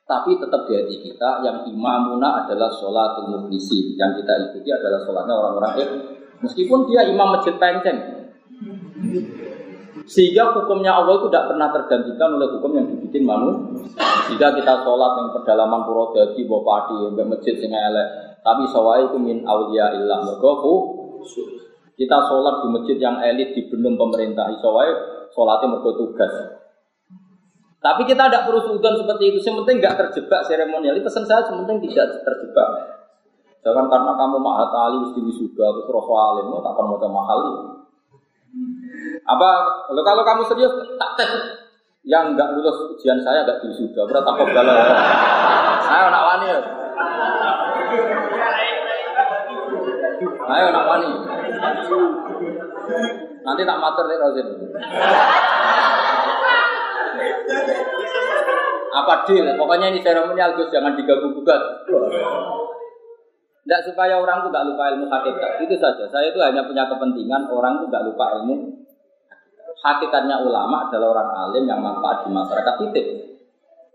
Tapi 0.05 0.37
tetap 0.37 0.69
di 0.69 0.77
hati 0.77 0.97
kita 1.09 1.41
yang 1.41 1.65
imamuna 1.65 2.45
adalah 2.45 2.69
sholatul 2.69 3.33
muhlisi. 3.33 3.97
Yang 3.97 4.21
kita 4.21 4.33
ikuti 4.45 4.69
adalah 4.69 5.01
sholatnya 5.09 5.35
orang-orang 5.41 5.73
Meskipun 6.43 6.79
dia 6.91 7.07
imam 7.07 7.39
masjid 7.39 7.55
penceng. 7.57 7.99
Sehingga 10.03 10.51
hukumnya 10.51 10.99
Allah 10.99 11.23
itu 11.23 11.31
tidak 11.31 11.55
pernah 11.55 11.69
tergantikan 11.71 12.35
oleh 12.35 12.49
hukum 12.59 12.71
yang 12.75 12.87
dibikin 12.91 13.23
manusia. 13.23 13.95
Jika 14.35 14.59
kita 14.59 14.83
sholat 14.83 15.13
yang 15.19 15.29
pedalaman 15.31 15.87
pura 15.87 16.11
dadi 16.11 16.43
padi 16.43 16.97
yang 17.07 17.29
masjid 17.31 17.55
sing 17.55 17.71
elek, 17.71 18.09
tapi 18.43 18.67
sawai 18.75 19.07
itu 19.07 19.17
min 19.23 19.47
aulia 19.47 19.95
illah 19.95 20.27
mergo 20.27 20.53
kita 21.95 22.19
sholat 22.27 22.67
di 22.67 22.69
masjid 22.75 22.97
yang 22.99 23.23
elit 23.23 23.55
di 23.55 23.63
belum 23.71 23.95
pemerintah 23.95 24.51
sawai 24.59 24.89
sholatnya 25.31 25.79
mergo 25.79 25.95
tugas. 25.95 26.33
Tapi 27.83 28.07
kita 28.07 28.31
tidak 28.31 28.47
perlu 28.47 28.79
seperti 28.79 29.25
itu. 29.35 29.39
Yang 29.43 29.57
penting 29.67 29.77
nggak 29.83 29.97
terjebak 29.99 30.41
seremonial. 30.47 30.95
Pesan 31.03 31.27
saya, 31.27 31.43
yang 31.51 31.67
penting 31.67 31.91
tidak 31.91 32.23
terjebak. 32.23 32.69
Jangan 33.63 33.87
karena 33.87 34.13
kamu 34.19 34.37
mahat 34.43 34.75
ali 34.75 35.07
wis 35.07 35.15
wisuda 35.23 35.67
terus 35.71 35.87
rasa 35.87 36.15
alim, 36.35 36.51
tak 36.59 36.75
akan 36.75 36.87
mau 36.91 36.99
mahal 36.99 37.39
ya. 37.47 37.61
Apa 39.23 39.49
kalau 39.87 40.03
kalau 40.03 40.23
kamu 40.27 40.43
serius 40.51 40.75
tak 40.99 41.11
tes 41.15 41.31
yang 42.03 42.35
nggak 42.35 42.59
lulus 42.59 42.91
ujian 42.99 43.23
saya 43.23 43.47
nggak 43.47 43.63
wisuda, 43.63 44.03
berarti 44.11 44.35
tak 44.35 44.51
galau. 44.51 44.75
Ya. 44.75 44.87
Saya 45.87 46.03
anak 46.11 46.23
wani 46.27 46.47
ya. 46.51 46.61
Ayo 50.43 50.65
anak 50.75 50.85
wani. 50.91 51.11
Nanti 53.47 53.63
tak 53.63 53.79
mater 53.79 54.05
nih 54.11 54.19
Rozin. 54.19 54.47
Apa 58.93 59.15
deal? 59.25 59.47
Pokoknya 59.55 59.87
ini 59.95 60.03
seremonial 60.03 60.59
Gus 60.59 60.69
jangan 60.75 60.99
diganggu 60.99 61.31
gugat. 61.31 61.63
Tidak 63.63 63.81
supaya 63.87 64.19
orang 64.19 64.43
itu 64.43 64.49
nggak 64.51 64.67
lupa 64.75 64.85
ilmu 64.91 65.07
hakikat. 65.07 65.51
Itu 65.63 65.75
saja. 65.79 66.05
Saya 66.11 66.35
itu 66.35 66.39
hanya 66.43 66.67
punya 66.67 66.83
kepentingan 66.91 67.47
orang 67.47 67.79
itu 67.79 67.85
nggak 67.95 68.05
lupa 68.11 68.25
ilmu. 68.43 68.83
Hakikatnya 69.83 70.43
ulama 70.43 70.91
adalah 70.91 71.09
orang 71.15 71.31
alim 71.47 71.65
yang 71.71 71.79
manfaat 71.79 72.27
di 72.27 72.31
masyarakat 72.35 72.75
titik. 72.87 73.07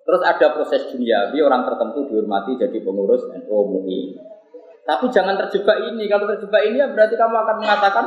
Terus 0.08 0.22
ada 0.24 0.48
proses 0.56 0.88
duniawi 0.88 1.40
orang 1.44 1.68
tertentu 1.68 2.08
dihormati 2.08 2.56
jadi 2.56 2.80
pengurus 2.80 3.28
NU 3.28 3.52
MUI. 3.52 4.16
Tapi 4.88 5.12
jangan 5.12 5.36
terjebak 5.36 5.84
ini. 5.84 6.08
Kalau 6.08 6.32
terjebak 6.32 6.64
ini 6.64 6.80
ya 6.80 6.88
berarti 6.88 7.20
kamu 7.20 7.36
akan 7.36 7.56
mengatakan 7.60 8.06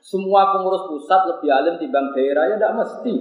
semua 0.00 0.56
pengurus 0.56 0.88
pusat 0.88 1.28
lebih 1.28 1.52
alim 1.52 1.76
dibanding 1.76 2.16
daerah 2.16 2.48
ya 2.48 2.56
tidak 2.56 2.72
mesti. 2.72 3.14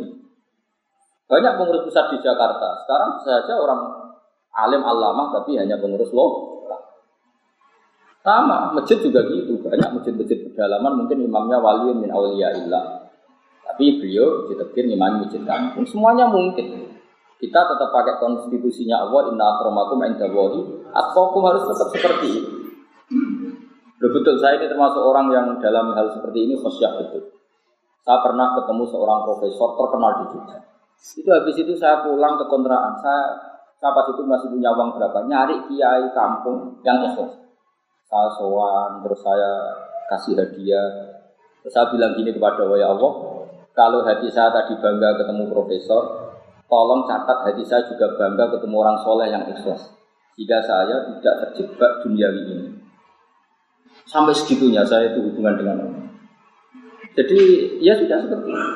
Banyak 1.28 1.53
pengurus 1.59 1.84
pusat 1.91 2.07
di 2.15 2.23
Jakarta. 2.23 2.88
Sekarang 2.88 3.19
saja 3.19 3.53
orang 3.59 3.80
alim 4.63 4.80
alamah 4.80 5.36
tapi 5.36 5.59
hanya 5.59 5.76
pengurus 5.76 6.15
loh 6.15 6.45
sama, 8.26 8.73
masjid 8.73 8.97
juga 8.97 9.21
gitu. 9.30 9.61
Banyak 9.61 10.01
masjid-masjid 10.01 10.49
pedalaman 10.49 11.05
mungkin 11.05 11.21
imamnya 11.21 11.61
wali 11.61 11.93
min 11.93 12.09
illah. 12.09 13.05
Tapi 13.61 14.01
beliau 14.01 14.49
ditekir 14.49 14.89
imam 14.89 15.21
masjid 15.21 15.45
kampung. 15.45 15.86
Semuanya 15.86 16.26
mungkin. 16.26 16.89
Kita 17.38 17.61
tetap 17.61 17.93
pakai 17.93 18.17
konstitusinya 18.17 19.05
Allah 19.05 19.30
inna 19.30 19.45
akramakum 19.45 20.01
indallahi 20.01 20.89
atqakum 20.89 21.45
harus 21.45 21.69
tetap 21.69 21.88
seperti 21.93 22.28
itu. 22.41 22.51
Betul, 24.01 24.41
saya 24.41 24.57
ini 24.57 24.71
termasuk 24.71 25.03
orang 25.03 25.30
yang 25.30 25.45
dalam 25.61 25.93
hal 25.93 26.09
seperti 26.09 26.49
ini 26.49 26.55
khusyah 26.57 26.97
betul. 26.97 27.30
Saya 28.01 28.23
pernah 28.26 28.57
ketemu 28.57 28.84
seorang 28.89 29.19
profesor 29.28 29.78
terkenal 29.78 30.11
di 30.17 30.26
Jogja. 30.34 30.57
Itu 30.95 31.30
habis 31.30 31.55
itu 31.59 31.73
saya 31.78 32.01
pulang 32.01 32.39
ke 32.39 32.45
kontrakan. 32.49 32.97
Saya, 33.03 33.23
saya 33.78 33.91
pas 33.93 34.07
itu 34.09 34.21
masih 34.26 34.49
punya 34.49 34.73
uang 34.73 34.89
berapa? 34.97 35.19
Nyari 35.30 35.55
kiai 35.69 36.05
kampung 36.15 36.82
yang 36.88 37.03
ikhlas 37.03 37.45
saya 38.06 38.30
sowan, 38.38 39.01
terus 39.01 39.20
saya 39.22 39.51
kasih 40.14 40.38
hadiah. 40.38 41.18
Terus 41.66 41.74
saya 41.74 41.89
bilang 41.89 42.14
gini 42.14 42.30
kepada 42.30 42.66
ya 42.78 42.93
Allah, 42.93 43.12
kalau 43.74 44.06
hati 44.06 44.30
saya 44.30 44.53
tadi 44.53 44.78
bangga 44.80 45.20
ketemu 45.20 45.51
profesor, 45.51 46.32
tolong 46.70 47.03
catat 47.10 47.49
hati 47.49 47.64
saya 47.66 47.84
juga 47.89 48.14
bangga 48.16 48.56
ketemu 48.56 48.76
orang 48.80 48.97
soleh 49.01 49.28
yang 49.28 49.43
ikhlas. 49.49 49.91
Jika 50.36 50.60
saya 50.64 50.95
tidak 51.16 51.36
terjebak 51.47 51.91
duniawi 52.03 52.41
ini. 52.45 52.68
Sampai 54.06 54.36
segitunya 54.36 54.84
saya 54.84 55.16
itu 55.16 55.24
hubungan 55.24 55.56
dengan 55.58 55.78
Allah. 55.82 56.06
Jadi 57.16 57.39
ya 57.80 57.95
sudah 57.95 58.20
seperti 58.20 58.51
itu. 58.51 58.74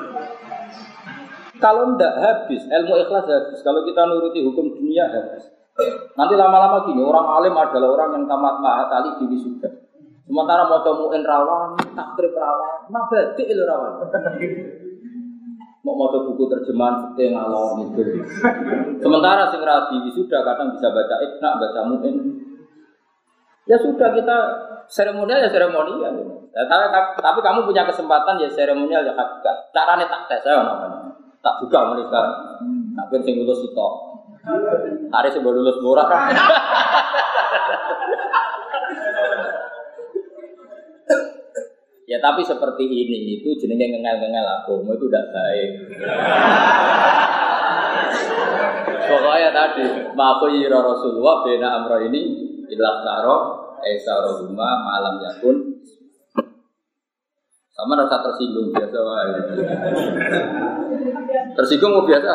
Kalau 1.60 1.92
tidak 1.94 2.14
habis, 2.24 2.64
ilmu 2.64 2.96
ikhlas 3.04 3.28
habis. 3.28 3.60
Kalau 3.60 3.84
kita 3.84 4.02
nuruti 4.08 4.40
hukum 4.48 4.80
dunia 4.80 5.12
habis. 5.12 5.59
Nanti 6.16 6.34
lama-lama 6.36 6.84
gini, 6.84 7.02
orang 7.04 7.28
alim 7.40 7.56
adalah 7.56 7.90
orang 7.96 8.10
yang 8.20 8.24
tamat 8.28 8.56
mahat 8.60 8.88
ali 8.92 9.10
di 9.24 9.26
wisuda. 9.32 9.70
Sementara 10.30 10.70
mau 10.70 10.86
temuin 10.86 11.26
rawan, 11.26 11.74
takrib 11.98 12.38
rawan, 12.38 12.86
mabadi 12.92 13.44
itu 13.50 13.64
rawan. 13.66 13.98
Mau 15.80 15.96
mau 15.96 16.12
buku 16.12 16.44
terjemahan 16.52 17.16
fikih 17.16 17.34
ngalor 17.34 17.82
itu. 17.88 18.22
Sementara 19.00 19.48
sing 19.50 19.64
di 19.64 19.98
wisuda 20.12 20.38
kadang 20.44 20.76
bisa 20.76 20.92
baca 20.92 21.16
ikna, 21.24 21.50
baca 21.58 21.80
muin. 21.88 22.16
Ya 23.66 23.78
sudah 23.80 24.10
kita 24.14 24.38
seremonial 24.90 25.46
ya 25.46 25.50
seremonial. 25.50 26.14
Ya, 26.50 26.66
tapi, 26.66 26.86
tapi 27.22 27.40
kamu 27.46 27.70
punya 27.70 27.86
kesempatan 27.86 28.42
ya 28.42 28.50
seremonial 28.50 29.06
ya 29.06 29.14
hakikat. 29.14 29.58
Caranya 29.72 30.10
tak 30.10 30.22
tes 30.28 30.42
saya 30.42 30.66
namanya. 30.66 31.14
Tak 31.40 31.64
buka 31.64 31.80
mulai 31.88 32.04
sekarang. 32.04 32.36
Tak 32.98 33.06
sing 33.24 33.40
lulus 33.40 33.62
itu. 33.64 33.90
Hari 35.10 35.30
sebelum 35.36 35.56
lulus 35.60 35.80
murah. 35.84 36.08
ya 42.10 42.18
tapi 42.18 42.42
seperti 42.42 42.90
ini 42.90 43.38
itu 43.38 43.54
jenenge 43.62 43.94
ngengel-ngengel 43.94 44.48
agama 44.48 44.96
itu 44.96 45.06
tidak 45.12 45.26
baik. 45.30 45.70
Pokoknya 49.10 49.50
tadi 49.52 49.86
ya 50.14 50.80
Rasulullah 50.80 51.36
bena 51.46 51.68
amro 51.82 51.98
ini 52.06 52.22
ilah 52.70 52.96
taro 53.02 53.38
esa 53.82 54.14
rohuma 54.22 54.86
malam 54.86 55.18
yakun 55.24 55.58
sama 57.80 57.96
rasa 57.96 58.20
tersinggung 58.28 58.76
biasa 58.76 59.00
Tersinggung 61.56 61.92
mau 61.96 62.04
biasa? 62.04 62.34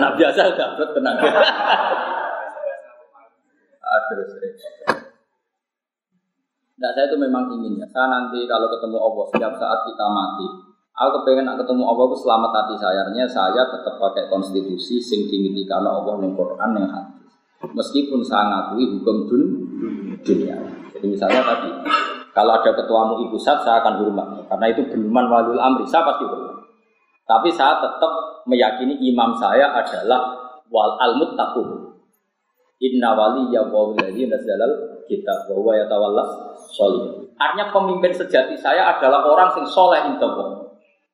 Nah 0.00 0.10
biasa 0.16 0.40
berat 0.56 0.90
tenang. 0.96 1.16
ah, 3.84 4.00
terus. 4.08 4.30
Nah 6.80 6.90
saya 6.96 7.12
itu 7.12 7.16
memang 7.20 7.52
ingin 7.52 7.76
ya. 7.76 7.86
Saya 7.92 8.08
nanti 8.08 8.48
kalau 8.48 8.72
ketemu 8.72 8.96
Allah 8.96 9.24
setiap 9.28 9.52
saat 9.60 9.84
kita 9.84 10.06
mati, 10.08 10.46
aku 10.96 11.20
kepengen 11.20 11.44
nak 11.44 11.60
ketemu 11.60 11.84
Allah 11.84 12.04
itu 12.08 12.16
selamat 12.24 12.50
hati 12.56 12.74
saya. 12.80 12.98
Artinya 13.04 13.28
saya 13.28 13.62
tetap 13.68 14.00
pakai 14.00 14.32
konstitusi 14.32 14.96
sing 14.96 15.28
dimiliki 15.28 15.68
karena 15.68 15.92
Allah 15.92 16.16
yang 16.24 16.32
Quran 16.32 16.70
yang 16.80 16.88
hadis. 16.88 17.20
Meskipun 17.60 18.24
saya 18.24 18.48
ngakui 18.48 18.88
hukum 18.88 19.28
dun, 19.28 19.42
dunia. 20.24 20.56
Jadi 20.96 21.06
misalnya 21.12 21.44
tadi, 21.44 21.68
kalau 22.32 22.56
ada 22.56 22.72
ketuamu 22.72 23.20
ibu 23.20 23.36
pusat 23.36 23.60
saya 23.60 23.84
akan 23.84 24.00
hormat 24.00 24.28
karena 24.48 24.66
itu 24.72 24.82
benuman 24.88 25.28
walul 25.28 25.60
amri, 25.60 25.84
saya 25.84 26.08
pasti 26.08 26.24
hormat. 26.24 26.69
Tapi 27.30 27.48
saya 27.54 27.78
tetap 27.78 28.42
meyakini 28.50 28.98
imam 29.06 29.38
saya 29.38 29.70
adalah 29.70 30.34
wal 30.66 30.98
al 30.98 31.14
muttaqun. 31.14 31.94
Inna 32.82 33.14
wali 33.14 33.54
ya 33.54 33.70
ladzi 33.70 34.26
nazalal 34.26 35.04
kitab 35.06 35.46
wa 35.46 35.54
huwa 35.54 35.78
yatawallas 35.78 36.30
sholih. 36.74 37.30
Artinya 37.38 37.70
pemimpin 37.70 38.10
sejati 38.10 38.58
saya 38.58 38.98
adalah 38.98 39.22
orang 39.30 39.54
sing 39.54 39.64
soleh 39.70 40.02
indah 40.10 40.58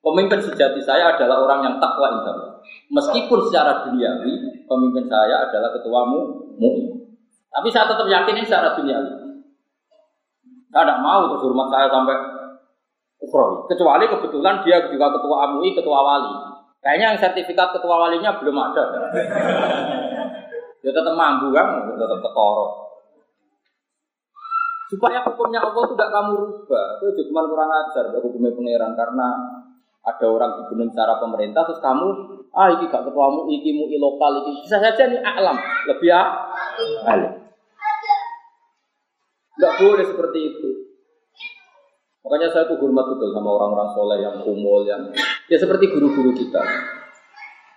Pemimpin 0.01 0.39
sejati 0.39 0.79
saya 0.81 1.13
adalah 1.13 1.43
orang 1.43 1.59
yang 1.67 1.75
takwa 1.77 2.07
indah 2.17 2.63
Meskipun 2.87 3.39
secara 3.51 3.85
duniawi 3.85 4.65
pemimpin 4.65 5.05
saya 5.05 5.45
adalah 5.45 5.69
ketuamu 5.75 6.19
mu'min. 6.57 6.97
Tapi 7.51 7.67
saya 7.69 7.93
tetap 7.93 8.07
yakin 8.09 8.41
secara 8.41 8.73
duniawi. 8.73 9.13
Saya 10.73 10.83
tidak 10.83 10.99
mau 10.99 11.29
terhormat 11.29 11.67
saya 11.69 11.87
sampai 11.93 12.15
Ukrawi. 13.17 13.65
Kecuali 13.73 14.05
kebetulan 14.05 14.61
dia 14.61 14.77
juga 14.89 15.09
ketua 15.17 15.35
AMUI, 15.49 15.73
ketua 15.73 15.99
wali. 16.05 16.33
Kayaknya 16.81 17.05
yang 17.13 17.19
sertifikat 17.19 17.73
ketua 17.73 17.95
walinya 17.97 18.37
belum 18.37 18.55
ada. 18.55 18.83
Dia 20.85 20.91
tetap 20.93 21.13
mampu 21.17 21.49
kan, 21.51 21.89
tetap 21.97 22.19
ketoro. 22.21 22.67
Supaya 24.87 25.19
hukumnya 25.27 25.59
Allah 25.59 25.83
itu 25.83 25.93
tidak 25.99 26.09
kamu 26.15 26.31
rubah. 26.37 26.85
Itu 27.03 27.21
cuma 27.27 27.43
kurang 27.43 27.67
ajar 27.67 28.05
hukumnya 28.23 28.55
pangeran 28.55 28.95
karena 28.95 29.27
ada 30.07 30.25
orang 30.31 30.51
dibunuh 30.63 30.87
secara 30.87 31.19
pemerintah 31.19 31.67
terus 31.67 31.83
kamu 31.83 32.07
ah 32.55 32.71
ini 32.71 32.87
gak 32.87 33.03
ketuamu 33.03 33.51
iki 33.51 33.75
mu 33.75 33.91
lokal 33.91 34.39
iki 34.39 34.63
bisa 34.63 34.79
saja 34.79 35.03
nih 35.03 35.19
alam 35.19 35.59
lebih 35.83 36.09
ah 36.15 36.47
alim 37.11 37.43
nggak 39.57 39.73
boleh 39.83 40.05
seperti 40.07 40.39
itu 40.47 40.69
makanya 42.27 42.51
saya 42.51 42.67
tuh 42.67 42.75
hormat 42.83 43.07
betul 43.07 43.31
sama 43.31 43.49
orang-orang 43.55 43.89
soleh 43.95 44.19
yang 44.19 44.35
kumul 44.43 44.83
yang 44.83 45.07
ya 45.47 45.55
seperti 45.55 45.87
guru-guru 45.95 46.35
kita 46.35 46.59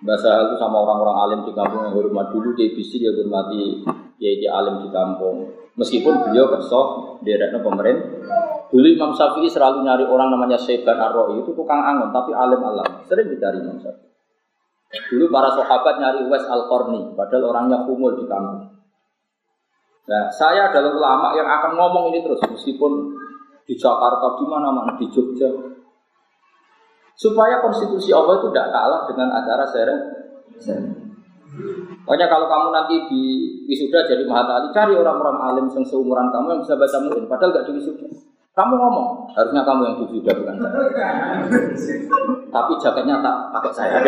bahasa 0.02 0.50
itu 0.50 0.58
sama 0.58 0.82
orang-orang 0.82 1.16
alim 1.22 1.40
di 1.46 1.52
kampung 1.54 1.86
yang 1.86 1.94
hormat 1.94 2.34
dulu 2.34 2.50
dia 2.58 2.74
bisa 2.74 2.98
dia 2.98 3.14
hormati 3.14 3.86
ya 4.18 4.30
dia 4.42 4.50
alim 4.58 4.82
di 4.82 4.88
kampung 4.90 5.54
meskipun 5.78 6.26
beliau 6.26 6.50
kesok 6.50 7.22
di 7.22 7.38
pemerintah 7.38 8.50
Dulu 8.70 8.86
Imam 8.86 9.10
Syafi'i 9.10 9.50
selalu 9.50 9.82
nyari 9.82 10.06
orang 10.06 10.30
namanya 10.30 10.54
Syaiban 10.54 10.94
ar 10.94 11.10
itu 11.34 11.50
tukang 11.50 11.82
angon 11.82 12.14
tapi 12.14 12.30
alim 12.30 12.62
alam. 12.62 13.02
Sering 13.02 13.26
dicari 13.26 13.58
Imam 13.58 13.82
Syafi'i. 13.82 14.10
Dulu 15.10 15.26
para 15.26 15.50
sahabat 15.58 15.98
nyari 15.98 16.22
Uwais 16.30 16.46
Al-Qarni, 16.46 17.14
padahal 17.18 17.50
orangnya 17.50 17.82
kumul 17.82 18.14
di 18.14 18.26
kampung. 18.30 18.78
Nah, 20.06 20.26
saya 20.34 20.70
adalah 20.70 20.90
ulama 20.90 21.28
yang 21.38 21.46
akan 21.46 21.78
ngomong 21.78 22.04
ini 22.14 22.26
terus 22.26 22.42
meskipun 22.42 23.14
di 23.70 23.78
Jakarta 23.78 24.34
di 24.34 24.44
mana-mana 24.50 24.98
di 24.98 25.06
Jogja 25.06 25.46
supaya 27.14 27.62
konstitusi 27.62 28.10
Allah 28.10 28.42
itu 28.42 28.50
tidak 28.50 28.74
kalah 28.74 29.06
dengan 29.06 29.28
acara 29.30 29.62
seren. 29.70 30.00
Pokoknya 32.02 32.26
kalau 32.32 32.48
kamu 32.48 32.68
nanti 32.72 32.96
di 33.06 33.22
wisuda 33.68 34.08
jadi 34.08 34.24
Mahatali, 34.24 34.72
cari 34.72 34.96
orang-orang 34.96 35.38
alim 35.52 35.66
yang 35.68 35.84
seumuran 35.84 36.32
kamu 36.32 36.56
yang 36.56 36.60
bisa 36.64 36.74
baca 36.80 36.98
muin, 37.04 37.28
padahal 37.28 37.52
gak 37.52 37.66
di 37.68 37.76
wisuda. 37.76 38.08
Kamu 38.56 38.74
ngomong, 38.74 39.30
harusnya 39.36 39.62
kamu 39.62 39.80
yang 39.84 39.96
sudah 40.00 40.34
bukan 40.34 40.56
saya. 40.58 40.80
Tapi 42.50 42.72
jaketnya 42.80 43.16
tak 43.22 43.36
pakai 43.52 43.72
saya. 43.76 43.98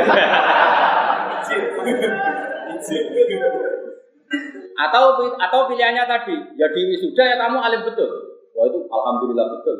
atau 4.72 5.04
atau 5.36 5.60
pilihannya 5.68 6.04
tadi, 6.08 6.36
ya 6.56 6.66
di 6.72 6.80
wisuda 6.96 7.22
ya 7.22 7.36
kamu 7.36 7.60
alim 7.60 7.84
betul. 7.86 8.31
Wah 8.52 8.64
itu 8.68 8.78
alhamdulillah 8.88 9.46
betul. 9.58 9.76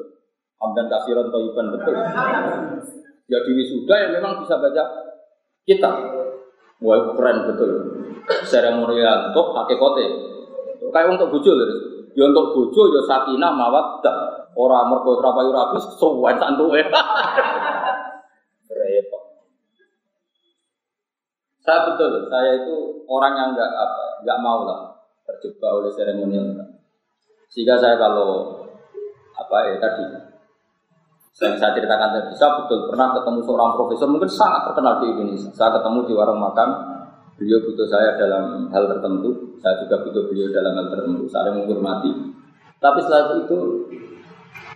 Hamdan 0.63 0.87
kasiran 0.89 1.29
toiban 1.29 1.67
betul. 1.75 1.95
Ya 3.31 3.39
di 3.43 3.53
wisuda 3.57 3.95
ya 3.97 4.09
memang 4.15 4.43
bisa 4.43 4.59
baca 4.59 4.85
kita. 5.67 5.91
Wah 6.83 6.99
keren 7.15 7.39
betul. 7.53 7.71
Seremonial 8.47 9.33
untuk 9.33 9.55
hakikote. 9.57 10.07
Kayak 10.93 11.17
untuk 11.17 11.33
bujul, 11.33 11.57
ya 12.13 12.25
untuk 12.29 12.53
bujul 12.53 12.93
ya 12.93 13.03
sakinah 13.09 13.53
mawaddah. 13.55 14.45
Orang 14.53 14.93
mergo 14.93 15.17
ora 15.17 15.33
payu 15.33 15.49
rapi 15.49 15.81
suwen 15.97 16.37
santuke. 16.37 16.85
Repot. 18.73 19.23
Saya 21.63 21.89
betul, 21.89 22.27
saya 22.27 22.59
itu 22.59 23.07
orang 23.07 23.33
yang 23.39 23.49
nggak 23.55 23.71
apa, 23.71 24.05
nggak 24.27 24.39
mau 24.43 24.67
lah 24.67 24.99
terjebak 25.25 25.71
oleh 25.71 25.91
seremonial. 25.95 26.59
Sehingga 27.49 27.79
saya 27.79 27.97
kalau 27.97 28.62
apa 29.33 29.57
ya 29.69 29.75
tadi 29.81 30.05
saya, 31.33 31.57
saya 31.57 31.73
ceritakan 31.73 32.09
tadi, 32.13 32.37
saya 32.37 32.61
betul 32.61 32.93
pernah 32.93 33.17
ketemu 33.17 33.41
seorang 33.41 33.71
profesor 33.73 34.05
mungkin 34.05 34.29
sangat 34.29 34.69
terkenal 34.69 35.01
di 35.01 35.17
Indonesia. 35.17 35.49
Saya 35.57 35.81
ketemu 35.81 35.99
di 36.05 36.13
warung 36.13 36.41
makan, 36.45 36.69
beliau 37.41 37.57
butuh 37.65 37.89
saya 37.89 38.21
dalam 38.21 38.69
hal 38.69 38.85
tertentu, 38.85 39.57
saya 39.65 39.81
juga 39.81 40.05
butuh 40.05 40.29
beliau 40.29 40.53
dalam 40.53 40.77
hal 40.77 40.87
tertentu, 40.93 41.25
saling 41.33 41.57
menghormati. 41.57 42.13
Tapi 42.77 42.99
setelah 43.01 43.41
itu 43.41 43.59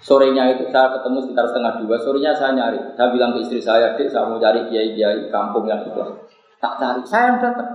Sorenya 0.07 0.55
itu 0.55 0.71
saya 0.71 0.95
ketemu 0.95 1.19
sekitar 1.27 1.51
setengah 1.51 1.83
dua, 1.83 1.99
sorenya 1.99 2.31
saya 2.31 2.55
nyari. 2.55 2.79
Saya 2.95 3.11
bilang 3.11 3.35
ke 3.35 3.43
istri 3.43 3.59
saya, 3.59 3.99
dek 3.99 4.07
saya 4.07 4.31
mau 4.31 4.39
cari 4.39 4.63
kiai-kiai 4.71 5.27
kampung 5.35 5.67
yang 5.67 5.83
itu. 5.83 5.99
Tak 6.63 6.79
cari, 6.79 7.03
saya 7.03 7.35
yang 7.35 7.39
datang. 7.43 7.71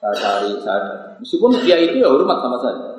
Saya 0.00 0.14
cari, 0.16 0.50
saya 0.64 0.78
datang. 0.80 1.12
Meskipun 1.20 1.52
kiai 1.68 1.84
itu 1.92 2.00
ya 2.00 2.08
hormat 2.08 2.38
sama 2.40 2.56
saya. 2.64 2.91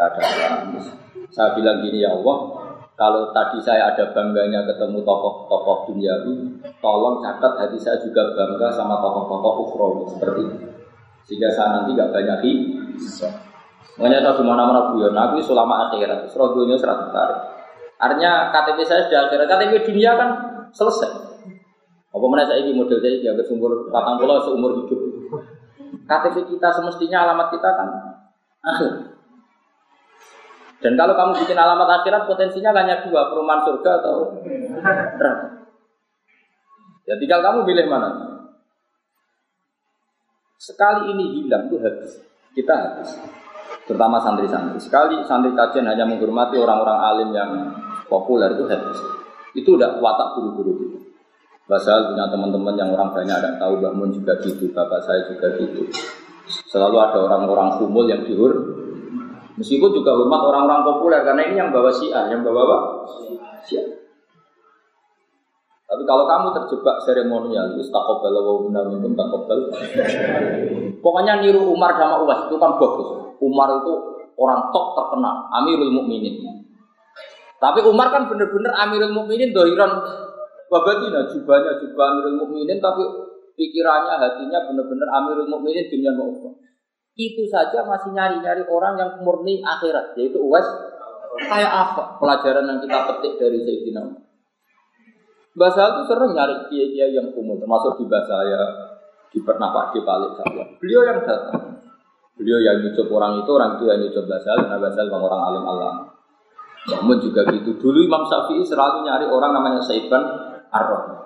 Saya 0.00 0.16
datang. 0.16 0.80
Saya 1.28 1.48
bilang 1.60 1.84
gini 1.84 2.00
ya 2.00 2.16
Allah, 2.16 2.36
kalau 2.96 3.36
tadi 3.36 3.60
saya 3.60 3.92
ada 3.92 4.16
bangganya 4.16 4.64
ketemu 4.64 5.04
tokoh-tokoh 5.04 5.92
duniawi, 5.92 6.56
tolong 6.80 7.20
catat 7.20 7.52
hati 7.60 7.76
saya 7.76 8.00
juga 8.00 8.32
bangga 8.32 8.72
sama 8.72 8.96
tokoh-tokoh 8.96 9.52
ukhrawi 9.68 10.02
seperti 10.08 10.40
itu. 10.48 10.56
Sehingga 11.28 11.52
saya 11.52 11.68
nanti 11.76 11.92
gak 11.92 12.16
banyak 12.16 12.38
hisab. 12.96 13.28
Makanya 14.00 14.24
saya 14.24 14.40
di 14.40 14.44
mana-mana 14.48 14.80
guyon, 14.96 15.12
aku 15.12 15.44
selama 15.44 15.92
akhirat, 15.92 16.32
serogonya 16.32 16.80
serat 16.80 17.12
tarik. 17.12 17.38
Artinya 18.00 18.48
KTP 18.56 18.78
saya 18.88 19.04
sudah 19.04 19.28
akhirat, 19.28 19.46
KTP 19.52 19.84
dunia 19.84 20.16
kan 20.16 20.30
selesai. 20.72 21.12
Apa 22.08 22.24
mana 22.24 22.48
saya 22.48 22.64
ini 22.64 22.72
model 22.72 23.04
saya 23.04 23.20
ini 23.20 23.44
sumur 23.44 23.92
patang 23.92 24.16
pulau 24.16 24.40
seumur 24.48 24.80
hidup. 24.80 24.96
KTP 26.08 26.56
kita 26.56 26.72
semestinya 26.72 27.28
alamat 27.28 27.52
kita 27.52 27.68
kan 27.68 27.88
akhir. 28.64 29.09
Dan 30.80 30.96
kalau 30.96 31.12
kamu 31.12 31.44
bikin 31.44 31.60
alamat 31.60 32.00
akhirat 32.00 32.24
potensinya 32.24 32.72
hanya 32.72 33.04
dua, 33.04 33.28
perumahan 33.28 33.68
surga 33.68 33.90
atau 34.00 34.16
neraka. 34.40 35.30
Ya 37.04 37.14
tinggal 37.20 37.40
kamu 37.44 37.68
pilih 37.68 37.86
mana. 37.88 38.10
Sekali 40.56 41.12
ini 41.12 41.40
hilang 41.40 41.68
itu 41.68 41.76
habis. 41.80 42.20
Kita 42.56 42.72
habis 42.72 43.12
terutama 43.88 44.22
santri-santri. 44.22 44.78
Sekali 44.78 45.18
santri 45.26 45.50
kajian 45.52 45.88
hanya 45.90 46.06
menghormati 46.06 46.56
orang-orang 46.56 46.98
alim 47.00 47.30
yang 47.34 47.50
populer 48.06 48.54
itu 48.54 48.64
habis. 48.70 48.98
Itu 49.56 49.74
udah 49.74 49.98
watak 49.98 50.38
guru-guru 50.38 50.72
itu. 50.86 50.98
Basal 51.66 52.10
punya 52.10 52.26
teman-teman 52.26 52.74
yang 52.74 52.90
orang 52.94 53.14
banyak 53.14 53.30
ada 53.30 53.54
tahu, 53.58 53.78
Mbak 53.78 53.92
Mun 53.94 54.10
juga 54.10 54.34
gitu, 54.42 54.74
bapak 54.74 55.06
saya 55.06 55.22
juga 55.30 55.54
gitu. 55.54 55.86
Selalu 56.66 56.98
ada 56.98 57.18
orang-orang 57.30 57.78
kumul 57.78 58.10
yang 58.10 58.26
dihur. 58.26 58.50
Meskipun 59.60 59.92
juga 59.92 60.16
hormat 60.16 60.40
orang-orang 60.40 60.80
populer 60.88 61.20
karena 61.20 61.42
ini 61.44 61.60
yang 61.60 61.68
bawa 61.68 61.92
syiar, 61.92 62.32
yang 62.32 62.40
bawa 62.40 62.64
apa? 62.64 62.78
Syiar. 63.68 63.92
Tapi 65.84 66.02
kalau 66.08 66.24
kamu 66.24 66.48
terjebak 66.56 66.96
seremonial, 67.04 67.76
itu 67.76 67.84
takobal 67.92 68.32
wa 68.40 68.88
minkum 68.88 69.12
takobal. 69.12 69.68
Pokoknya 71.04 71.44
niru 71.44 71.76
Umar 71.76 71.92
sama 72.00 72.24
Uwais 72.24 72.48
itu 72.48 72.56
kan 72.56 72.80
bagus. 72.80 73.36
Umar 73.36 73.68
itu 73.84 73.92
orang 74.40 74.72
top 74.72 74.96
terkenal, 74.96 75.52
Amirul 75.60 75.92
Mukminin. 75.92 76.40
Tapi 77.60 77.84
Umar 77.84 78.08
kan 78.08 78.32
benar-benar 78.32 78.72
Amirul 78.88 79.12
Mukminin 79.12 79.52
dohiran 79.52 79.92
wabatina 80.72 81.28
jubahnya 81.28 81.76
jubah 81.84 82.16
Amirul 82.16 82.38
Mukminin 82.40 82.80
tapi 82.80 83.04
pikirannya 83.60 84.14
hatinya 84.16 84.64
benar-benar 84.72 85.08
Amirul 85.20 85.52
Mukminin 85.52 85.84
dunia 85.90 86.16
maupun 86.16 86.56
itu 87.18 87.42
saja 87.50 87.82
masih 87.86 88.14
nyari-nyari 88.14 88.66
orang 88.70 88.94
yang 88.98 89.10
murni 89.22 89.62
akhirat 89.62 90.14
yaitu 90.14 90.38
Uwais 90.38 90.66
kayak 91.46 91.72
apa 91.72 92.18
pelajaran 92.18 92.66
yang 92.66 92.78
kita 92.82 92.98
petik 93.10 93.32
dari 93.38 93.58
Sayyidina 93.62 94.00
Umar 94.02 94.22
Bahasa 95.50 95.82
itu 95.92 96.02
sering 96.06 96.32
nyari 96.32 96.54
kiai-kiai 96.70 97.10
yang 97.10 97.34
umum 97.34 97.58
termasuk 97.58 97.98
di 97.98 98.06
bahasa 98.06 98.38
saya 98.38 98.62
di 99.30 99.38
pernah 99.42 99.70
Pak 99.70 99.98
Balik 99.98 100.32
saya. 100.38 100.62
Beliau 100.78 101.02
yang 101.06 101.22
datang 101.22 101.70
Beliau 102.40 102.56
yang 102.56 102.80
nyucup 102.80 103.12
orang 103.12 103.44
itu, 103.44 103.50
orang 103.52 103.76
itu 103.76 103.84
yang 103.84 104.00
nyucup 104.00 104.24
Basal, 104.24 104.56
karena 104.64 104.80
Basal 104.80 105.12
bang 105.12 105.20
orang 105.20 105.42
alim 105.44 105.64
Allah. 105.68 105.92
Namun 106.88 107.20
juga 107.20 107.44
gitu. 107.52 107.76
Dulu 107.76 108.00
Imam 108.00 108.24
Syafi'i 108.24 108.64
selalu 108.64 109.04
nyari 109.04 109.28
orang 109.28 109.52
namanya 109.52 109.84
Saiban 109.84 110.24
Ar-Rahman. 110.72 111.20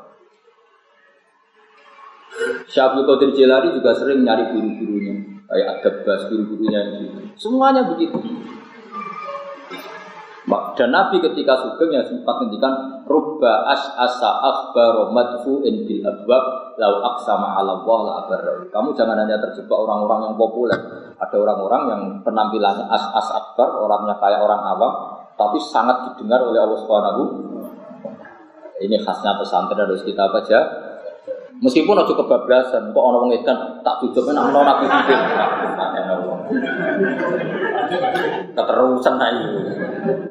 Syafi'i 2.67 3.07
Qadir 3.07 3.31
Jilani 3.31 3.79
juga 3.79 3.95
sering 3.95 4.27
nyari 4.27 4.51
guru-gurunya. 4.51 5.34
Kayak 5.45 5.69
Adabas, 5.81 6.21
guru-gurunya 6.33 6.81
gitu. 6.99 7.21
Semuanya 7.37 7.85
begitu. 7.93 8.17
Dan 10.75 10.91
Nabi 10.91 11.23
ketika 11.23 11.55
sugeng 11.57 11.95
yang 11.95 12.05
sempat 12.05 12.35
ngendikan 12.43 12.75
rubba 13.07 13.65
as 13.71 13.81
asa 13.97 14.43
akhbar 14.43 15.09
madfu'in 15.15 15.87
bil 15.87 16.03
abwab 16.03 16.77
lau 16.77 16.95
aksama 17.15 17.63
ala 17.63 17.81
Allah 17.81 18.27
la 18.29 18.37
Kamu 18.69 18.91
jangan 18.99 19.17
hanya 19.23 19.39
terjebak 19.39 19.79
orang-orang 19.79 20.29
yang 20.29 20.35
populer. 20.35 20.81
Ada 21.17 21.37
orang-orang 21.39 21.83
yang 21.89 22.03
penampilannya 22.27 22.91
as 22.91 23.05
as 23.15 23.29
akbar, 23.33 23.71
orangnya 23.87 24.19
kayak 24.19 24.43
orang 24.43 24.61
awam, 24.67 24.93
tapi 25.39 25.63
sangat 25.63 26.13
didengar 26.13 26.43
oleh 26.43 26.59
Allah 26.59 26.79
Subhanahu. 26.83 27.23
Ini 28.83 28.99
khasnya 29.01 29.39
pesantren 29.39 29.87
harus 29.87 30.03
kita 30.03 30.27
baca. 30.29 30.59
Meskipun 31.65 31.97
ojo 31.97 32.13
kebablasan, 32.13 32.93
kok 32.93 33.01
orang 33.01 33.33
ngedan 33.33 33.81
tak 33.81 33.97
tujuan 34.05 34.37
nang 34.37 34.53
nabi 34.53 34.85
hidup. 34.85 35.21
Keterusan 38.53 39.15
aja. 39.17 39.49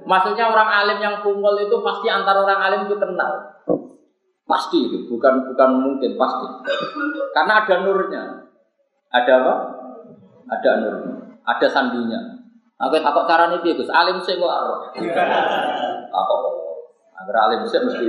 Maksudnya 0.05 0.45
orang 0.53 0.69
alim 0.69 1.01
yang 1.01 1.25
kumpul 1.25 1.57
itu 1.57 1.73
pasti 1.81 2.07
antara 2.13 2.45
orang 2.45 2.61
alim 2.61 2.81
itu 2.85 2.93
kenal. 3.01 3.33
Pasti 4.45 4.85
itu, 4.85 5.09
bukan 5.09 5.49
bukan 5.49 5.69
mungkin 5.81 6.13
pasti. 6.21 6.45
Karena 7.33 7.65
ada 7.65 7.75
nurnya. 7.81 8.23
Ada 9.09 9.33
apa? 9.41 9.53
Ada 10.53 10.69
nurnya. 10.85 11.13
Ada 11.49 11.67
sandinya. 11.73 12.21
Aku 12.77 13.01
takut 13.01 13.25
carane 13.25 13.57
piye 13.65 13.73
Gus? 13.73 13.89
Alim 13.89 14.21
sih 14.21 14.37
kok. 14.37 14.53
Takut. 16.13 16.62
Agar 17.13 17.35
alim 17.49 17.61
sih 17.69 17.77
mesti 17.77 18.07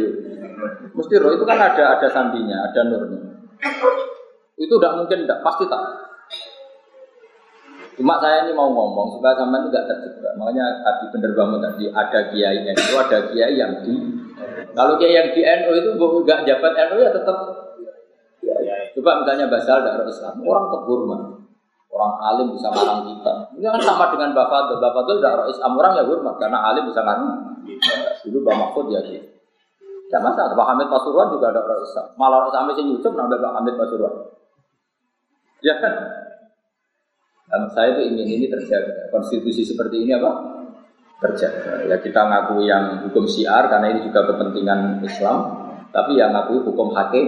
mesti 0.96 1.14
roh 1.20 1.32
itu 1.36 1.44
kan 1.44 1.60
ada 1.60 1.98
ada 1.98 2.08
sandinya, 2.08 2.56
ada 2.70 2.80
nurnya. 2.88 3.20
Itu 4.56 4.80
udah 4.80 4.96
mungkin 5.02 5.28
tidak 5.28 5.44
pasti 5.44 5.68
tak. 5.68 5.82
Cuma 7.94 8.18
saya 8.18 8.42
ini 8.48 8.52
mau 8.56 8.74
ngomong 8.74 9.18
supaya 9.18 9.38
sampai 9.38 9.62
itu 9.62 9.68
tidak 9.70 9.86
terjebak. 9.86 10.32
Makanya 10.34 10.66
tadi 10.82 11.04
bener 11.14 11.32
banget 11.38 11.60
tadi 11.62 11.84
ada 11.94 12.20
kiai 12.32 12.58
itu 12.66 12.94
ada 12.98 13.18
kiai 13.30 13.54
yang 13.54 13.72
di 13.86 13.94
kalau 14.74 14.98
kiai 14.98 15.14
yang 15.14 15.30
di 15.30 15.40
NU 15.46 15.72
itu 15.78 15.90
nggak 15.94 16.42
jabat 16.42 16.72
NU 16.90 16.98
ya 16.98 17.10
tetap. 17.14 17.38
Coba 18.94 19.10
misalnya 19.26 19.50
basal 19.50 19.82
dari 19.82 20.06
Islam, 20.06 20.38
orang 20.46 20.66
terhormat. 20.70 21.20
Orang 21.94 22.14
alim 22.26 22.50
bisa 22.50 22.66
ngarang 22.74 23.06
kita. 23.06 23.34
Ini 23.54 23.70
kan 23.70 23.82
sama 23.86 24.10
dengan 24.10 24.34
Bapak 24.34 24.66
Fadl. 24.66 24.82
Bapak 24.82 25.06
Fadl 25.06 25.18
tidak 25.22 25.46
Islam 25.46 25.72
orang 25.78 25.92
ya 25.94 26.02
hormat 26.02 26.34
karena 26.42 26.58
alim 26.66 26.90
bisa 26.90 27.00
ngarang. 27.06 27.30
Dulu 28.24 28.38
Bapak 28.42 28.56
Mahfud 28.72 28.86
ya 28.90 29.00
gitu. 29.04 29.34
Tidak 30.08 30.20
masalah. 30.20 30.52
Pak 30.52 30.68
Hamid 30.72 30.88
Pasuruan 30.92 31.28
juga 31.32 31.50
ada 31.50 31.60
orang 31.64 31.80
Islam. 31.80 32.06
Malah 32.20 32.36
orang 32.44 32.50
Islam 32.52 32.64
yang 32.70 32.88
YouTube 32.96 33.14
nambah 33.16 33.38
Pak 33.40 33.52
Hamid 33.60 33.74
Pasuruan. 33.76 34.14
Ya 35.64 35.74
kan? 35.80 35.94
Dan 37.48 37.62
saya 37.72 37.88
itu 37.96 38.02
ingin 38.12 38.28
ini 38.28 38.46
terjaga. 38.48 39.08
Konstitusi 39.12 39.64
seperti 39.64 40.04
ini 40.04 40.12
apa? 40.16 40.30
Terjaga. 41.24 41.88
Ya 41.88 41.96
kita 41.98 42.20
ngaku 42.20 42.64
yang 42.64 43.08
hukum 43.08 43.24
syiar 43.24 43.68
karena 43.72 43.96
ini 43.96 44.06
juga 44.06 44.28
kepentingan 44.28 45.00
Islam. 45.04 45.38
Tapi 45.88 46.18
yang 46.20 46.36
ngaku 46.36 46.68
hukum 46.68 46.92
hakim 46.92 47.26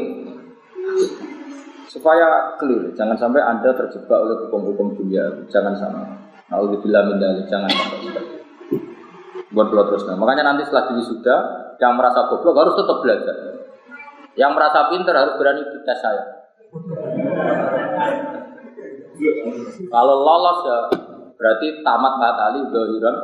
supaya 1.96 2.52
clear 2.60 2.92
jangan 2.92 3.16
sampai 3.16 3.40
anda 3.40 3.72
terjebak 3.72 4.20
oleh 4.20 4.36
hukum-hukum 4.46 5.00
dunia 5.00 5.24
jangan 5.48 5.72
sama 5.80 6.04
Alhamdulillah 6.52 7.08
mindali 7.08 7.42
jangan 7.48 7.72
sampai 7.72 7.98
seperti 8.04 8.35
buat 9.54 9.70
terus 9.70 10.02
nah. 10.10 10.18
makanya 10.18 10.42
nanti 10.54 10.66
setelah 10.66 10.90
diri 10.90 11.04
sudah 11.06 11.38
yang 11.78 11.94
merasa 11.94 12.26
goblok 12.32 12.56
harus 12.56 12.74
tetap 12.74 12.98
belajar. 13.04 13.36
Yang 14.36 14.52
merasa 14.52 14.78
pinter 14.92 15.14
harus 15.16 15.34
berani 15.40 15.62
dites 15.64 15.98
saya. 16.00 16.24
Kalau 19.88 20.14
lolos 20.20 20.58
ya 20.66 20.78
berarti 21.36 21.84
tamat 21.84 22.14
batali 22.16 22.60
dohiran 22.72 23.16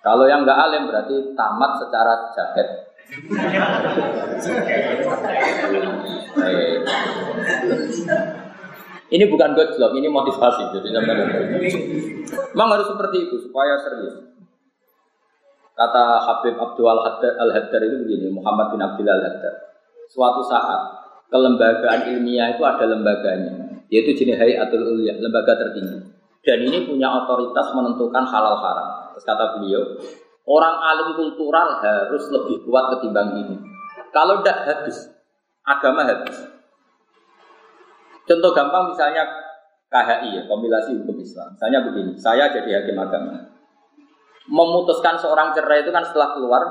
kalau 0.00 0.24
yang 0.24 0.44
nggak 0.44 0.56
alim 0.56 0.88
berarti 0.88 1.16
tamat 1.36 1.72
secara 1.84 2.14
jaket 2.32 2.68
ini 9.06 9.24
bukan 9.30 9.54
gojlok, 9.54 9.92
ini 9.94 10.08
motivasi. 10.10 10.74
Jadi 10.74 10.88
memang 12.54 12.68
harus 12.74 12.88
seperti 12.90 13.16
itu 13.30 13.36
supaya 13.46 13.78
serius. 13.78 14.26
Kata 15.76 16.24
Habib 16.24 16.56
Abdul 16.56 16.88
Al-Haddar 16.88 17.80
itu 17.84 17.96
begini, 18.02 18.32
Muhammad 18.32 18.72
bin 18.74 18.80
Abdul 18.80 19.06
Al-Haddar. 19.06 19.54
Suatu 20.10 20.42
saat 20.48 21.04
kelembagaan 21.28 22.16
ilmiah 22.16 22.56
itu 22.56 22.62
ada 22.64 22.86
lembaganya, 22.88 23.84
yaitu 23.92 24.16
jenis 24.16 24.40
Hayatul 24.40 24.96
Ulya, 24.96 25.20
lembaga 25.20 25.54
tertinggi. 25.54 26.00
Dan 26.46 26.62
ini 26.62 26.86
punya 26.86 27.10
otoritas 27.10 27.74
menentukan 27.74 28.24
halal 28.24 28.56
haram. 28.62 29.10
Terus 29.12 29.24
kata 29.26 29.44
beliau, 29.58 29.82
Orang 30.46 30.78
alim 30.78 31.18
kultural 31.18 31.82
harus 31.82 32.22
lebih 32.30 32.62
kuat 32.70 32.94
ketimbang 32.94 33.34
ini. 33.34 33.58
Kalau 34.14 34.40
tidak 34.40 34.62
habis, 34.62 35.10
agama 35.66 36.06
habis. 36.06 36.38
Contoh 38.26 38.50
gampang 38.50 38.90
misalnya 38.90 39.22
KHI 39.86 40.28
ya, 40.34 40.42
kompilasi 40.50 40.98
hukum 40.98 41.22
Islam. 41.22 41.54
Misalnya 41.54 41.80
begini, 41.86 42.12
saya 42.18 42.50
jadi 42.50 42.82
hakim 42.82 42.98
agama. 42.98 43.54
Memutuskan 44.50 45.18
seorang 45.18 45.54
cerai 45.54 45.86
itu 45.86 45.94
kan 45.94 46.02
setelah 46.02 46.34
keluar 46.34 46.62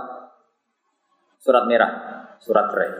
surat 1.39 1.63
merah, 1.67 1.91
surat 2.43 2.67
cerai. 2.71 2.91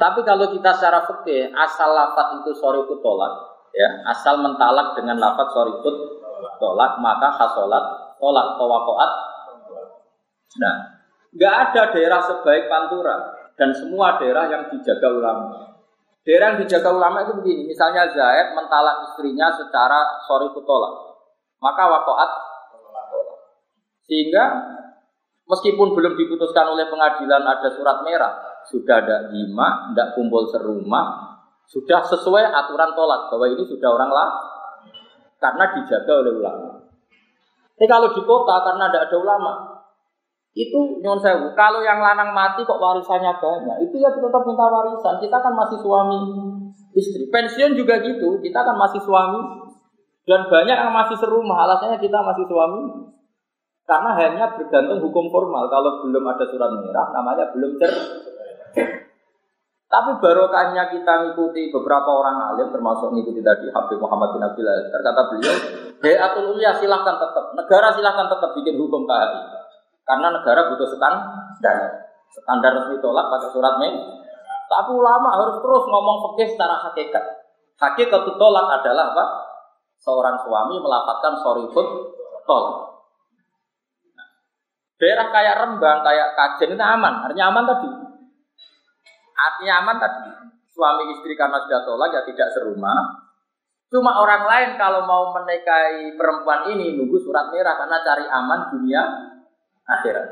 Tapi 0.00 0.20
kalau 0.24 0.50
kita 0.50 0.72
secara 0.74 1.04
fikih 1.04 1.52
asal 1.52 1.92
lafat 1.92 2.42
itu 2.42 2.50
sorikut 2.58 2.98
tolak, 3.04 3.32
ya 3.76 3.88
asal 4.08 4.40
mentalak 4.40 4.96
dengan 4.98 5.20
lafat 5.20 5.52
sorikut 5.52 5.94
tolak 6.58 6.98
maka 6.98 7.28
hasolat 7.38 8.16
tolak 8.18 8.46
tawakoat. 8.56 9.10
Nah, 10.58 10.76
nggak 11.32 11.54
ada 11.68 11.82
daerah 11.96 12.20
sebaik 12.24 12.68
Pantura 12.68 13.16
dan 13.56 13.72
semua 13.72 14.20
daerah 14.20 14.48
yang 14.48 14.62
dijaga 14.68 15.08
ulama. 15.12 15.71
Daerah 16.22 16.54
yang 16.54 16.58
dijaga 16.62 16.94
ulama 16.94 17.26
itu 17.26 17.34
begini, 17.42 17.74
misalnya 17.74 18.06
Zaid 18.14 18.54
mentalak 18.54 19.10
istrinya 19.10 19.50
secara 19.58 20.22
sorry 20.30 20.54
tolak, 20.54 21.18
maka 21.58 21.82
wakoat 21.90 22.30
sehingga 24.06 24.44
meskipun 25.50 25.98
belum 25.98 26.14
diputuskan 26.14 26.70
oleh 26.70 26.86
pengadilan 26.86 27.42
ada 27.42 27.68
surat 27.74 28.06
merah, 28.06 28.62
sudah 28.70 29.02
ada 29.02 29.34
lima, 29.34 29.90
tidak 29.90 30.14
kumpul 30.14 30.46
serumah, 30.46 31.06
sudah 31.66 32.06
sesuai 32.06 32.44
aturan 32.54 32.94
tolak 32.94 33.26
bahwa 33.26 33.46
ini 33.50 33.64
sudah 33.66 33.88
orang 33.90 34.10
lah 34.14 34.28
karena 35.42 35.64
dijaga 35.74 36.12
oleh 36.22 36.32
ulama. 36.38 36.70
Tapi 37.74 37.86
kalau 37.90 38.14
di 38.14 38.22
kota 38.22 38.54
karena 38.62 38.84
tidak 38.94 39.10
ada 39.10 39.16
ulama, 39.18 39.52
itu 40.52 41.00
nyon 41.00 41.16
sewu. 41.16 41.56
Kalau 41.56 41.80
yang 41.80 41.96
lanang 41.96 42.36
mati 42.36 42.60
kok 42.60 42.76
warisannya 42.76 43.32
banyak, 43.40 43.76
itu 43.88 43.96
ya 43.96 44.12
tetap 44.12 44.44
minta 44.44 44.68
warisan. 44.68 45.16
Kita 45.16 45.40
kan 45.40 45.56
masih 45.56 45.80
suami 45.80 46.20
istri. 46.92 47.24
Pensiun 47.32 47.72
juga 47.72 47.96
gitu, 48.04 48.36
kita 48.44 48.60
kan 48.60 48.76
masih 48.76 49.00
suami. 49.00 49.40
Dan 50.22 50.46
banyak 50.46 50.76
yang 50.76 50.92
masih 50.92 51.16
serumah, 51.18 51.66
alasannya 51.66 51.98
kita 51.98 52.20
masih 52.20 52.44
suami. 52.46 53.10
Karena 53.82 54.14
hanya 54.14 54.46
bergantung 54.54 55.02
hukum 55.02 55.26
formal. 55.32 55.66
Kalau 55.66 56.04
belum 56.06 56.22
ada 56.22 56.44
surat 56.46 56.70
merah, 56.70 57.10
namanya 57.10 57.50
belum 57.50 57.74
cer. 57.80 57.90
Tapi 59.92 60.10
barokahnya 60.24 60.88
kita 60.88 61.12
mengikuti 61.20 61.68
beberapa 61.68 62.08
orang 62.08 62.54
alim, 62.54 62.72
termasuk 62.72 63.12
mengikuti 63.12 63.44
tadi 63.44 63.68
Habib 63.68 64.00
Muhammad 64.00 64.32
bin 64.32 64.40
Abdullah. 64.40 64.88
Terkata 64.88 65.20
beliau, 65.28 65.56
Hayatul 66.00 66.48
Ulia 66.56 66.72
silahkan 66.80 67.20
tetap, 67.20 67.52
negara 67.52 67.92
silahkan 67.92 68.24
tetap 68.24 68.56
bikin 68.56 68.80
hukum 68.80 69.04
KHI. 69.04 69.61
Karena 70.02 70.34
negara 70.34 70.70
butuh 70.72 70.88
standar. 70.90 71.78
Standar 72.32 72.70
resmi 72.80 72.96
tolak 72.98 73.28
pakai 73.28 73.50
surat 73.52 73.74
men. 73.78 73.94
Tapi 74.66 74.90
ulama 74.96 75.36
harus 75.36 75.60
terus 75.60 75.84
ngomong 75.84 76.32
fikih 76.32 76.56
secara 76.56 76.80
hakikat. 76.88 77.24
Hakikat 77.76 78.22
tolak 78.40 78.66
adalah 78.80 79.12
apa? 79.12 79.24
Seorang 80.02 80.40
suami 80.42 80.80
melaporkan 80.80 81.34
sorry 81.44 81.68
food 81.70 81.86
tolak. 82.48 83.04
Nah, 84.16 84.28
daerah 84.96 85.28
kayak 85.30 85.58
Rembang, 85.60 85.98
kayak 86.02 86.28
Kajen 86.34 86.74
itu 86.74 86.82
aman, 86.82 87.28
artinya 87.28 87.44
aman 87.52 87.64
tadi. 87.68 87.90
Artinya 89.36 89.74
aman 89.84 89.96
tadi. 90.00 90.30
Suami 90.72 91.04
istri 91.12 91.36
karena 91.36 91.60
sudah 91.62 91.84
tolak 91.84 92.08
ya 92.16 92.24
tidak 92.24 92.48
serumah. 92.56 93.28
Cuma 93.92 94.24
orang 94.24 94.48
lain 94.48 94.70
kalau 94.80 95.04
mau 95.04 95.36
menikahi 95.36 96.16
perempuan 96.16 96.72
ini 96.72 96.96
nunggu 96.96 97.20
surat 97.20 97.52
merah 97.52 97.76
karena 97.76 98.00
cari 98.00 98.24
aman 98.24 98.60
dunia 98.72 99.02
akhirat. 99.86 100.26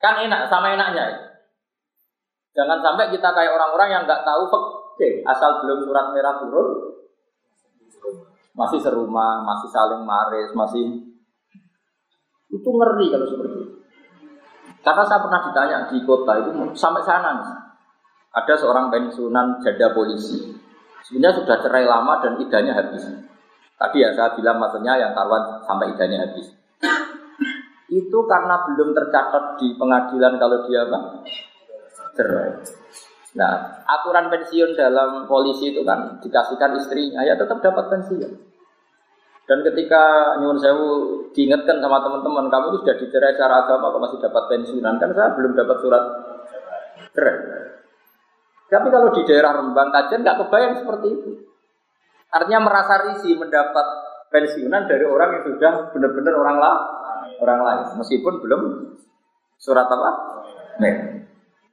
Kan 0.00 0.22
enak 0.24 0.48
sama 0.48 0.76
enaknya 0.76 1.04
ya. 1.12 1.20
Jangan 2.56 2.80
sampai 2.80 3.12
kita 3.12 3.28
kayak 3.36 3.52
orang-orang 3.52 3.88
yang 3.92 4.02
nggak 4.08 4.24
tahu 4.24 4.48
fakir 4.48 5.20
asal 5.28 5.60
belum 5.60 5.84
surat 5.84 6.08
merah 6.16 6.40
turun 6.40 6.96
masih 8.56 8.80
serumah, 8.80 9.44
masih 9.44 9.68
saling 9.68 10.02
maris, 10.08 10.48
masih 10.56 11.12
itu 12.48 12.68
ngeri 12.72 13.12
kalau 13.12 13.26
seperti 13.28 13.56
itu. 13.60 13.74
Karena 14.80 15.04
saya 15.04 15.20
pernah 15.20 15.40
ditanya 15.44 15.76
di 15.92 15.98
kota 16.08 16.32
itu 16.40 16.50
sampai 16.72 17.04
sana 17.04 17.30
nih. 17.36 17.50
Ada 18.32 18.54
seorang 18.64 18.88
pensiunan 18.88 19.60
janda 19.60 19.92
polisi. 19.92 20.56
Sebenarnya 21.04 21.42
sudah 21.44 21.56
cerai 21.60 21.84
lama 21.84 22.22
dan 22.24 22.40
idahnya 22.40 22.72
habis. 22.72 23.04
Tadi 23.76 23.98
ya 24.00 24.14
saya 24.16 24.32
bilang 24.32 24.56
maksudnya 24.56 24.96
yang 24.96 25.12
karuan 25.12 25.60
sampai 25.68 25.92
idahnya 25.92 26.24
habis. 26.24 26.48
Itu 27.96 28.18
karena 28.28 28.60
belum 28.68 28.92
tercatat 28.92 29.56
di 29.56 29.72
pengadilan 29.80 30.36
kalau 30.36 30.68
dia 30.68 30.84
apa? 30.84 30.98
Cerai. 32.12 32.50
Nah, 33.36 33.52
aturan 33.84 34.28
pensiun 34.32 34.76
dalam 34.76 35.24
polisi 35.24 35.72
itu 35.72 35.80
kan 35.84 36.20
dikasihkan 36.20 36.76
istrinya, 36.76 37.24
ya 37.24 37.36
tetap 37.36 37.60
dapat 37.64 37.88
pensiun. 37.92 38.32
Dan 39.46 39.62
ketika 39.62 40.34
nyuwun 40.42 40.58
sewu 40.58 40.88
diingatkan 41.30 41.78
sama 41.78 42.02
teman-teman, 42.02 42.50
kamu 42.50 42.64
itu 42.74 42.78
sudah 42.82 42.96
dicerai 42.98 43.32
secara 43.36 43.54
agama, 43.62 43.94
kok 43.94 44.02
masih 44.02 44.18
dapat 44.18 44.42
pensiunan? 44.50 44.94
Kan 44.98 45.10
saya 45.14 45.28
belum 45.38 45.52
dapat 45.54 45.76
surat 45.84 46.04
cerai. 47.14 47.36
Tapi 48.66 48.88
kalau 48.90 49.08
di 49.14 49.22
daerah 49.22 49.52
Rembang 49.54 49.94
Kajen 49.94 50.26
nggak 50.26 50.38
kebayang 50.42 50.74
seperti 50.82 51.06
itu. 51.14 51.30
Artinya 52.34 52.66
merasa 52.66 53.06
risih 53.06 53.38
mendapat 53.38 53.86
pensiunan 54.34 54.90
dari 54.90 55.06
orang 55.06 55.38
yang 55.38 55.44
sudah 55.46 55.72
benar-benar 55.94 56.34
orang 56.34 56.56
lah, 56.58 56.76
orang 57.42 57.60
lain, 57.62 57.80
meskipun 58.00 58.34
belum 58.42 58.62
surat 59.56 59.88
apa? 59.88 60.10
Nih. 60.82 60.94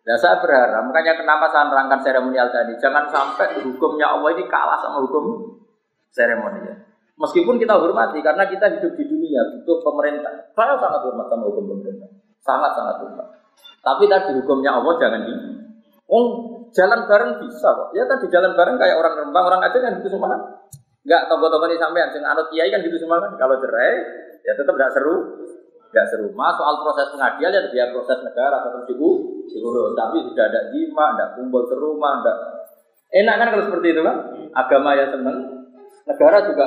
Nah, 0.04 0.18
saya 0.20 0.36
berharap, 0.44 0.84
makanya 0.92 1.16
kenapa 1.16 1.48
saya 1.48 1.72
nerangkan 1.72 2.00
seremonial 2.04 2.52
tadi, 2.52 2.76
jangan 2.76 3.08
sampai 3.08 3.64
hukumnya 3.64 4.12
Allah 4.12 4.36
ini 4.36 4.44
kalah 4.52 4.76
sama 4.84 5.00
hukum 5.00 5.56
seremonial. 6.12 6.84
Meskipun 7.14 7.56
kita 7.62 7.78
hormati 7.78 8.20
karena 8.20 8.44
kita 8.50 8.68
hidup 8.74 8.98
di 8.98 9.04
dunia 9.06 9.42
butuh 9.54 9.86
pemerintah. 9.86 10.50
Saya 10.58 10.76
sangat 10.82 11.02
hormat 11.08 11.30
sama 11.30 11.44
hukum 11.46 11.64
pemerintah. 11.72 12.10
Sangat 12.42 12.74
sangat 12.74 12.96
hormat. 13.06 13.28
Tapi 13.86 14.04
tadi 14.10 14.32
hukumnya 14.42 14.76
Allah 14.76 14.94
jangan 14.98 15.22
di. 15.22 15.34
Oh, 16.10 16.26
jalan 16.74 17.06
bareng 17.06 17.32
bisa 17.46 17.70
kok. 17.70 17.90
Ya 17.94 18.04
tadi 18.10 18.28
jalan 18.34 18.58
bareng 18.58 18.76
kayak 18.82 18.98
orang 18.98 19.14
Rembang, 19.24 19.46
orang 19.46 19.62
Aceh 19.62 19.80
kan 19.80 19.94
gitu 20.02 20.10
semua. 20.10 20.36
Enggak 21.04 21.22
tokoh-tokoh 21.30 21.68
ini 21.68 21.78
sampean 21.78 22.10
sing 22.16 22.24
anut 22.24 22.48
kiai 22.50 22.72
kan 22.74 22.82
gitu 22.82 22.98
semua 22.98 23.22
kan. 23.22 23.32
Kalau 23.38 23.56
cerai 23.62 23.94
ya 24.44 24.52
tetap 24.58 24.74
tidak 24.74 24.92
seru. 24.98 25.16
Tidak 25.94 26.06
seru. 26.10 26.34
Mas 26.34 26.58
soal 26.58 26.82
proses 26.82 27.14
pengadilan 27.14 27.54
ya 27.54 27.62
biar 27.70 27.88
proses 27.94 28.18
negara 28.26 28.66
tetap 28.66 28.82
diurus. 28.90 29.94
Tapi 29.94 30.26
tidak 30.34 30.46
ada 30.50 30.62
jima, 30.74 31.14
tidak 31.14 31.30
kumpul 31.38 31.62
serumah, 31.70 32.26
tidak 32.26 32.38
Enak 33.14 33.36
kan 33.38 33.48
kalau 33.54 33.66
seperti 33.70 33.94
itu 33.94 34.02
kan? 34.02 34.18
Agama 34.58 34.98
ya 34.98 35.06
seneng, 35.14 35.70
negara 36.10 36.50
juga 36.50 36.66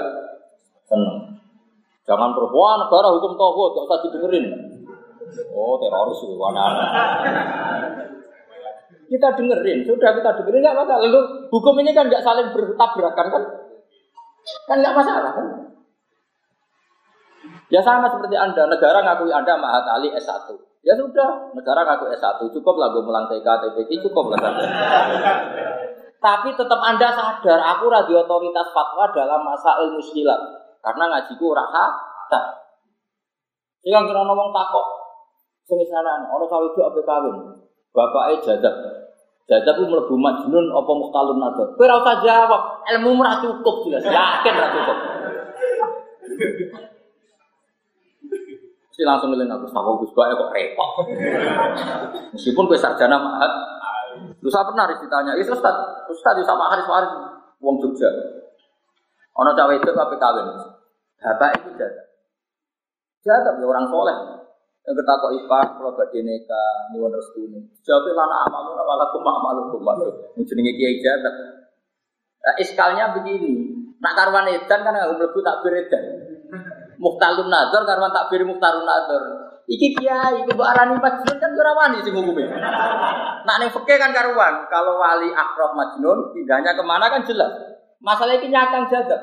seneng. 0.86 1.42
Jangan 2.06 2.38
perempuan 2.38 2.86
negara 2.86 3.10
hukum 3.18 3.34
tauhid, 3.34 3.70
gak 3.74 3.86
usah 3.90 3.98
didengerin. 4.06 4.46
Oh 5.50 5.74
teroris 5.82 6.22
itu? 6.22 6.38
Kita 9.10 9.28
dengerin, 9.34 9.78
sudah 9.90 10.10
kita 10.14 10.30
dengerin 10.38 10.62
nggak 10.62 10.78
masalah. 10.78 11.02
Lalu 11.02 11.50
hukum 11.50 11.74
ini 11.82 11.90
kan 11.90 12.06
nggak 12.06 12.22
saling 12.22 12.54
bertabrakan 12.54 13.26
kan? 13.26 13.42
Kan 14.70 14.76
nggak 14.86 14.94
masalah 14.94 15.30
kan? 15.34 15.46
Ya 17.66 17.82
sama 17.82 18.06
seperti 18.06 18.38
Anda, 18.38 18.70
negara 18.70 19.02
ngakui 19.02 19.34
Anda 19.34 19.58
Mahat 19.58 19.84
Ali 19.90 20.14
S1. 20.14 20.54
Ya 20.86 20.94
sudah, 20.94 21.50
negara 21.50 21.82
ngaku 21.82 22.14
S1, 22.14 22.38
cukup 22.54 22.78
lah 22.78 22.94
gue 22.94 23.02
melang 23.02 23.26
TK, 23.26 23.74
cukup 24.06 24.30
lah. 24.30 24.38
Tapi 26.22 26.54
tetap 26.54 26.80
Anda 26.80 27.10
sadar, 27.10 27.58
aku 27.58 27.90
radio 27.90 28.22
otoritas 28.22 28.70
fatwa 28.70 29.10
dalam 29.10 29.42
masa 29.42 29.82
ilmu 29.82 29.98
silat. 29.98 30.38
Karena 30.78 31.10
ngajiku 31.10 31.50
ora 31.50 31.66
kata. 31.66 32.40
Sing 33.82 33.90
kira 33.90 34.22
ngomong 34.22 34.54
takok. 34.54 34.86
Semisalan 35.66 36.30
orang 36.30 36.46
sawi 36.46 36.70
itu 36.70 36.78
apa 36.78 37.00
kawin. 37.02 37.36
Bapaknya 37.90 38.34
jadab. 38.46 38.74
Jadab 39.50 39.74
itu 39.82 39.90
mlebu 39.90 40.14
majnun 40.14 40.70
apa 40.70 40.92
muhtalun 40.94 41.38
nador. 41.42 41.74
Kowe 41.74 41.86
ora 41.90 41.98
usah 42.02 42.16
jawab, 42.22 42.62
ilmu 42.94 43.18
ora 43.18 43.42
cukup 43.42 43.86
jelas. 43.86 44.06
Yakin 44.06 44.54
ora 44.54 44.68
cukup. 44.70 44.98
Si 48.96 49.04
langsung 49.04 49.28
ngeling 49.28 49.52
aku, 49.52 49.68
tahu 49.68 50.00
Gus 50.00 50.12
Bae 50.16 50.32
kok 50.32 50.52
repot. 50.56 51.04
Meskipun 52.32 52.64
gue 52.64 52.80
sarjana 52.80 53.20
mahat, 53.20 53.52
Lu 54.40 54.48
saya 54.48 54.64
pernah 54.64 54.88
ditanya, 54.88 55.36
itu 55.36 55.52
Ustaz, 55.52 55.74
Ustaz 56.08 56.38
sama 56.46 56.72
Haris 56.72 56.88
Haris, 56.88 57.12
uang 57.60 57.76
Jogja. 57.82 58.08
Ono 59.36 59.52
cawe 59.52 59.72
itu 59.76 59.90
tapi 59.92 60.16
kawin. 60.16 60.46
Bapak 61.20 61.50
itu 61.60 61.70
jaga. 61.76 62.02
Jaga 63.20 63.50
ya 63.60 63.66
orang 63.66 63.90
soleh. 63.90 64.16
Yang 64.86 65.02
kita 65.02 65.12
kok 65.18 65.32
ipar, 65.34 65.66
kalau 65.74 65.92
badhe 65.98 66.22
neka, 66.22 66.62
nyuwun 66.94 67.10
restu 67.10 67.42
ini. 67.42 67.58
Jawabnya 67.82 68.22
lana 68.22 68.36
amalu, 68.46 68.70
awalakum 68.78 69.26
amalu 69.26 69.60
kumalu. 69.74 70.06
Menjenengi 70.38 70.78
kiai 70.78 71.02
jaga. 71.02 71.30
Nah, 72.46 72.54
iskalnya 72.62 73.10
begini, 73.18 73.74
nak 73.98 74.14
karwan 74.14 74.46
edan 74.46 74.86
kan 74.86 74.94
nggak 74.94 75.10
melebu 75.18 75.38
takbir 75.42 75.74
edan. 75.74 76.04
Muhtalun 76.96 77.48
nazar 77.52 77.82
karwan 77.84 78.12
takbir 78.12 78.42
muhtarun 78.48 78.84
nazar. 78.84 79.22
Iki 79.66 79.98
kiai, 79.98 80.46
ibu 80.46 80.62
arani 80.62 80.94
majnun 81.02 81.36
kan 81.42 81.50
ora 81.58 81.72
wani 81.74 81.98
sing 82.06 82.14
hukume. 82.14 82.46
Nak 83.42 83.56
ning 83.58 83.70
fikih 83.74 83.98
kan 83.98 84.14
karuan, 84.14 84.62
kalau 84.70 85.02
wali 85.02 85.26
akrab 85.34 85.74
majnun 85.74 86.30
pindahnya 86.30 86.78
ke 86.78 86.82
mana 86.86 87.10
kan 87.10 87.26
jelas. 87.26 87.50
Masalah 87.98 88.38
ini 88.38 88.54
nyakang 88.54 88.86
jaga. 88.86 89.18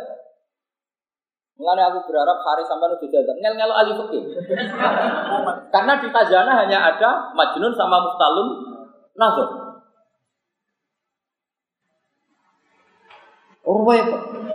Mulane 1.55 1.81
aku 1.87 2.11
berharap 2.11 2.43
hari 2.43 2.67
sampai 2.67 2.91
nu 2.91 3.07
jaga. 3.07 3.31
Ngel 3.39 3.53
ngelo 3.55 3.73
ahli. 3.77 3.93
Karena 5.71 5.93
di 6.03 6.07
Tajana 6.11 6.51
hanya 6.59 6.91
ada 6.91 7.31
majnun 7.31 7.71
sama 7.79 8.03
mustalun 8.03 8.47
nazar. 9.15 9.62
Oh, 13.63 13.79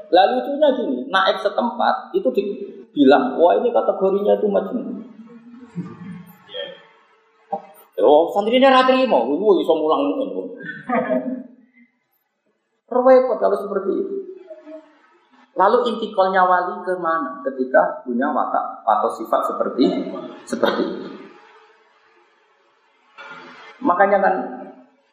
Lalu 0.08 0.34
itunya 0.40 0.68
gini, 0.76 0.96
naik 1.08 1.40
setempat 1.44 2.12
itu 2.16 2.28
dibilang, 2.32 3.36
wah 3.36 3.56
ini 3.60 3.68
kategorinya 3.72 4.40
itu 4.40 4.48
majnun. 4.48 5.04
Oh, 7.98 8.30
santri 8.30 8.56
ini 8.56 8.68
ratri 8.68 9.04
mau, 9.04 9.26
ibu 9.26 9.58
bisa 9.58 9.74
mulang 9.74 10.00
mungkin. 10.16 10.54
Repot 12.88 13.36
kalau 13.36 13.56
seperti 13.60 13.90
itu. 14.00 14.16
Lalu 15.58 15.90
intikolnya 15.90 16.46
wali 16.46 16.86
ke 16.86 16.94
mana 17.02 17.42
ketika 17.42 18.06
punya 18.06 18.30
watak 18.30 18.86
atau 18.86 19.10
sifat 19.18 19.40
seperti 19.50 19.84
seperti 20.46 20.82
itu. 20.86 21.08
Makanya 23.82 24.18
kan 24.22 24.34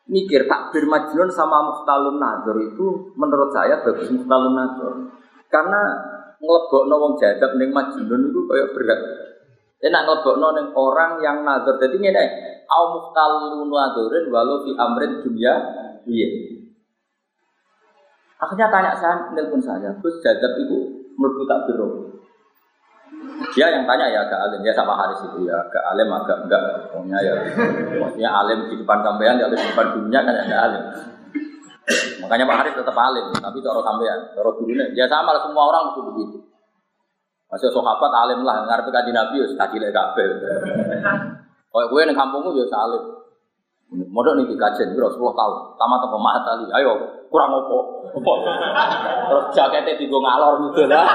mikir 0.06 0.46
takbir 0.46 0.86
majnun 0.86 1.30
sama 1.34 1.66
muhtalun 1.66 2.22
nazar 2.22 2.58
itu 2.62 3.14
menurut 3.18 3.50
saya 3.50 3.82
bagus 3.82 4.10
muhtalun 4.14 4.54
nazar. 4.54 4.94
Karena 5.50 5.82
ngelebok 6.38 6.84
wong 6.90 7.14
jadab 7.18 7.58
ning 7.58 7.74
majnun 7.74 8.22
itu 8.30 8.40
kayak 8.46 8.70
berat. 8.78 9.02
Enak 9.82 10.02
ngelebok 10.06 10.36
ning 10.38 10.68
orang 10.78 11.12
yang 11.26 11.38
nazar. 11.42 11.76
Jadi 11.82 11.98
ngene, 11.98 12.24
au 12.70 12.84
muhtalun 12.98 13.66
nazarin 13.66 14.26
walau 14.30 14.62
fi 14.62 14.72
amrin 14.78 15.26
dunia 15.26 15.54
iya. 16.06 16.30
Akhirnya 18.36 18.68
tanya 18.68 18.94
saya, 18.94 19.32
nelpon 19.32 19.64
saya, 19.64 19.96
terus 20.04 20.20
jadab 20.20 20.60
itu 20.60 21.08
menurut 21.16 21.48
tak 21.48 21.72
biru. 21.72 22.05
Dia 23.56 23.68
yang 23.72 23.84
tanya 23.84 24.06
ya 24.08 24.20
agak 24.24 24.40
alim, 24.48 24.62
ya 24.64 24.74
sama 24.76 24.96
Haris 24.96 25.20
itu 25.28 25.48
ya 25.48 25.56
agak 25.60 25.84
alim 25.92 26.08
agak 26.12 26.38
enggak, 26.48 26.62
pokoknya 26.92 27.20
ya 27.20 27.34
maksudnya 28.00 28.30
alim 28.32 28.60
di 28.72 28.76
depan 28.80 29.00
sampean, 29.04 29.36
ya 29.40 29.46
alim 29.48 29.60
di 29.60 29.70
depan 29.76 29.88
dunia 29.96 30.20
kan 30.24 30.36
ada 30.36 30.58
alim. 30.72 30.84
Makanya 32.24 32.46
Pak 32.48 32.58
Haris 32.64 32.74
tetap 32.80 32.96
alim, 32.96 33.26
tapi 33.36 33.58
cara 33.60 33.80
sampean, 33.84 34.20
cara 34.32 34.50
gurunya, 34.56 34.86
ya 34.96 35.06
sama 35.12 35.36
lah 35.36 35.42
semua 35.44 35.64
orang 35.68 35.84
mesti 35.92 36.02
begitu. 36.04 36.38
Masih 37.52 37.70
sahabat 37.72 38.12
alim 38.26 38.40
lah, 38.44 38.66
ngarepe 38.68 38.90
kaji 38.92 39.12
Nabi 39.14 39.36
ya 39.44 39.48
kaji 39.56 39.78
lek 39.80 39.92
kabeh. 39.94 40.28
Kayak 41.76 41.88
gue 41.92 42.02
ning 42.08 42.16
kampungku 42.16 42.56
ya 42.56 42.66
salim. 42.72 43.04
Modok 43.86 44.34
nih 44.40 44.50
dikajen 44.50 44.98
bro 44.98 45.14
10 45.14 45.22
tahun. 45.22 45.56
Tamat 45.78 46.02
apa 46.10 46.18
tali. 46.42 46.66
Ayo 46.74 46.98
kurang 47.30 47.54
opo. 47.54 48.10
Terus 49.30 49.46
jaketnya 49.54 49.94
digo 50.00 50.18
ngalor 50.24 50.72
gitu 50.72 50.90
lah. 50.90 51.06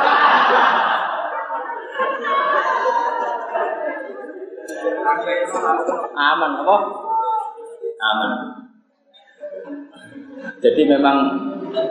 Aman 6.14 6.50
apa? 6.60 6.76
Aman. 8.00 8.32
Jadi 10.60 10.82
memang 10.88 11.16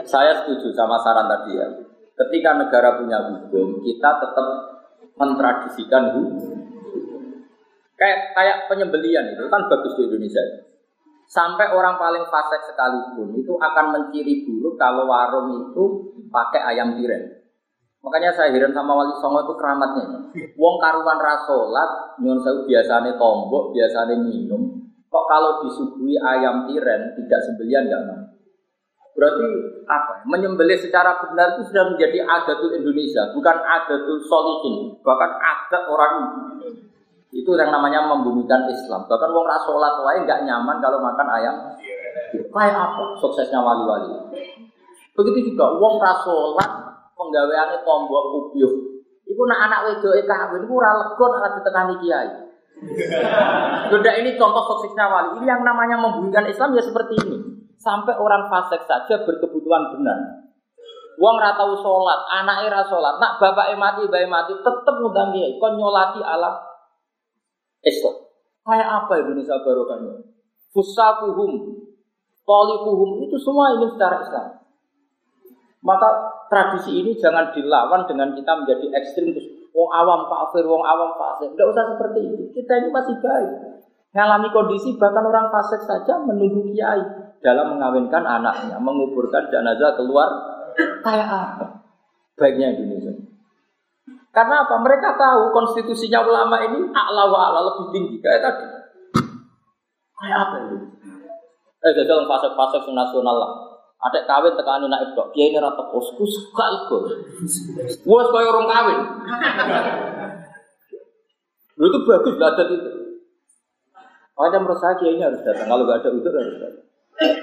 saya 0.06 0.42
setuju 0.42 0.74
sama 0.74 0.98
saran 1.00 1.26
tadi 1.26 1.58
ya. 1.58 1.68
Ketika 2.20 2.52
negara 2.52 3.00
punya 3.00 3.18
hukum, 3.32 3.80
kita 3.80 4.10
tetap 4.20 4.46
mentradisikan 5.16 6.04
hukum. 6.14 6.68
Kayak 7.96 8.32
kayak 8.32 8.56
penyembelian 8.68 9.28
itu 9.32 9.44
kan 9.48 9.68
bagus 9.68 9.92
di 9.96 10.08
Indonesia. 10.08 10.40
Sampai 11.30 11.70
orang 11.70 11.94
paling 11.94 12.26
fasik 12.26 12.66
sekalipun 12.66 13.38
itu 13.38 13.54
akan 13.54 13.86
menciri 13.94 14.42
buruk 14.48 14.74
kalau 14.74 15.06
warung 15.06 15.70
itu 15.70 15.84
pakai 16.26 16.74
ayam 16.74 16.98
tiren. 16.98 17.39
Makanya 18.00 18.32
saya 18.32 18.48
heran 18.48 18.72
sama 18.72 18.96
Wali 18.96 19.12
Songo 19.20 19.44
itu 19.44 19.54
keramatnya. 19.60 20.32
Wong 20.56 20.76
karuan 20.80 21.20
rasolat, 21.20 22.16
nyon 22.24 22.40
saya 22.40 22.64
biasanya 22.64 23.12
tombok, 23.20 23.76
biasanya 23.76 24.16
minum. 24.16 24.80
Kok 25.12 25.24
kalau 25.28 25.60
disuguhi 25.66 26.16
ayam 26.16 26.64
tiren 26.64 27.12
tidak 27.18 27.40
sembelian 27.44 27.84
nggak 27.92 28.02
mau? 28.08 28.20
Berarti 29.20 29.44
apa? 29.84 30.24
Menyembelih 30.24 30.80
secara 30.80 31.18
benar 31.20 31.58
itu 31.58 31.68
sudah 31.68 31.92
menjadi 31.92 32.24
adatul 32.24 32.72
Indonesia, 32.72 33.28
bukan 33.36 33.56
adatul 33.58 34.22
solihin, 34.24 34.96
bahkan 35.04 35.36
adat 35.36 35.82
orang 35.90 36.12
itu 37.30 37.50
yang 37.52 37.68
namanya 37.68 38.06
membumikan 38.08 38.64
Islam. 38.70 39.04
Bahkan 39.04 39.28
wong 39.28 39.44
rasolat 39.44 39.94
lain 40.02 40.24
nggak 40.24 40.42
nyaman 40.48 40.76
kalau 40.80 40.98
makan 41.04 41.28
ayam. 41.36 41.56
Kayak 42.32 42.74
apa 42.74 43.02
suksesnya 43.20 43.60
wali-wali? 43.60 44.14
Begitu 45.12 45.52
juga 45.52 45.74
wong 45.76 46.00
rasolat 46.00 46.89
penggaweannya 47.20 47.84
tombok 47.84 48.24
ubyuh. 48.32 48.72
Iku 49.28 49.42
nak 49.46 49.60
anak 49.68 49.80
wedoke 49.86 50.24
kawin 50.24 50.64
iku 50.64 50.74
ora 50.80 50.90
lega 50.96 51.26
nek 51.28 51.52
ditekani 51.60 51.94
kiai. 52.00 52.30
Sudah 53.92 54.12
ini 54.16 54.40
contoh 54.40 54.64
suksesnya 54.64 55.06
wali. 55.06 55.28
Ini 55.38 55.46
yang 55.52 55.62
namanya 55.62 56.00
membumikan 56.00 56.48
Islam 56.48 56.72
ya 56.72 56.80
seperti 56.80 57.20
ini. 57.28 57.38
Sampai 57.76 58.16
orang 58.16 58.48
fasik 58.48 58.82
saja 58.88 59.20
berkebutuhan 59.22 59.94
benar. 59.94 60.18
Wong 61.20 61.36
ora 61.36 61.52
tau 61.52 61.76
salat, 61.84 62.20
anake 62.40 62.72
ra 62.72 62.80
salat. 62.88 63.20
Nak 63.20 63.36
bapake 63.36 63.76
mati, 63.76 64.08
bae 64.08 64.24
mati, 64.24 64.56
tetep 64.56 64.94
ngundang 64.96 65.36
kiai. 65.36 65.60
Kon 65.60 65.76
nyolati 65.76 66.24
ala 66.24 66.56
Islam. 67.84 68.16
Kayak 68.64 68.88
apa 68.88 69.12
Indonesia 69.20 69.56
barokahnya? 69.60 70.14
Fusakuhum, 70.72 71.52
tolikuhum 72.44 73.10
itu 73.24 73.36
semua 73.40 73.76
ingin 73.76 73.90
secara 73.96 74.20
Islam. 74.20 74.59
Maka 75.80 76.08
tradisi 76.52 76.92
ini 77.00 77.16
jangan 77.16 77.56
dilawan 77.56 78.04
dengan 78.04 78.36
kita 78.36 78.52
menjadi 78.52 78.86
ekstrim 79.00 79.32
terus 79.32 79.48
wong 79.72 79.88
awam 79.88 80.28
kafir, 80.28 80.64
wong 80.68 80.84
awam 80.84 81.16
fasik. 81.16 81.56
Tidak 81.56 81.68
usah 81.72 81.84
seperti 81.96 82.20
itu. 82.26 82.44
Kita 82.52 82.72
ini 82.84 82.88
masih 82.92 83.16
baik. 83.16 83.52
Mengalami 84.10 84.48
kondisi 84.50 84.98
bahkan 84.98 85.24
orang 85.24 85.48
fasik 85.48 85.80
saja 85.86 86.18
menunggu 86.20 86.66
kiai 86.74 87.00
dalam 87.40 87.78
mengawinkan 87.78 88.26
anaknya, 88.26 88.76
menguburkan 88.76 89.48
jenazah 89.48 89.96
keluar 89.96 90.28
kayak 91.06 91.28
apa? 91.30 91.66
Baiknya 92.36 92.76
Indonesia. 92.76 93.14
Karena 94.30 94.66
apa? 94.66 94.74
Mereka 94.82 95.16
tahu 95.16 95.50
konstitusinya 95.54 96.22
ulama 96.22 96.60
ini 96.62 96.90
a'la 96.92 97.24
wa 97.30 97.38
a'la 97.50 97.60
lebih 97.66 97.86
tinggi 97.94 98.16
kayak 98.20 98.40
tadi. 98.44 98.64
Kayak 100.20 100.38
apa 100.44 100.56
itu? 100.68 100.76
Eh, 101.80 101.92
jadi 101.96 102.12
fasik-fasik 102.28 102.92
nasional 102.92 103.36
lah. 103.40 103.69
Ada 104.00 104.24
kawin 104.24 104.56
tekan 104.56 104.88
anak 104.88 105.12
ibro, 105.12 105.28
dia 105.36 105.52
ini 105.52 105.60
rata 105.60 105.84
posku 105.92 106.24
suka 106.24 106.66
itu. 106.72 106.98
Wah, 108.08 108.24
kaya 108.32 108.48
orang 108.48 108.66
kawin. 108.72 108.98
Lu 111.76 111.84
itu 111.84 111.98
bagus 112.08 112.36
lah 112.40 112.56
ada 112.56 112.64
itu. 112.64 112.90
Makanya 114.40 114.58
menurut 114.64 114.80
saya 114.80 114.96
kiai 114.96 115.20
ini 115.20 115.24
harus 115.24 115.44
datang. 115.44 115.68
Kalau 115.68 115.84
nggak 115.84 116.00
ada 116.00 116.08
itu 116.16 116.28
harus 116.32 116.56
datang. 116.56 116.84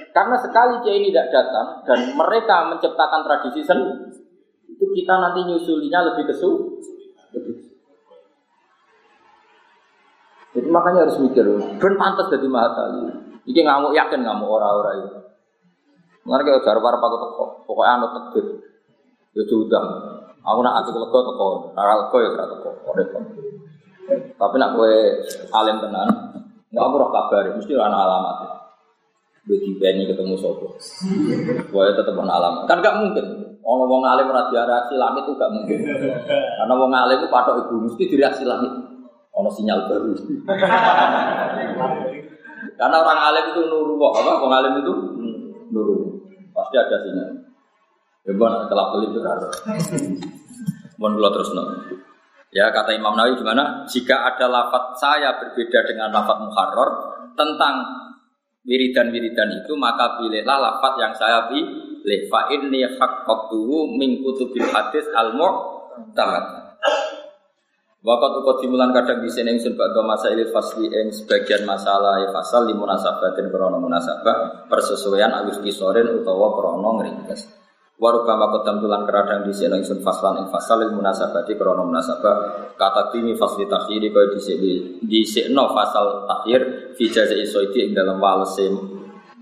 Karena 0.10 0.36
sekali 0.42 0.74
kiai 0.82 0.98
ini 0.98 1.14
tidak 1.14 1.30
datang 1.30 1.68
dan 1.86 2.00
mereka 2.18 2.74
menciptakan 2.74 3.22
tradisi 3.22 3.62
seni, 3.62 3.86
itu 4.66 4.86
kita 4.98 5.14
nanti 5.14 5.46
nyusulinya 5.46 6.10
lebih 6.10 6.34
kesu. 6.34 6.82
Jadi 10.58 10.74
makanya 10.74 11.06
harus 11.06 11.22
mikir, 11.22 11.46
ben 11.78 11.94
pantas 12.02 12.34
jadi 12.34 12.50
mahatali. 12.50 13.14
Ini 13.46 13.62
ngamuk 13.62 13.94
yakin 13.94 14.26
ngamuk 14.26 14.50
orang-orang 14.50 15.06
itu. 15.06 15.17
Mengenai 16.28 16.44
kayak 16.44 16.64
jar 16.68 16.76
para 16.84 17.00
aku 17.00 17.18
teko, 17.24 17.46
pokoknya 17.64 17.92
anu 17.96 18.08
tekbir. 18.12 18.46
Ya 19.32 19.44
sudah. 19.48 19.84
Aku 20.44 20.60
nak 20.60 20.84
ati 20.84 20.92
lego 20.92 21.20
teko, 21.24 21.72
ora 21.72 21.94
lego 22.04 22.18
ya 22.20 22.30
ora 22.36 22.46
teko, 22.52 22.70
repot. 23.00 23.24
Tapi 24.36 24.56
nak 24.60 24.76
kowe 24.76 24.92
alim 25.56 25.78
tenan, 25.80 26.08
enggak 26.68 26.84
aku 26.84 26.96
roh 27.00 27.10
kabar, 27.16 27.48
mesti 27.56 27.72
ana 27.80 27.96
alamat. 28.04 28.38
Bagi 29.48 29.80
Benny 29.80 30.04
ketemu 30.04 30.36
sopo, 30.36 30.76
Pokoknya 31.72 31.96
tetap 31.96 32.20
ana 32.20 32.34
alamat. 32.44 32.64
Kan 32.68 32.84
gak 32.84 33.00
mungkin. 33.00 33.26
Orang 33.64 33.88
wong 33.88 34.04
alim 34.04 34.28
ora 34.28 34.52
reaksi 34.52 34.96
langit 35.00 35.24
itu 35.24 35.32
gak 35.40 35.52
mungkin. 35.56 35.80
Karena 36.28 36.74
wong 36.76 36.92
alim 36.92 37.24
itu 37.24 37.28
patok 37.32 37.68
ibu 37.68 37.88
mesti 37.88 38.04
direaksi 38.12 38.44
langit. 38.44 38.72
Ono 39.32 39.48
sinyal 39.48 39.88
baru. 39.88 40.12
Karena 42.76 42.96
orang 43.00 43.20
alim 43.32 43.46
itu 43.56 43.62
nuru 43.72 43.96
apa? 44.12 44.32
Wong 44.44 44.52
alim 44.52 44.74
itu 44.84 44.94
nuru. 45.72 45.96
Pasti 46.68 46.84
ada 46.84 47.00
sinyal. 47.00 47.32
Ya 48.28 48.32
bukan 48.36 48.68
kelap 48.68 48.88
kelip 48.92 49.16
itu 49.16 49.24
harus. 49.24 49.56
Mohon 51.00 51.12
dulu 51.16 51.30
terus 51.40 51.50
no. 51.56 51.64
Ya 52.52 52.68
kata 52.76 52.92
Imam 52.92 53.16
Nawawi 53.16 53.40
gimana? 53.40 53.88
Jika 53.88 54.36
ada 54.36 54.52
lafat 54.52 55.00
saya 55.00 55.32
berbeda 55.40 55.88
dengan 55.88 56.12
lafat 56.12 56.44
muharrar 56.44 56.92
tentang 57.40 57.88
wiridan-wiridan 58.68 59.64
itu 59.64 59.80
maka 59.80 60.20
pilihlah 60.20 60.60
lafat 60.60 60.94
yang 61.00 61.16
saya 61.16 61.48
pilih. 61.48 62.28
Fa 62.28 62.52
inni 62.52 62.84
haqqatuhu 62.84 63.96
min 63.96 64.20
kutubil 64.20 64.68
hadis 64.68 65.08
al 65.16 65.32
mu'tamad. 65.32 66.46
Wakat 68.08 68.40
uko 68.40 68.64
dimulan 68.64 68.96
kadang 68.96 69.20
di 69.20 69.28
sini 69.28 69.60
ingsun 69.60 69.76
bakal 69.76 70.08
masa 70.08 70.32
ilil 70.32 70.48
fasli 70.48 70.88
ing 70.88 71.12
sebagian 71.12 71.68
masalah 71.68 72.24
ya 72.24 72.32
fasal 72.32 72.64
di 72.64 72.72
munasabatin 72.72 73.52
krono 73.52 73.84
munasabah 73.84 74.64
persesuaian 74.72 75.36
alus 75.36 75.60
kisorin 75.60 76.16
utawa 76.16 76.56
krono 76.56 77.04
ngringkes. 77.04 77.52
Waruba 78.00 78.40
makot 78.40 78.64
tulan 78.64 79.04
keradang 79.04 79.44
di 79.44 79.52
sini 79.52 79.84
ingsun 79.84 80.00
faslan 80.08 80.40
ing 80.40 80.48
fasal 80.48 80.88
il 80.88 80.96
munasabati 80.96 81.60
krono 81.60 81.84
munasabah 81.84 82.36
kata 82.80 83.12
timi 83.12 83.36
fasli 83.36 83.68
takhiri 83.68 84.08
kau 84.16 84.24
di 84.32 84.40
sini 84.40 84.72
di 85.04 85.28
sini 85.28 85.52
fasal 85.52 86.24
takhir 86.32 86.96
fi 86.96 87.12
jazai 87.12 87.44
soiti 87.44 87.92
ing 87.92 87.92
dalam 87.92 88.24
walese 88.24 88.72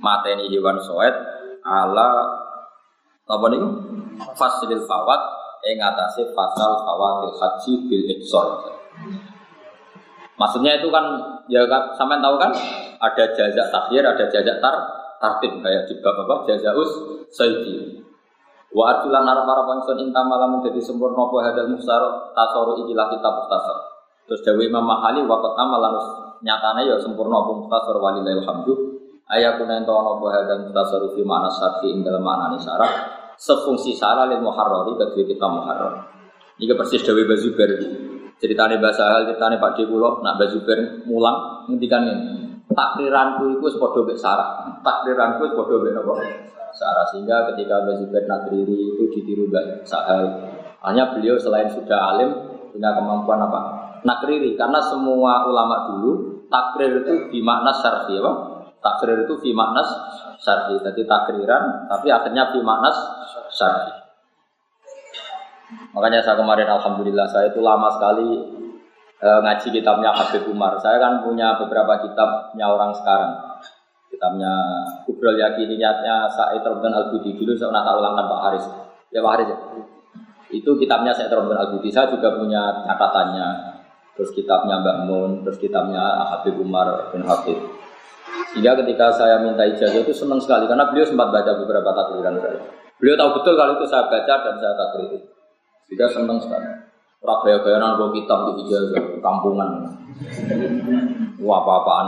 mateni 0.01 0.49
hewan 0.49 0.81
soet 0.81 1.13
ala 1.61 2.33
apa 3.29 3.45
nih 3.45 3.61
fasilil 4.33 4.89
fawat 4.89 5.44
ing 5.65 5.81
atase 5.81 6.29
pasal 6.37 6.85
fawatil 6.85 7.33
haji 7.35 7.73
bil 7.89 8.05
iksor. 8.17 8.47
Maksudnya 10.35 10.77
itu 10.77 10.91
kan 10.91 11.05
ya 11.47 11.63
kan 11.65 11.95
sampean 11.95 12.19
tahu 12.19 12.35
kan 12.35 12.51
ada 12.99 13.23
jazak 13.33 13.67
takhir, 13.71 14.03
ada 14.03 14.25
jazak 14.27 14.59
tar 14.59 14.75
tartib 15.17 15.63
kayak 15.63 15.87
di 15.87 15.95
bab 16.03 16.27
apa 16.27 16.43
jazaus 16.45 16.91
sayyidi. 17.31 18.03
Wa 18.75 18.99
atulan 18.99 19.23
arab 19.23 19.47
arab 19.47 19.79
ingsun 19.79 20.03
inta 20.03 20.19
malam 20.27 20.59
jadi 20.59 20.83
sempurna 20.83 21.15
apa 21.15 21.37
hadal 21.47 21.71
musar 21.71 22.03
tasoru 22.35 22.83
ikilah 22.83 23.07
kitab 23.15 23.47
tasar. 23.47 23.77
Terus 24.27 24.41
Dewi 24.43 24.67
Imam 24.67 24.83
Mahali 24.83 25.23
waktu 25.23 25.49
amal 25.55 25.79
lanus 25.79 26.07
nyatane 26.43 26.83
ya 26.83 26.99
sempurna 26.99 27.39
apa 27.39 27.51
mustasar 27.55 27.95
walillahil 27.95 28.43
hamdu. 28.43 28.73
Ayakuna 29.31 29.79
ento 29.79 29.95
ana 29.95 30.19
apa 30.19 30.25
hadal 30.35 30.59
mustasar 30.67 31.01
fi 31.15 31.21
ma'na 31.23 31.47
syarfi 31.47 31.87
ing 31.95 32.03
dalam 32.03 32.19
makna 32.19 32.59
syarat 32.59 33.14
sefungsi 33.39 33.95
salah 33.95 34.27
lil 34.27 34.41
muharrari 34.41 34.95
kedua 34.95 35.23
kita 35.27 35.47
muharrar. 35.47 35.93
Ini 36.55 36.71
persis 36.75 37.03
Dewi 37.03 37.27
Bazuber 37.27 37.67
ceritanya 38.39 38.79
bahasa 38.79 39.03
hal 39.11 39.27
ceritanya 39.27 39.59
Pak 39.59 39.79
Dekulo 39.79 40.19
nak 40.23 40.39
Bazuber 40.39 41.03
mulang 41.07 41.67
ngendikan 41.71 42.03
ini. 42.07 42.45
Takriranku 42.65 43.59
itu 43.59 43.67
sepodo 43.71 44.03
bek 44.03 44.17
sarah. 44.17 44.79
Takriranku 44.81 45.51
sepodo 45.51 45.83
bek 45.83 45.95
apa? 45.95 46.13
Sarah. 46.75 47.05
Sehingga 47.13 47.51
ketika 47.53 47.83
Bazuber 47.87 48.23
nakriri 48.27 48.95
itu 48.95 49.03
ditiru 49.15 49.47
Mbak 49.47 49.87
Sahal 49.87 50.23
hanya 50.83 51.15
beliau 51.15 51.39
selain 51.39 51.71
sudah 51.71 52.15
alim 52.15 52.29
punya 52.73 52.91
kemampuan 52.91 53.39
apa? 53.39 53.59
Nakriri 54.03 54.59
karena 54.59 54.83
semua 54.83 55.47
ulama 55.47 55.91
dulu 55.91 56.11
takrir 56.51 57.05
itu 57.05 57.31
dimakna 57.31 57.71
syarfi 57.79 58.19
apa? 58.19 58.31
Takrir 58.83 59.25
itu 59.25 59.33
fi 59.41 59.49
maknas 59.55 59.89
syarfi. 60.41 60.77
Jadi 60.83 61.01
takriran 61.07 61.89
tapi 61.89 62.11
akhirnya 62.11 62.53
fi 62.53 62.59
maknas 62.61 62.97
syar'i. 63.55 64.05
Makanya 65.95 66.19
saya 66.21 66.35
kemarin 66.35 66.67
alhamdulillah 66.67 67.25
saya 67.31 67.49
itu 67.49 67.63
lama 67.63 67.87
sekali 67.95 68.29
e, 69.17 69.29
ngaji 69.41 69.67
kitabnya 69.71 70.11
Habib 70.11 70.43
Umar. 70.51 70.75
Saya 70.83 70.99
kan 70.99 71.23
punya 71.23 71.55
beberapa 71.57 72.03
kitabnya 72.03 72.65
orang 72.67 72.91
sekarang. 72.93 73.33
Kitabnya 74.11 74.53
Kubrol 75.07 75.39
Yakiniyatnya 75.39 76.29
Sa'id 76.31 76.63
Rabban 76.63 76.93
Al-Budi 76.93 77.35
dulu 77.35 77.55
saya 77.55 77.71
pernah 77.71 77.95
ulangkan 77.95 78.25
Pak 78.27 78.41
Haris. 78.47 78.65
Ya 79.11 79.19
Pak 79.23 79.31
Haris 79.39 79.47
ya. 79.49 79.57
Itu 80.51 80.75
kitabnya 80.77 81.11
Sa'id 81.15 81.31
Rabban 81.31 81.57
Al-Budi. 81.57 81.89
Saya 81.91 82.11
juga 82.11 82.35
punya 82.35 82.85
catatannya. 82.85 83.47
Terus 84.15 84.31
kitabnya 84.31 84.79
Mbak 84.79 84.97
Mun, 85.11 85.31
terus 85.43 85.59
kitabnya 85.59 85.99
Habib 86.31 86.55
Umar 86.63 87.11
bin 87.11 87.27
Habib. 87.27 87.59
Sehingga 88.55 88.79
ketika 88.79 89.11
saya 89.11 89.43
minta 89.43 89.67
ijazah 89.67 89.99
itu 89.99 90.15
senang 90.15 90.39
sekali 90.39 90.63
karena 90.71 90.87
beliau 90.87 91.03
sempat 91.03 91.35
baca 91.35 91.51
beberapa 91.59 91.91
takliran 91.91 92.39
saya. 92.39 92.84
Beliau 92.99 93.15
tahu 93.19 93.29
betul 93.41 93.53
kalau 93.59 93.73
itu 93.75 93.85
saya 93.87 94.07
baca 94.07 94.35
dan 94.43 94.55
saya 94.59 94.73
tak 94.73 94.89
kritik. 94.95 95.21
Sehingga 95.85 96.07
senang 96.09 96.39
sekali. 96.39 96.67
Ora 97.25 97.41
gaya 97.41 97.57
bawa 97.97 98.13
kitab 98.13 98.39
di 98.53 98.69
ijazah 98.69 99.03
kampungan. 99.19 99.69
Wah 101.41 101.59
apa-apaan. 101.65 102.07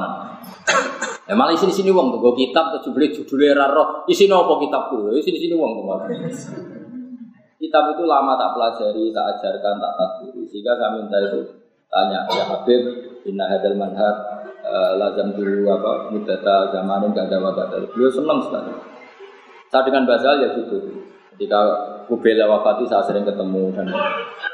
Malah 1.28 1.52
isi 1.52 1.68
sini 1.74 1.92
uang 1.92 2.16
tuh, 2.16 2.32
kitab 2.40 2.72
tuh 2.80 2.96
beli 2.96 3.12
judulnya 3.12 3.58
raro. 3.58 4.08
Isi 4.08 4.32
nopo 4.32 4.64
kitabku, 4.64 5.12
isi 5.20 5.36
di 5.36 5.44
sini 5.44 5.54
uang 5.60 5.72
tuh. 5.84 5.86
Kitab 7.58 7.84
itu 7.98 8.04
lama 8.06 8.38
tak 8.38 8.54
pelajari, 8.54 9.10
tak 9.12 9.26
ajarkan, 9.36 9.76
tak 9.82 9.94
tatbiri. 9.98 10.46
Sehingga 10.48 10.78
saya 10.78 10.94
minta 10.94 11.18
itu 11.20 11.42
tanya 11.90 12.24
ya 12.30 12.44
Habib, 12.54 12.82
inna 13.26 13.50
hadal 13.50 13.76
manhaj 13.76 14.16
uh, 14.62 14.92
lazam 14.96 15.34
dulu 15.34 15.66
apa 15.72 16.14
mudata 16.14 16.70
zamanin 16.70 17.16
gak 17.16 17.28
ada 17.32 17.42
wabah 17.42 17.66
Beliau 17.92 18.12
senang 18.14 18.40
sekali. 18.46 18.72
Saya 19.68 19.84
dengan 19.84 20.08
Basal 20.08 20.40
ya 20.40 20.50
gitu. 20.56 20.78
Ketika 21.36 21.60
Kubela 22.08 22.48
wafati 22.48 22.88
saya 22.88 23.04
sering 23.04 23.28
ketemu 23.28 23.76
dan 23.76 23.92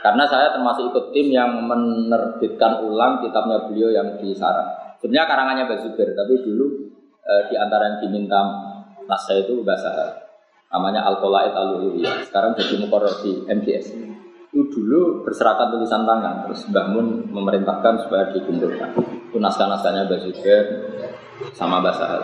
karena 0.02 0.26
saya 0.26 0.52
termasuk 0.52 0.90
ikut 0.90 1.06
tim 1.14 1.30
yang 1.30 1.64
menerbitkan 1.64 2.82
ulang 2.82 3.22
kitabnya 3.22 3.70
beliau 3.70 3.94
yang 3.94 4.18
di 4.18 4.34
Sarah. 4.34 4.98
Sebenarnya 4.98 5.30
karangannya 5.30 5.66
Basubir, 5.70 6.12
tapi 6.18 6.34
dulu 6.42 6.90
e, 7.22 7.34
di 7.52 7.56
antara 7.56 7.94
yang 7.94 7.98
diminta 8.04 8.40
nasa 9.06 9.38
itu 9.38 9.62
bahasa 9.62 9.92
namanya 10.74 11.06
Al-Qolaid 11.06 11.54
al 11.54 11.78
Sekarang 12.26 12.58
jadi 12.58 12.82
mukoror 12.82 13.22
di 13.22 13.46
MTS. 13.46 13.94
Itu 14.50 14.70
dulu 14.74 15.22
berserakan 15.28 15.78
tulisan 15.78 16.04
tangan, 16.10 16.50
terus 16.50 16.66
Mbah 16.72 16.88
Mun 16.90 17.30
memerintahkan 17.30 18.06
supaya 18.06 18.34
dikumpulkan. 18.34 18.98
Itu 19.30 19.38
naskah-naskahnya 19.38 20.10
Basubir 20.10 20.64
sama 21.54 21.84
bahasa 21.84 22.24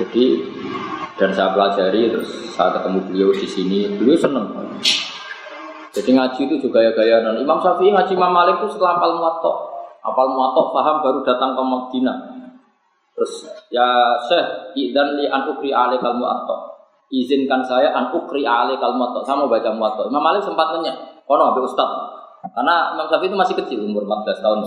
Jadi 0.00 0.24
dan 1.14 1.30
saya 1.30 1.54
pelajari 1.54 2.10
terus 2.10 2.30
saya 2.54 2.74
ketemu 2.78 2.98
beliau 3.06 3.30
di 3.30 3.46
sini 3.46 3.78
beliau 3.94 4.18
seneng 4.18 4.46
jadi 5.94 6.10
ngaji 6.10 6.40
itu 6.50 6.56
juga 6.58 6.82
ya 6.82 6.90
gaya 6.94 7.22
non 7.22 7.38
Imam 7.38 7.62
Syafi'i 7.62 7.94
ngaji 7.94 8.12
Imam 8.18 8.34
Malik 8.34 8.58
itu 8.62 8.74
setelah 8.74 8.98
apal 8.98 9.14
muatok 9.14 9.56
apal 10.02 10.28
muatok 10.34 10.66
paham 10.74 10.96
baru 11.00 11.20
datang 11.22 11.54
ke 11.54 11.62
Madinah 11.62 12.18
terus 13.14 13.46
ya 13.70 14.18
Syekh 14.26 14.74
idan 14.74 15.14
li 15.14 15.30
an 15.30 15.46
ukri 15.46 15.70
alikal 15.70 16.18
muatok 16.18 16.74
izinkan 17.14 17.62
saya 17.62 17.94
an 17.94 18.10
ukri 18.10 18.42
ale 18.42 18.74
kalmat 18.82 19.22
sama 19.22 19.46
baca 19.46 19.70
muwatta. 19.70 20.10
Imam 20.10 20.22
Malik 20.22 20.42
sempat 20.42 20.74
nanya, 20.74 20.94
kono 21.28 21.54
ambil 21.54 21.68
ustad. 21.68 21.86
Karena 22.44 22.92
Imam 22.96 23.06
Syafi'i 23.08 23.28
itu 23.30 23.36
masih 23.38 23.54
kecil 23.56 23.78
umur 23.86 24.04
14 24.04 24.42
tahun. 24.44 24.58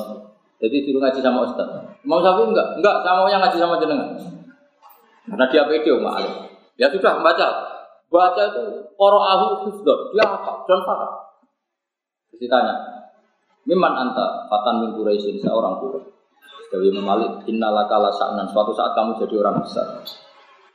Jadi 0.57 0.77
dulu 0.89 0.97
ngaji 1.03 1.19
sama 1.21 1.39
ustad. 1.45 1.67
Imam 2.01 2.19
Syafi'i 2.23 2.47
enggak, 2.49 2.67
enggak 2.79 2.95
sama 3.03 3.27
yang 3.29 3.41
ngaji 3.43 3.57
sama 3.59 3.75
jenengan. 3.77 4.09
Karena 5.27 5.45
dia 5.51 5.67
pede 5.67 5.91
Imam 5.91 6.07
Malik. 6.07 6.33
Ya 6.79 6.87
sudah 6.87 7.19
membaca. 7.19 7.47
Baca 8.07 8.41
itu 8.47 8.63
ahu 8.95 9.47
husdon. 9.67 9.99
Dia 10.15 10.23
apa? 10.23 10.63
Dan. 10.63 10.79
Terus 12.31 12.39
ditanya, 12.39 12.75
Miman 13.67 13.91
anta 13.91 14.47
fatan 14.47 14.79
min 14.79 14.89
Quraisyin 14.95 15.43
seorang 15.43 15.83
Quraisy. 15.83 16.07
Dewi 16.71 16.91
Malik, 16.99 17.47
innalaka 17.47 17.99
la 17.99 18.11
sa'nan. 18.11 18.47
Suatu 18.51 18.71
saat 18.75 18.95
kamu 18.95 19.19
jadi 19.23 19.35
orang 19.43 19.63
besar. 19.63 20.03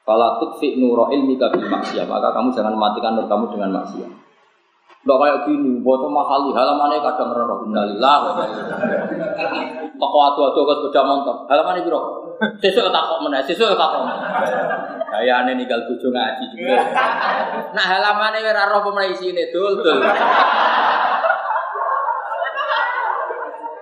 Fala 0.04 0.40
tutfi 0.40 0.76
nuro 0.76 1.08
ilmika 1.12 1.52
bil 1.52 1.68
maksiat, 1.68 2.08
maka 2.08 2.32
kamu 2.32 2.52
jangan 2.52 2.74
matikan 2.76 3.16
nur 3.16 3.28
kamu 3.28 3.54
dengan 3.54 3.80
maksiat. 3.80 4.12
Enggak 5.02 5.18
kayak 5.18 5.38
gini, 5.50 5.82
bocor 5.82 6.14
mahali 6.14 6.54
halamannya 6.54 7.02
kadang 7.02 7.34
meroh 7.34 7.66
innalillah. 7.66 8.38
Toko 9.98 10.18
atu-atu 10.30 10.62
ke 10.62 10.74
sepeda 10.78 11.02
motor, 11.02 11.36
halamannya 11.50 11.82
biro. 11.82 12.00
Sesuk 12.62 12.86
tak 12.86 13.02
kok 13.10 13.18
meneh, 13.26 13.42
sesuk 13.42 13.74
tak 13.74 13.88
kok. 13.90 14.06
Kayane 15.10 15.58
ninggal 15.58 15.82
bojo 15.90 16.06
ngaji 16.06 16.44
juga. 16.54 16.86
Nah 17.74 17.82
halamannya 17.82 18.46
ora 18.46 18.70
roh 18.70 18.80
pemene 18.86 19.10
isine 19.10 19.50
dul-dul. 19.50 19.98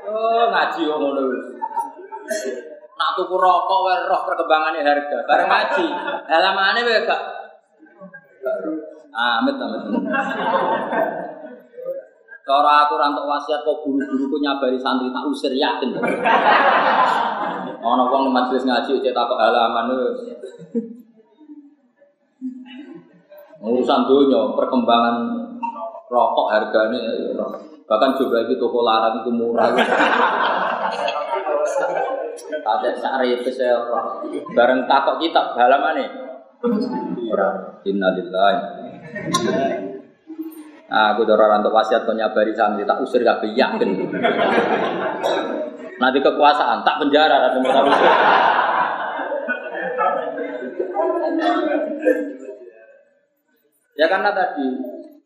Oh, 0.08 0.44
ngaji 0.48 0.80
kok 0.88 0.98
ngono 1.04 1.20
Nak 2.96 3.10
tuku 3.20 3.36
rokok 3.36 3.80
wae 3.84 4.08
roh 4.08 4.20
perkembangannya 4.24 4.88
harga. 4.88 5.18
Bareng 5.28 5.48
ngaji. 5.52 5.86
Halamane 6.32 6.80
wae 6.80 7.04
gak 7.04 7.20
Amit 9.14 9.56
amit. 9.58 9.82
Cara 12.50 12.72
aku 12.82 12.94
rantuk 12.98 13.30
wasiat 13.30 13.62
kok 13.62 13.78
guru-guruku 13.86 14.36
nyabari 14.42 14.74
santri 14.80 15.12
tak 15.14 15.26
usir 15.30 15.54
yakin. 15.54 15.94
Ono 17.80 18.04
wong 18.10 18.34
majelis 18.34 18.66
ngaji 18.66 18.98
cek 19.00 19.14
takok 19.14 19.38
halaman 19.38 19.86
Urusan 23.60 24.08
dunia, 24.08 24.56
perkembangan 24.56 25.16
rokok 26.08 26.48
harganya 26.48 27.12
bahkan 27.84 28.16
juga 28.16 28.40
itu 28.48 28.56
toko 28.56 28.80
larang 28.80 29.20
itu 29.20 29.30
murah. 29.30 29.68
Tak 32.64 32.96
sari 32.98 33.36
saya 33.52 33.84
bareng 34.56 34.88
takok 34.88 35.20
kitab 35.20 35.52
halaman 35.54 36.00
nih. 36.00 36.08
Innalillahi. 37.84 38.79
Nah, 40.90 41.14
aku 41.14 41.22
dorong 41.22 41.46
rantuk 41.46 41.70
wasiat 41.70 42.02
kau 42.02 42.14
nyabari 42.14 42.50
santri 42.50 42.82
tak 42.82 42.98
usir 42.98 43.22
gak 43.22 43.42
yakin. 43.46 43.90
Nanti 46.02 46.18
kekuasaan 46.18 46.82
tak 46.82 46.98
penjara 46.98 47.46
ada 47.46 47.60
Ya 54.00 54.06
karena 54.08 54.32
tadi 54.32 54.66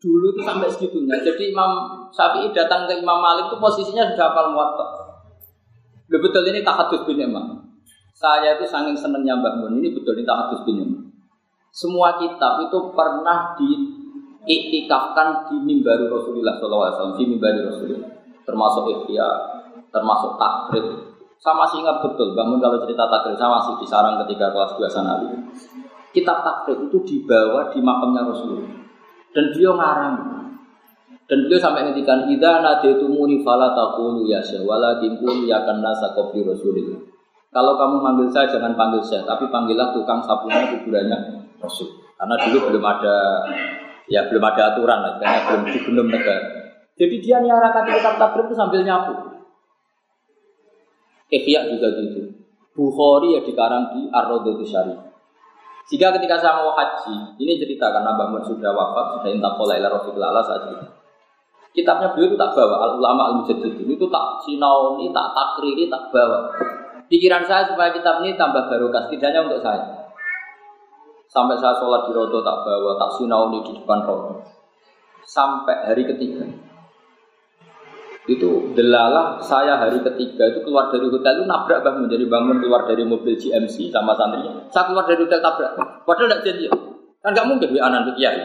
dulu 0.03 0.35
itu 0.35 0.41
sampai 0.43 0.69
segitunya. 0.69 1.17
Jadi 1.23 1.55
Imam 1.55 1.71
Syafi'i 2.11 2.51
datang 2.53 2.85
ke 2.85 2.99
Imam 2.99 3.23
Malik 3.23 3.49
itu 3.49 3.57
posisinya 3.57 4.05
sudah 4.11 4.29
hafal 4.29 4.53
muwatta. 4.53 4.85
Betul 6.11 6.45
ini 6.53 6.61
tahadus 6.61 7.01
bin 7.09 7.17
Yaman. 7.17 7.65
Saya 8.13 8.55
itu 8.55 8.69
saking 8.69 8.95
senengnya 8.95 9.35
Mbak 9.35 9.53
Mun 9.59 9.81
ini 9.81 9.91
betul 9.91 10.13
ini 10.19 10.27
tahadus 10.27 10.61
bin 10.67 10.83
Yaman. 10.83 11.04
Semua 11.75 12.15
kitab 12.15 12.63
itu 12.63 12.95
pernah 12.95 13.51
diiktikafkan 13.59 15.51
di 15.51 15.59
mimbar 15.59 16.07
Rasulullah 16.07 16.55
SAW, 16.55 17.19
di 17.19 17.27
mimbar 17.27 17.51
Rasulullah. 17.67 18.15
Termasuk 18.47 18.83
ikhya, 18.95 19.27
termasuk 19.91 20.39
takrib. 20.39 20.87
Saya 21.35 21.51
masih 21.59 21.83
ingat 21.83 21.99
betul, 21.99 22.31
bangun 22.31 22.63
kalau 22.63 22.79
cerita 22.79 23.11
takrib, 23.11 23.35
saya 23.35 23.51
masih 23.59 23.75
di 23.83 23.85
sarang 23.91 24.15
ketika 24.23 24.55
kelas 24.55 24.71
2 24.79 24.87
sana 24.87 25.19
Kitab 26.15 26.47
takrib 26.47 26.87
itu 26.87 26.97
dibawa 27.03 27.67
di 27.67 27.83
makamnya 27.83 28.23
Rasulullah. 28.23 28.71
Dan 29.35 29.51
dia 29.51 29.75
ngarang. 29.75 30.15
Dan 31.27 31.37
beliau 31.43 31.59
sampai 31.59 31.91
ngendikan 31.91 32.31
idza 32.31 32.63
nadaitumuni 32.63 33.43
fala 33.43 33.75
taqulu 33.75 34.23
ya 34.23 34.39
syekh 34.39 34.63
walakin 34.63 35.19
qul 35.19 35.43
ya 35.43 35.59
kan 35.67 35.83
nasa 35.83 36.15
qabli 36.15 36.45
rasulillah. 36.47 37.01
Kalau 37.51 37.75
kamu 37.75 37.99
manggil 37.99 38.27
saya 38.31 38.47
jangan 38.47 38.77
panggil 38.79 39.03
saya, 39.03 39.27
tapi 39.27 39.49
panggillah 39.51 39.91
tukang 39.91 40.23
sapunya 40.23 40.71
kuburannya 40.71 41.34
Karena 42.15 42.35
dulu 42.47 42.57
belum 42.71 42.83
ada 42.83 43.15
ya 44.07 44.25
belum 44.29 44.43
ada 44.43 44.61
aturan 44.73 44.99
lah, 45.01 45.13
karena 45.19 45.39
belum 45.49 45.61
belum 45.91 46.07
negara. 46.13 46.45
Jadi 46.95 47.15
dia 47.19 47.43
kata 47.43 47.79
kitab 47.91 48.15
takrib 48.15 48.47
itu 48.47 48.55
sambil 48.55 48.81
nyapu. 48.85 49.13
Ihya 51.33 51.67
juga 51.73 51.91
gitu. 51.99 52.21
Bukhari 52.75 53.35
ya 53.35 53.41
dikarang 53.43 53.95
di 53.95 54.07
Ar-Raudhatus 54.11 54.67
Syarif. 54.67 54.99
Jika 55.85 56.11
ketika 56.17 56.41
saya 56.41 56.65
mau 56.65 56.73
haji, 56.73 57.37
ini 57.37 57.61
cerita 57.61 57.93
karena 57.93 58.17
Mbak 58.17 58.27
Mun 58.33 58.43
sudah 58.43 58.73
wafat, 58.73 59.21
sudah 59.21 59.29
intakola 59.29 59.77
ila 59.77 59.87
Rafiqul 59.95 60.23
Allah 60.23 60.43
saat 60.43 60.65
itu. 60.71 60.87
Kitabnya 61.75 62.15
beliau 62.15 62.33
itu 62.33 62.37
tak 62.39 62.55
bawa, 62.55 62.75
al 62.87 62.91
ulama 62.97 63.21
al 63.29 63.33
mujaddid 63.43 63.83
itu 63.83 64.05
tak 64.07 64.25
sinauni, 64.47 65.11
tak 65.11 65.27
takriri, 65.35 65.91
tak 65.91 66.09
bawa. 66.09 66.51
Pikiran 67.05 67.43
saya 67.45 67.67
supaya 67.69 67.93
kitab 67.93 68.23
ini 68.23 68.33
tambah 68.33 68.65
barokah, 68.65 69.05
setidaknya 69.05 69.45
untuk 69.45 69.61
saya. 69.61 70.04
Sampai 71.29 71.57
saya 71.59 71.75
sholat 71.77 72.07
di 72.07 72.11
rodo 72.15 72.39
tak 72.45 72.63
bawa, 72.63 72.95
tak 72.95 73.11
sinauni 73.17 73.59
di 73.65 73.71
depan 73.81 73.99
rodo. 74.05 74.39
Sampai 75.25 75.89
hari 75.89 76.05
ketiga. 76.05 76.45
Itu 78.25 78.73
delalah 78.73 79.37
saya 79.37 79.77
hari 79.77 80.01
ketiga 80.01 80.49
itu 80.49 80.65
keluar 80.65 80.89
dari 80.89 81.05
hotel 81.05 81.41
itu 81.41 81.45
nabrak 81.45 81.85
bangun 81.85 82.09
jadi 82.09 82.25
bangun 82.25 82.57
keluar 82.57 82.89
dari 82.89 83.05
mobil 83.05 83.37
GMC 83.37 83.93
sama 83.93 84.17
santrinya. 84.17 84.65
Saya 84.73 84.89
keluar 84.89 85.05
dari 85.05 85.21
hotel 85.21 85.41
tabrak. 85.45 85.77
Padahal 86.05 86.29
tidak 86.33 86.41
janji. 86.41 86.65
Kan 87.21 87.33
nggak 87.33 87.45
mungkin 87.45 87.69
wa 87.73 87.81
anak 87.85 88.17
kiai. 88.17 88.41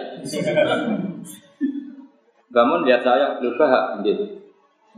Bangun 2.50 2.80
lihat 2.84 3.00
saya, 3.06 3.38
lupa 3.40 3.96
gitu. 4.04 4.24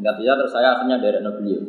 Ingat 0.01 0.17
ya 0.25 0.33
terus 0.35 0.51
saya 0.55 0.79
akhirnya 0.79 0.99
dari 0.99 1.21
beliau. 1.21 1.63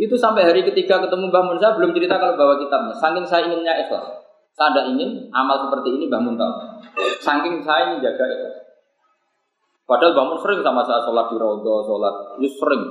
Itu 0.00 0.16
sampai 0.16 0.48
hari 0.48 0.64
ketiga 0.64 0.96
ketemu 1.02 1.28
Mbah 1.28 1.42
Mun 1.44 1.60
saya 1.60 1.76
belum 1.76 1.92
cerita 1.92 2.16
kalau 2.16 2.38
bawa 2.38 2.56
kitabnya. 2.56 2.94
Saking 2.96 3.26
saya 3.28 3.52
inginnya 3.52 3.74
ikhlas. 3.84 4.19
Saya 4.60 4.76
ada 4.76 4.92
ingin 4.92 5.32
amal 5.32 5.56
seperti 5.56 5.88
ini 5.96 6.04
Mbah 6.12 6.20
Mun 6.20 6.36
tahu. 6.36 6.52
Saking 7.24 7.64
saya 7.64 7.96
ingin 7.96 8.04
jaga 8.04 8.28
ikhlas. 8.28 8.60
Padahal 9.88 10.12
Mbah 10.12 10.24
Mun 10.28 10.38
sering 10.44 10.60
sama 10.60 10.84
saya 10.84 11.00
sholat 11.00 11.32
di 11.32 11.40
rodo, 11.40 11.80
sholat, 11.88 12.36
itu 12.36 12.60
sering. 12.60 12.84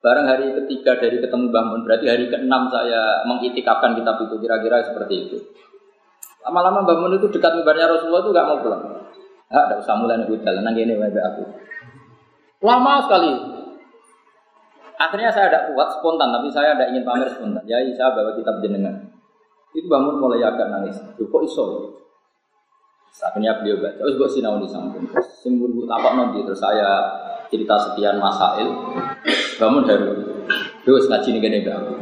Bareng 0.00 0.24
hari 0.24 0.56
ketiga 0.56 0.96
dari 0.96 1.20
ketemu 1.20 1.52
Mbah 1.52 1.64
Mun, 1.68 1.80
berarti 1.84 2.08
hari 2.08 2.32
keenam 2.32 2.72
saya 2.72 3.28
mengitikafkan 3.28 3.92
kitab 3.92 4.24
itu 4.24 4.40
kira-kira 4.40 4.80
seperti 4.80 5.14
itu. 5.28 5.36
Lama-lama 6.48 6.80
Mbah 6.80 6.96
Mun 6.96 7.12
itu 7.20 7.28
dekat 7.28 7.52
mimbarnya 7.52 7.92
Rasulullah 7.92 8.24
itu 8.24 8.32
gak 8.32 8.48
mau 8.48 8.58
pulang. 8.64 8.82
Ah, 9.52 9.68
tidak 9.68 9.84
usah 9.84 10.00
mulai 10.00 10.16
nih 10.16 10.32
jalan 10.32 10.64
nang 10.64 10.72
ini 10.72 10.96
aku. 10.96 11.44
Lama 12.64 13.04
sekali. 13.04 13.32
Akhirnya 14.96 15.28
saya 15.28 15.52
tidak 15.52 15.76
kuat 15.76 15.92
spontan, 16.00 16.32
tapi 16.32 16.48
saya 16.48 16.72
tidak 16.72 16.88
ingin 16.96 17.04
pamer 17.04 17.28
spontan. 17.28 17.60
Ya, 17.68 17.84
saya 17.84 18.16
bawa 18.16 18.32
kitab 18.32 18.64
jenengan. 18.64 19.11
Itu 19.72 19.88
bangun 19.88 20.20
mulai 20.20 20.44
agak 20.44 20.68
nangis. 20.68 20.96
Duh, 21.16 21.28
kok 21.28 21.42
iso? 21.44 21.64
Akhirnya 23.22 23.60
beliau 23.60 23.78
baca, 23.78 24.02
terus 24.02 24.16
buat 24.16 24.30
sinau 24.32 24.56
di 24.58 24.66
samping. 24.66 25.04
Simbol 25.44 25.70
bu 25.70 25.84
tapak 25.84 26.16
nanti 26.16 26.40
terus 26.42 26.58
saya 26.58 27.12
cerita 27.52 27.76
sekian 27.76 28.16
masail. 28.16 28.72
Bangun 29.60 29.84
dari 29.84 30.08
terus 30.82 31.06
ngaji 31.06 31.28
nih 31.36 31.40
gini 31.44 31.58
aku. 31.68 31.92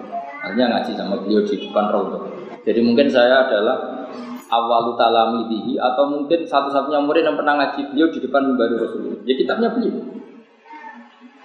Akhirnya 0.41 0.67
ngaji 0.71 0.91
sama 0.95 1.21
beliau 1.21 1.43
di 1.45 1.61
depan 1.61 1.93
rodo. 1.93 2.31
Jadi 2.63 2.81
mungkin 2.81 3.11
saya 3.11 3.45
adalah 3.45 4.07
awalu 4.49 4.97
talamidihi 4.97 5.77
atau 5.77 6.09
mungkin 6.09 6.47
satu-satunya 6.47 7.03
murid 7.03 7.27
yang 7.27 7.37
pernah 7.37 7.59
ngaji 7.59 7.81
beliau 7.91 8.09
di 8.09 8.19
depan 8.23 8.41
mimbar 8.47 8.71
Rasulullah. 8.81 9.21
Ya 9.27 9.35
kitabnya 9.35 9.69
beliau. 9.75 10.01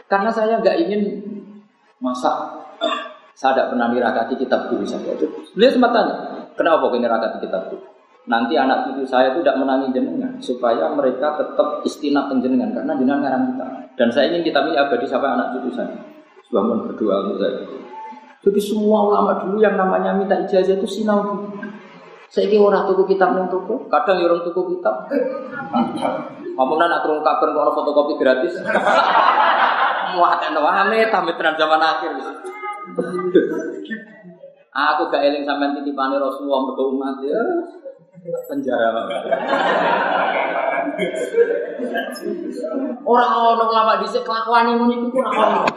Karena 0.05 0.29
saya 0.29 0.61
nggak 0.61 0.77
ingin 0.85 1.01
masa 1.97 2.61
saya 3.35 3.51
tidak 3.51 3.67
pernah 3.75 3.87
dirakati 3.91 4.33
kitab 4.39 4.71
guru 4.71 4.87
saya. 4.87 5.11
Beliau 5.51 5.71
sempat 5.75 5.91
tanya, 5.91 6.15
kenapa 6.55 6.87
kau 6.87 6.95
rakati 6.95 7.37
kitab 7.43 7.67
guru? 7.67 7.83
Nanti 8.25 8.57
anak 8.57 8.89
cucu 8.89 9.05
saya 9.05 9.37
itu 9.37 9.45
tidak 9.45 9.61
menangi 9.61 9.93
jenengan 9.93 10.33
supaya 10.41 10.89
mereka 10.89 11.37
tetap 11.37 11.85
istinat 11.85 12.25
jenengan 12.41 12.73
karena 12.73 12.97
jenengan 12.97 13.21
ngarang 13.21 13.43
kita. 13.53 13.65
Dan 13.93 14.07
saya 14.09 14.33
ingin 14.33 14.49
kitab 14.49 14.65
ini 14.65 14.81
abadi 14.81 15.05
sampai 15.05 15.29
anak 15.29 15.53
cucu 15.53 15.69
saya. 15.77 15.93
Sudah 16.49 16.65
berdua 16.89 17.21
untuk 17.21 17.37
saya. 17.37 17.61
Jadi 18.41 18.59
semua 18.61 19.13
ulama 19.13 19.37
dulu 19.45 19.61
yang 19.61 19.77
namanya 19.77 20.17
minta 20.17 20.41
ijazah 20.41 20.73
itu 20.73 20.89
sinau. 20.89 21.45
Saya 22.33 22.49
kira 22.49 22.65
orang 22.65 22.89
tuku 22.89 23.13
kitab 23.13 23.37
nang 23.37 23.47
tuku, 23.53 23.85
kadang 23.93 24.17
ya 24.17 24.25
orang 24.25 24.41
tuku 24.41 24.61
kitab. 24.73 25.05
Apa 26.55 26.71
nak 26.81 27.05
turun 27.05 27.21
kabar 27.21 27.47
kok 27.53 27.73
fotokopi 27.77 28.13
gratis? 28.17 28.57
Wah, 30.17 30.31
ada 30.39 30.49
wame 30.55 31.11
tamit 31.13 31.37
zaman 31.37 31.81
akhir. 31.81 32.11
Aku 34.75 35.07
gak 35.07 35.23
eling 35.23 35.47
sampean 35.47 35.73
titipane 35.79 36.19
Rasulullah 36.19 36.61
mergo 36.67 36.93
umat 36.93 37.17
ya. 37.23 37.41
penjara 38.49 38.89
Orang 43.05 43.31
orang 43.35 43.71
lama 43.71 43.93
di 44.01 44.07
kelakuan 44.09 44.65
yang 44.71 44.79
unik 44.87 44.99
itu 45.09 45.17
orang 45.19 45.35
orang. 45.37 45.67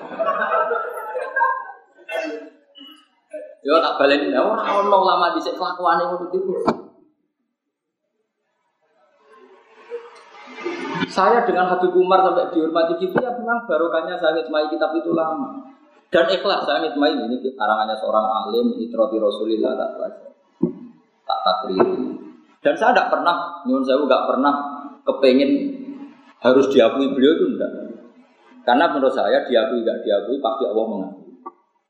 Yo 3.61 3.75
tak 3.85 3.95
balik 4.01 4.21
orang 4.33 4.65
orang 4.65 5.05
lama 5.05 5.27
di 5.37 5.41
kelakuan 5.45 6.01
yang 6.01 6.11
unik 6.17 6.31
itu. 6.33 6.53
Saya 11.09 11.43
dengan 11.47 11.71
Habib 11.73 11.95
Umar 11.95 12.21
sampai 12.21 12.53
dihormati 12.53 13.01
gitu 13.01 13.17
ya 13.19 13.33
memang 13.33 13.65
barokahnya 13.67 14.19
saya 14.19 14.39
ngitmai 14.39 14.71
kitab 14.71 14.93
itu 14.99 15.15
lama. 15.15 15.78
Dan 16.09 16.25
ikhlas 16.33 16.65
saya 16.65 16.81
ngitmai 16.89 17.13
ini 17.13 17.37
karangannya 17.53 17.97
seorang 18.01 18.25
alim, 18.25 18.81
itroti 18.81 19.21
Rasulillah 19.21 19.77
tak 19.77 19.91
tak 21.29 21.39
takriri. 21.45 22.17
Dan 22.65 22.75
saya 22.81 22.97
tidak 22.97 23.13
pernah, 23.13 23.61
nyuwun 23.69 23.85
saya 23.85 24.01
nggak 24.01 24.25
pernah 24.25 24.55
kepengen 25.05 25.51
harus 26.41 26.67
diakui 26.73 27.13
beliau 27.13 27.33
itu 27.37 27.45
enggak. 27.55 27.73
Karena 28.65 28.89
menurut 28.89 29.13
saya 29.13 29.45
diakui 29.45 29.85
nggak 29.85 30.01
diakui 30.01 30.37
pasti 30.41 30.65
Allah 30.65 30.85
mengakui. 30.89 31.29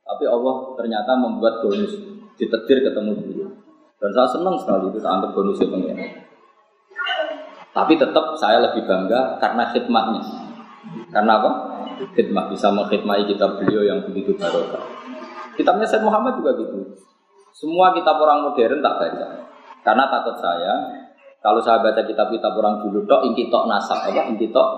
Tapi 0.02 0.24
Allah 0.26 0.54
ternyata 0.74 1.12
membuat 1.14 1.62
bonus 1.62 1.94
ditetir 2.34 2.82
ketemu 2.82 3.12
beliau. 3.22 3.48
Dan 3.98 4.10
saya 4.14 4.28
senang 4.34 4.58
sekali 4.58 4.90
itu 4.90 4.98
saya 4.98 5.22
anggap 5.22 5.30
bonusnya 5.34 5.66
pengen. 5.70 5.98
Tapi 7.70 7.94
tetap 7.94 8.34
saya 8.34 8.58
lebih 8.66 8.82
bangga 8.82 9.38
karena 9.38 9.62
khidmatnya. 9.70 10.22
Karena 11.14 11.32
apa? 11.38 11.50
Khidmat 12.14 12.52
bisa 12.52 12.70
mengkhidmati 12.70 13.34
kitab 13.34 13.58
beliau 13.58 13.82
yang 13.82 13.98
begitu 14.06 14.34
barokah. 14.38 14.82
Kitabnya 15.58 15.86
Said 15.88 16.06
Muhammad 16.06 16.38
juga 16.38 16.54
gitu. 16.54 16.94
Semua 17.50 17.90
kitab 17.90 18.22
orang 18.22 18.46
modern 18.46 18.78
tak 18.78 18.94
baca. 19.02 19.26
Karena 19.82 20.04
takut 20.06 20.36
saya 20.38 20.74
kalau 21.38 21.62
saya 21.62 21.82
baca 21.82 22.02
kitab-kitab 22.02 22.52
orang 22.54 22.82
dulu 22.82 23.02
tok 23.06 23.22
inti 23.26 23.46
tok 23.46 23.70
nasab 23.70 24.10
apa 24.10 24.26
inti 24.26 24.50
tok 24.50 24.68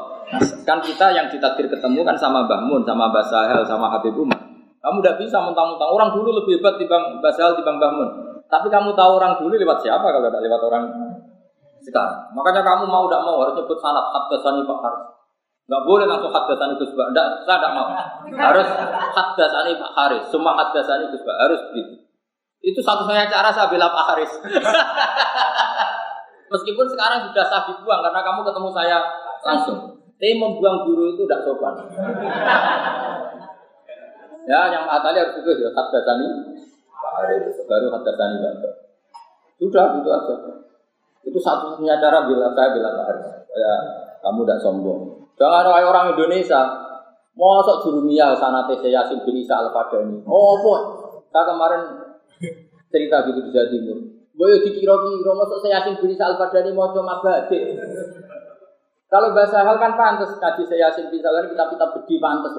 kan 0.63 0.79
kita 0.79 1.11
yang 1.11 1.27
ditakdir 1.27 1.67
ketemu 1.67 2.07
kan 2.07 2.15
sama 2.15 2.47
Mbah 2.47 2.63
Mun, 2.63 2.87
sama 2.87 3.11
Mbah 3.11 3.27
Sahel, 3.27 3.67
sama 3.67 3.91
Habib 3.91 4.15
Umar. 4.15 4.39
Kamu 4.81 5.03
tidak 5.03 5.19
bisa 5.21 5.43
mentang-mentang 5.43 5.91
orang 5.91 6.15
dulu 6.15 6.31
lebih 6.41 6.61
hebat 6.61 6.79
dibanding 6.79 7.19
Mbah 7.19 7.33
Sahel 7.35 7.59
dibanding 7.59 7.81
Mbah 7.83 7.93
Mun. 7.99 8.09
Tapi 8.47 8.67
kamu 8.71 8.95
tahu 8.95 9.11
orang 9.19 9.35
dulu 9.43 9.55
lewat 9.59 9.79
siapa 9.83 10.07
kalau 10.07 10.31
tidak 10.31 10.43
lewat 10.47 10.61
orang 10.71 10.85
sekarang. 11.83 12.19
Makanya 12.37 12.63
kamu 12.63 12.85
mau 12.87 13.05
tidak 13.09 13.23
mau 13.27 13.37
harus 13.43 13.55
nyebut 13.59 13.79
sanat 13.83 14.05
hadasani 14.15 14.63
Pak 14.65 14.79
Haris. 14.85 15.20
Enggak 15.71 15.87
boleh 15.87 16.03
langsung 16.11 16.35
hadasani 16.35 16.75
Gus 16.83 16.91
Pak. 16.99 17.15
Enggak, 17.15 17.47
saya 17.47 17.63
tidak 17.63 17.73
mau. 17.79 17.95
Harus 18.35 18.69
hadasani 19.15 19.79
Pak 19.79 19.93
Haris. 19.95 20.27
Semua 20.27 20.59
hadasani 20.59 21.15
Gus 21.15 21.23
Pak 21.23 21.37
harus 21.47 21.63
begitu. 21.71 21.95
Itu 22.59 22.83
satu-satunya 22.83 23.31
cara 23.31 23.55
saya 23.55 23.71
bela 23.71 23.87
Pak 23.87 24.05
Haris. 24.11 24.33
Meskipun 26.51 26.91
sekarang 26.91 27.31
sudah 27.31 27.47
saya 27.47 27.63
dibuang 27.71 28.03
karena 28.03 28.19
kamu 28.19 28.41
ketemu 28.51 28.69
saya 28.75 28.99
langsung. 29.47 29.79
Tapi 30.19 30.35
membuang 30.35 30.91
guru 30.91 31.15
itu 31.15 31.23
tidak 31.23 31.47
sopan. 31.47 31.75
ya, 34.51 34.75
yang 34.75 34.91
matali 34.91 35.23
harus 35.23 35.39
itu 35.39 35.55
ya 35.55 35.71
hadasani 35.71 36.27
Pak 36.99 37.13
Haris. 37.15 37.55
Baru 37.71 37.95
hadasani 37.95 38.43
Pak 38.43 38.75
Sudah, 39.63 40.03
itu 40.03 40.09
aja. 40.11 40.35
Itu 41.23 41.39
satu-satunya 41.39 42.03
cara 42.03 42.27
bila 42.27 42.51
saya 42.59 42.75
bilang 42.75 42.99
Pak 42.99 43.07
Haris. 43.07 43.29
Ya, 43.55 43.75
kamu 44.19 44.43
tidak 44.43 44.59
sombong. 44.67 45.21
Jangan 45.41 45.65
ada 45.65 45.81
orang 45.89 46.13
Indonesia. 46.13 46.61
Mosok 47.33 47.89
jurumiyah 47.89 48.37
sana 48.37 48.69
TC 48.69 48.93
Yasin 48.93 49.25
bin 49.25 49.41
Isa 49.41 49.57
Al-Fadani. 49.57 50.21
Oh, 50.29 50.61
boy. 50.61 50.81
Saya 51.33 51.49
kemarin 51.49 51.81
cerita 52.93 53.25
gitu 53.25 53.41
di 53.49 53.51
Jawa 53.55 53.67
Timur. 53.73 53.99
Boyo 54.37 54.61
dikira-kira, 54.61 55.33
mosok 55.33 55.65
saya 55.65 55.81
Yasin 55.81 55.97
bin 55.97 56.13
Isa 56.13 56.29
Al-Fadani 56.29 56.77
mau 56.77 56.93
coba 56.93 57.25
badik. 57.25 57.81
Kalau 59.09 59.33
bahasa 59.33 59.65
hal 59.65 59.81
kan 59.81 59.97
pantas 59.97 60.37
kaji 60.37 60.69
saya 60.69 60.93
Yasin 60.93 61.09
bin 61.09 61.25
Isa 61.25 61.33
kita-kita 61.33 61.87
bedi 61.97 62.15
pantas. 62.21 62.53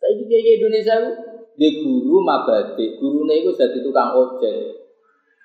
Saya 0.00 0.16
ini 0.16 0.24
kayak 0.24 0.56
Indonesia 0.64 0.94
itu, 0.96 1.10
dia 1.60 1.70
guru 1.84 2.24
mabadi, 2.24 2.96
gurunya 2.96 3.44
itu 3.44 3.52
jadi 3.52 3.84
tukang 3.84 4.16
ojek. 4.16 4.80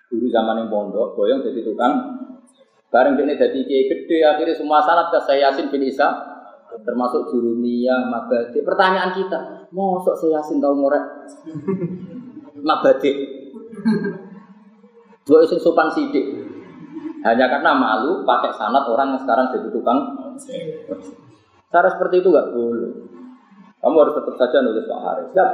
Guru 0.07 0.31
zaman 0.31 0.63
yang 0.63 0.71
pondok, 0.71 1.19
boyong 1.19 1.43
jadi 1.43 1.59
tukang 1.59 2.15
Bareng 2.95 3.19
ini 3.19 3.35
jadi 3.35 3.59
kiai 3.67 3.91
gede, 3.91 4.23
akhirnya 4.23 4.55
semua 4.55 4.79
sanat 4.79 5.11
ke 5.11 5.19
saya 5.27 5.51
Yasin 5.51 5.67
bin 5.67 5.83
Isa, 5.83 6.34
termasuk 6.83 7.31
jurumiyah, 7.31 8.11
mabadi. 8.11 8.59
Pertanyaan 8.65 9.15
kita, 9.15 9.69
mosok 9.71 10.19
saya 10.19 10.41
Yasin 10.41 10.59
tahu 10.59 10.73
ngorek 10.81 11.03
mabadi? 12.59 13.11
Dua 15.25 15.39
isu 15.45 15.57
sopan 15.61 15.89
sidik. 15.93 16.25
Hanya 17.25 17.49
karena 17.49 17.73
malu 17.73 18.21
pakai 18.21 18.53
sanat 18.53 18.85
orang 18.85 19.17
yang 19.17 19.21
sekarang 19.25 19.49
jadi 19.49 19.67
tukang. 19.73 19.99
Cara 21.73 21.89
seperti 21.89 22.21
itu 22.21 22.29
nggak 22.29 22.53
boleh. 22.53 22.91
Kamu 23.81 23.97
harus 24.01 24.13
tetap 24.17 24.35
saja 24.37 24.61
nulis 24.61 24.85
Pak 24.85 24.99
Haris. 25.01 25.27
Siap. 25.33 25.49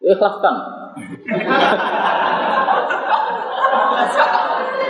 Ikhlaskan. 0.00 0.54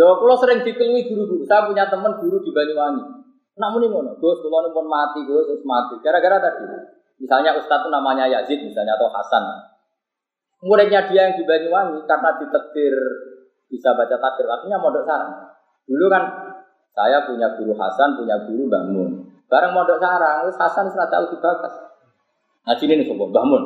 Loh, 0.00 0.16
kalau 0.16 0.36
sering 0.40 0.64
dikelui 0.64 1.04
guru-guru. 1.12 1.44
Saya 1.44 1.68
punya 1.68 1.84
teman 1.92 2.16
guru 2.16 2.40
di 2.40 2.48
Banyuwangi. 2.56 3.04
Namun 3.60 3.84
ini 3.84 3.92
ngono, 3.92 4.16
Gus, 4.16 4.40
kalau 4.40 4.72
mati, 4.88 5.20
Gus, 5.28 5.44
terus 5.44 5.60
mati. 5.68 6.00
Gara-gara 6.00 6.40
tadi, 6.40 6.64
misalnya 7.20 7.52
Ustadz 7.60 7.84
itu 7.84 7.88
namanya 7.92 8.24
Yazid, 8.24 8.64
misalnya 8.64 8.96
atau 8.96 9.12
Hasan. 9.12 9.44
Muridnya 10.64 11.04
dia 11.04 11.28
yang 11.28 11.36
di 11.36 11.44
Banyuwangi 11.44 12.00
karena 12.08 12.32
ditetir 12.40 12.96
bisa 13.68 13.92
baca 13.92 14.16
takdir, 14.16 14.48
artinya 14.48 14.80
mondok 14.80 15.04
sarang. 15.04 15.52
Dulu 15.84 16.08
kan 16.08 16.24
saya 16.96 17.28
punya 17.28 17.52
guru 17.60 17.76
Hasan, 17.76 18.16
punya 18.16 18.40
guru 18.48 18.72
Bangun. 18.72 19.28
Bareng 19.52 19.76
mondok 19.76 20.00
sarang, 20.00 20.48
terus 20.48 20.56
Hasan 20.56 20.88
sudah 20.88 21.12
tahu 21.12 21.28
dibakas. 21.36 21.76
Ngaji 22.64 22.84
ini 22.88 23.04
sobat 23.04 23.28
Bangun. 23.36 23.62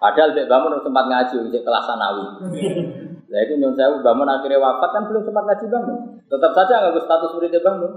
Padahal 0.00 0.32
Mbak 0.32 0.48
Bangun 0.48 0.80
sempat 0.80 1.04
ngaji 1.08 1.34
untuk 1.48 1.60
kelas 1.64 1.84
sanawi. 1.84 2.24
Nah 3.34 3.42
itu 3.42 3.58
nyon 3.58 3.74
saya 3.74 3.90
bangun 3.98 4.30
akhirnya 4.30 4.62
wafat 4.62 4.94
kan 4.94 5.02
belum 5.10 5.26
sempat 5.26 5.42
ngaji 5.42 5.66
bangun. 5.66 5.98
Tetap 6.30 6.52
saja 6.54 6.86
nggak 6.86 7.02
status 7.02 7.34
muridnya 7.34 7.58
bangun. 7.66 7.92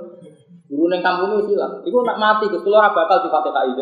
Guru 0.66 0.86
neng 0.90 1.06
kampung 1.06 1.38
itu 1.38 1.54
hilang. 1.54 1.78
Iku 1.86 2.02
nak 2.02 2.18
mati, 2.18 2.50
ke 2.50 2.58
keluar 2.66 2.90
bakal 2.90 3.22
di 3.22 3.30
Fatihah 3.30 3.64
itu. 3.70 3.82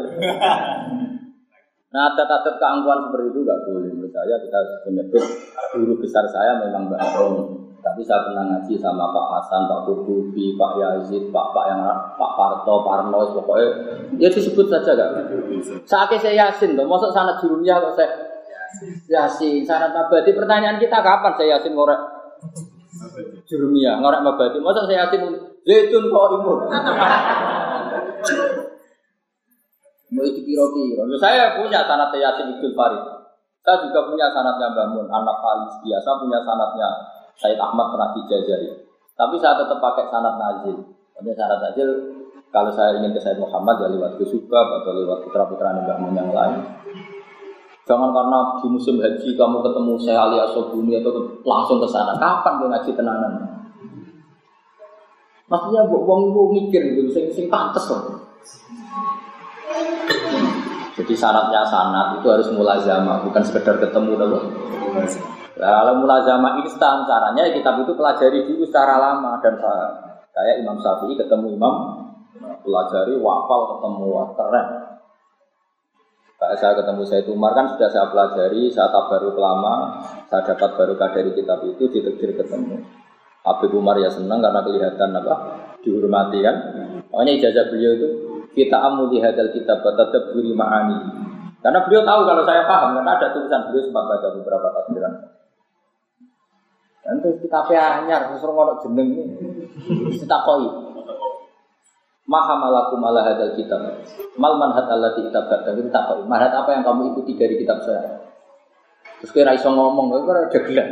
Nah, 1.96 2.12
adat-adat 2.12 2.60
keangkuhan 2.60 3.08
seperti 3.08 3.28
itu 3.32 3.40
nggak 3.48 3.60
boleh. 3.72 3.90
Menurut 3.96 4.12
saya 4.12 4.36
kita 4.44 4.60
menyebut 4.84 5.24
guru 5.80 5.96
besar 6.04 6.28
saya 6.28 6.60
memang 6.60 6.92
Mbak 6.92 7.02
Rom. 7.16 7.36
Tapi 7.80 8.02
saya 8.02 8.26
pernah 8.26 8.44
ngaji 8.50 8.82
sama 8.82 9.14
Pak 9.14 9.28
Hasan, 9.30 9.70
Pak 9.70 9.80
Kutubi, 9.86 10.58
Pak 10.58 10.72
Yazid, 10.82 11.30
Pak 11.30 11.54
Pak 11.54 11.66
yang 11.70 11.86
Pak 12.18 12.32
Parto, 12.34 12.82
Parno, 12.82 13.30
pokoknya 13.30 13.68
ya 14.18 14.26
disebut 14.26 14.66
saja 14.66 14.98
gak. 14.98 15.10
Saatnya 15.86 16.18
saya 16.18 16.50
yasin, 16.50 16.74
tuh, 16.74 16.90
masuk 16.90 17.14
sanat 17.14 17.38
jurumnya 17.46 17.78
kok 17.78 17.94
saya 17.94 18.25
Yasin, 19.10 19.64
sanat 19.64 19.92
mabadi. 19.96 20.32
Pertanyaan 20.34 20.78
kita 20.82 21.00
kapan 21.00 21.34
saya 21.38 21.58
Yasin 21.58 21.74
ngorek 21.74 22.02
jurumia, 23.48 24.00
ngorek 24.00 24.22
mabadi. 24.22 24.58
Masa 24.60 24.86
saya 24.86 25.08
Yasin 25.08 25.22
zaitun 25.66 26.10
kok 26.10 26.26
imun. 26.40 26.60
Mau 30.16 30.24
itu 30.24 30.40
kira-kira. 30.46 31.04
Saya 31.20 31.60
punya 31.60 31.84
sanat 31.84 32.14
saya 32.14 32.32
Yasin 32.32 32.56
Ibnu 32.56 32.72
Farid. 32.78 33.04
Saya 33.66 33.82
juga 33.82 34.06
punya 34.06 34.30
sanatnya 34.30 34.70
Bangun, 34.78 35.10
anak 35.10 35.42
Falis 35.42 35.74
biasa 35.82 36.22
punya 36.22 36.38
sanatnya 36.46 36.90
Said 37.36 37.58
Ahmad 37.58 37.90
pernah 37.92 38.14
dijajari. 38.14 38.70
Tapi 39.18 39.36
saya 39.42 39.58
tetap 39.58 39.82
pakai 39.82 40.06
sanat 40.08 40.38
Nazil. 40.38 40.86
Ini 41.20 41.32
sanat 41.34 41.60
Nazil 41.60 41.90
kalau 42.54 42.72
saya 42.72 42.96
ingin 43.02 43.12
ke 43.12 43.20
Said 43.20 43.42
Muhammad 43.42 43.82
ya 43.82 43.90
lewat 43.90 44.22
Kusubab 44.22 44.80
atau 44.80 44.94
lewat 44.94 45.26
putra-putra 45.28 45.76
Mbah 45.76 45.98
yang 46.14 46.30
lain. 46.30 46.62
Jangan 47.86 48.10
karena 48.10 48.38
di 48.58 48.68
musim 48.74 48.98
haji 48.98 49.30
kamu 49.38 49.62
ketemu 49.62 49.94
saya 50.02 50.26
Ali 50.26 50.42
Asobuni 50.42 50.98
atau 50.98 51.22
langsung 51.46 51.78
ke 51.78 51.86
sana. 51.86 52.18
Kapan 52.18 52.58
dia 52.58 52.68
ngaji 52.74 52.92
tenanan? 52.98 53.34
Maksudnya 55.46 55.86
buat 55.86 56.02
uang 56.10 56.22
itu 56.34 56.42
mikir 56.58 56.82
gitu, 56.98 57.02
sing 57.14 57.26
sing 57.30 57.46
pantes 57.46 57.86
loh. 57.86 58.26
Jadi 60.98 61.14
syaratnya 61.14 61.62
sanat 61.70 62.18
itu 62.18 62.26
harus 62.26 62.50
mulai 62.58 62.82
zaman, 62.82 63.22
bukan 63.30 63.44
sekedar 63.46 63.78
ketemu 63.78 64.18
dulu. 64.18 64.40
Kalau 65.54 65.94
mulai 66.02 66.26
zaman 66.26 66.66
instan 66.66 67.06
caranya 67.06 67.46
ya 67.46 67.54
kitab 67.54 67.86
itu 67.86 67.94
pelajari 67.94 68.50
dulu 68.50 68.66
secara 68.66 68.98
lama 68.98 69.38
dan 69.46 69.62
kayak 70.34 70.66
Imam 70.66 70.82
Syafi'i 70.82 71.14
ketemu 71.14 71.54
Imam 71.54 71.76
pelajari 72.66 73.14
wafal 73.22 73.78
ketemu 73.78 74.34
keren 74.34 74.68
saya 76.36 76.76
ketemu 76.76 77.02
saya 77.08 77.24
Umar 77.32 77.56
kan 77.56 77.72
sudah 77.74 77.90
saya 77.90 78.12
pelajari, 78.12 78.68
saya 78.68 78.92
baru 78.92 79.32
lama, 79.40 80.04
saya 80.28 80.44
dapat 80.52 80.76
baru 80.76 80.94
dari 81.00 81.32
kitab 81.32 81.64
itu 81.64 81.88
ditekdir 81.88 82.36
ketemu. 82.36 82.84
Habib 83.46 83.72
Umar 83.78 83.96
ya 84.02 84.10
senang 84.10 84.42
karena 84.42 84.60
kelihatan 84.66 85.16
apa 85.16 85.36
dihormati 85.86 86.42
kan. 86.42 86.56
Makanya 87.14 87.32
ijazah 87.40 87.66
beliau 87.70 87.92
itu 87.94 88.08
kita 88.58 88.74
amuli 88.74 89.22
hadal 89.22 89.54
kitab 89.54 89.86
tetap 89.86 90.34
beri 90.34 90.52
ma'ani. 90.52 90.98
Karena 91.62 91.80
beliau 91.86 92.02
tahu 92.02 92.22
kalau 92.26 92.44
saya 92.44 92.66
paham 92.66 92.98
karena 92.98 93.12
ada 93.16 93.28
tulisan 93.32 93.70
beliau 93.70 93.86
sempat 93.86 94.04
baca 94.10 94.28
beberapa 94.34 94.68
tafsiran. 94.74 95.14
Dan 97.06 97.22
kita 97.22 97.60
anyar, 98.02 98.34
ngono 98.34 98.82
jeneng 98.82 99.08
kita 100.10 100.38
koi. 100.42 100.66
Maha 102.26 102.58
malakum 102.58 103.06
ala 103.06 103.22
hadal 103.22 103.54
kitab. 103.54 103.86
Mal 104.42 104.54
manhat 104.58 104.90
allati 104.90 105.30
kitab 105.30 105.46
kita 105.46 106.00
koi. 106.10 106.26
Manhat 106.26 106.58
apa 106.58 106.74
yang 106.74 106.82
kamu 106.82 107.14
ikuti 107.14 107.38
dari 107.38 107.62
kitab 107.62 107.86
saya? 107.86 108.26
Terus 109.22 109.32
kira 109.32 109.54
iso 109.54 109.70
ngomong, 109.70 110.10
kira 110.26 110.50
ada 110.50 110.60
gelan. 110.66 110.90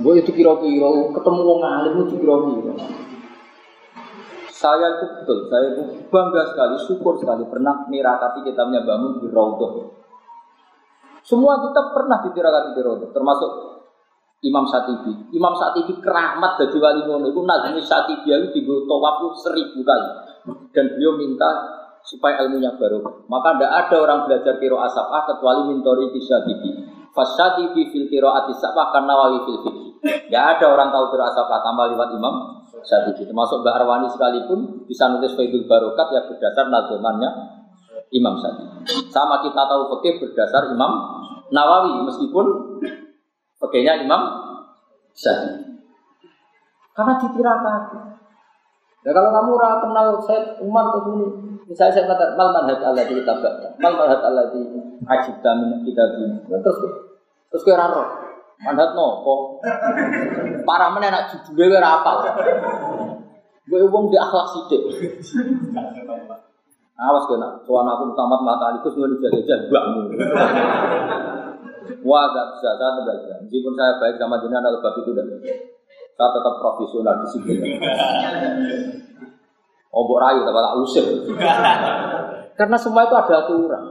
Gue 0.00 0.24
itu 0.24 0.32
kira-kira 0.32 0.88
ketemu 1.12 1.40
wong 1.44 1.60
alim 1.60 1.94
itu 2.08 2.16
kira-kira. 2.16 2.74
Saya 4.48 5.00
itu 5.00 5.04
betul, 5.20 5.38
saya 5.48 5.72
itu 5.72 5.82
bangga 6.12 6.42
sekali, 6.52 6.76
syukur 6.84 7.16
sekali 7.16 7.48
pernah 7.48 7.88
mirakati 7.88 8.44
kitabnya 8.44 8.84
bangun 8.84 9.20
di 9.24 9.28
Raudhah. 9.32 9.88
Semua 11.24 11.64
kita 11.64 11.80
pernah 11.96 12.20
ditirakati 12.24 12.76
di 12.76 12.80
Raudhah, 12.84 13.08
termasuk 13.08 13.50
Imam 14.40 14.64
Satibi. 14.64 15.12
Imam 15.36 15.52
Satibi 15.52 16.00
keramat 16.00 16.56
dari 16.56 16.78
wali 16.80 17.00
ngono 17.04 17.28
itu 17.28 17.40
nazmi 17.44 17.82
Satibi 17.84 18.32
itu 18.32 18.48
di 18.56 18.60
tawaf 18.64 19.36
seribu 19.36 19.84
kali. 19.84 20.08
Dan 20.72 20.96
beliau 20.96 21.20
minta 21.20 21.48
supaya 22.00 22.40
ilmunya 22.48 22.72
baru. 22.80 23.04
Maka 23.28 23.56
tidak 23.56 23.72
ada 23.84 23.96
orang 24.00 24.20
belajar 24.24 24.56
kiro 24.56 24.80
asapah 24.80 25.28
kecuali 25.28 25.68
mintori 25.68 26.08
di 26.08 26.20
Satibi. 26.24 26.70
Fasatibi 27.12 27.92
fil 27.92 28.08
kiro 28.08 28.32
atisapah 28.32 28.96
karena 28.96 29.12
wali 29.12 29.38
fil 29.44 29.58
fikih. 29.68 29.88
Tidak 30.00 30.44
ada 30.56 30.66
orang 30.72 30.88
tahu 30.88 31.12
kiro 31.12 31.24
asapah 31.28 31.58
tambah 31.60 31.86
lewat 31.92 32.08
Imam 32.16 32.34
Syafi'i. 32.80 33.28
Termasuk 33.28 33.60
Mbak 33.60 33.74
Arwani 33.76 34.08
sekalipun 34.08 34.88
bisa 34.88 35.04
nulis 35.12 35.36
Faidul 35.36 35.68
Barokat 35.68 36.16
ya 36.16 36.24
berdasar 36.24 36.72
nazamannya 36.72 37.30
Imam 38.16 38.40
Syafi'i. 38.40 39.04
Sama 39.12 39.44
kita 39.44 39.68
tahu 39.68 40.00
fikih 40.00 40.24
berdasar 40.24 40.72
Imam 40.72 41.20
Nawawi 41.50 42.06
meskipun 42.06 42.46
fikihnya 43.60 44.02
Imam 44.02 44.22
Syafi'i. 45.14 45.60
Karena 46.96 47.14
ditirakan. 47.20 47.82
Ya 49.00 49.10
kalau 49.16 49.30
kamu 49.32 49.50
ora 49.56 49.80
kenal 49.80 50.06
saya 50.28 50.60
Umar 50.60 50.92
ke 50.92 50.98
sini, 51.08 51.26
misalnya 51.64 51.92
saya 51.96 52.04
kata 52.04 52.36
mal 52.36 52.52
manhaj 52.52 52.84
Allah 52.84 53.08
di 53.08 53.16
kitab 53.16 53.40
mal 53.80 53.94
manhaj 53.96 54.20
Allah 54.20 54.52
di 54.52 54.60
ajib 55.08 55.40
min 55.40 55.80
kita 55.88 56.04
terus 56.60 56.78
terus 57.48 57.64
kira 57.64 57.88
roh 57.88 58.30
Mandat 58.60 58.92
nopo. 58.92 59.56
Para 60.68 60.92
mana 60.92 61.08
nak 61.08 61.32
judulnya 61.32 61.80
ora 61.80 61.90
apal. 61.96 62.16
Gue 63.64 63.88
wong 63.88 64.12
di 64.12 64.20
akhlak 64.20 64.46
sithik. 64.52 64.82
Awas 67.00 67.24
kena, 67.32 67.56
soal 67.64 67.88
aku 67.88 68.12
tamat 68.12 68.40
mata 68.44 68.76
alikus 68.76 68.92
mau 69.00 69.08
dijajah 69.08 69.72
mbakmu. 69.72 70.20
Wah, 72.06 72.24
gak 72.30 72.46
bisa, 72.56 72.70
saya 72.78 72.90
tidak 73.02 73.16
bisa. 73.24 73.34
Meskipun 73.44 73.72
saya 73.74 73.92
baik 73.98 74.16
sama 74.16 74.36
jenengan 74.40 74.68
al 74.70 74.78
bab 74.78 74.94
itu 74.98 75.10
dan 75.14 75.26
saya 76.16 76.28
tetap 76.36 76.54
profesional 76.60 77.14
di 77.24 77.26
sini. 77.32 77.54
Obok 79.90 80.18
rayu, 80.22 80.46
tapi 80.46 80.58
tak 80.62 80.76
usir. 80.86 81.04
Karena 82.54 82.76
semua 82.78 83.08
itu 83.08 83.14
ada 83.18 83.34
aturan. 83.42 83.84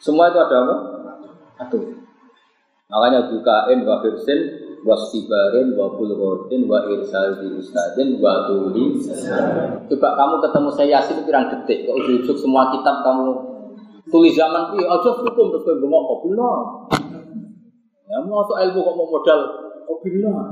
Semua 0.00 0.32
itu 0.32 0.38
ada 0.40 0.56
apa? 0.64 0.76
Aturan. 1.60 2.00
Makanya 2.92 3.28
bukain 3.32 3.78
wa 3.88 4.04
firsin 4.04 4.40
wa 4.84 4.96
sibarin 5.08 5.72
wa 5.78 5.94
bulghotin 5.96 6.68
wa 6.68 6.84
irsal 6.90 7.40
di 7.40 7.56
ustadin 7.56 8.20
wa 8.20 8.44
tuli. 8.50 9.00
Coba 9.88 10.08
kamu 10.12 10.34
ketemu 10.44 10.68
saya 10.76 10.88
Yasin 11.00 11.24
pirang 11.24 11.48
detik, 11.48 11.88
kok 11.88 11.96
ujuk 11.96 12.36
semua 12.36 12.68
kitab 12.74 13.00
kamu 13.00 13.51
tulis 14.12 14.36
zaman 14.36 14.76
itu 14.76 14.84
aja 14.84 15.10
hukum 15.16 15.48
terus 15.48 15.64
kowe 15.64 15.76
bengok 15.80 16.02
kok 16.04 16.20
benar. 16.28 16.56
Ya 18.06 18.16
mau 18.28 18.44
ilmu 18.44 18.78
kok 18.84 18.96
mau 19.00 19.08
modal 19.08 19.40
kok 19.88 19.98
benar. 20.04 20.46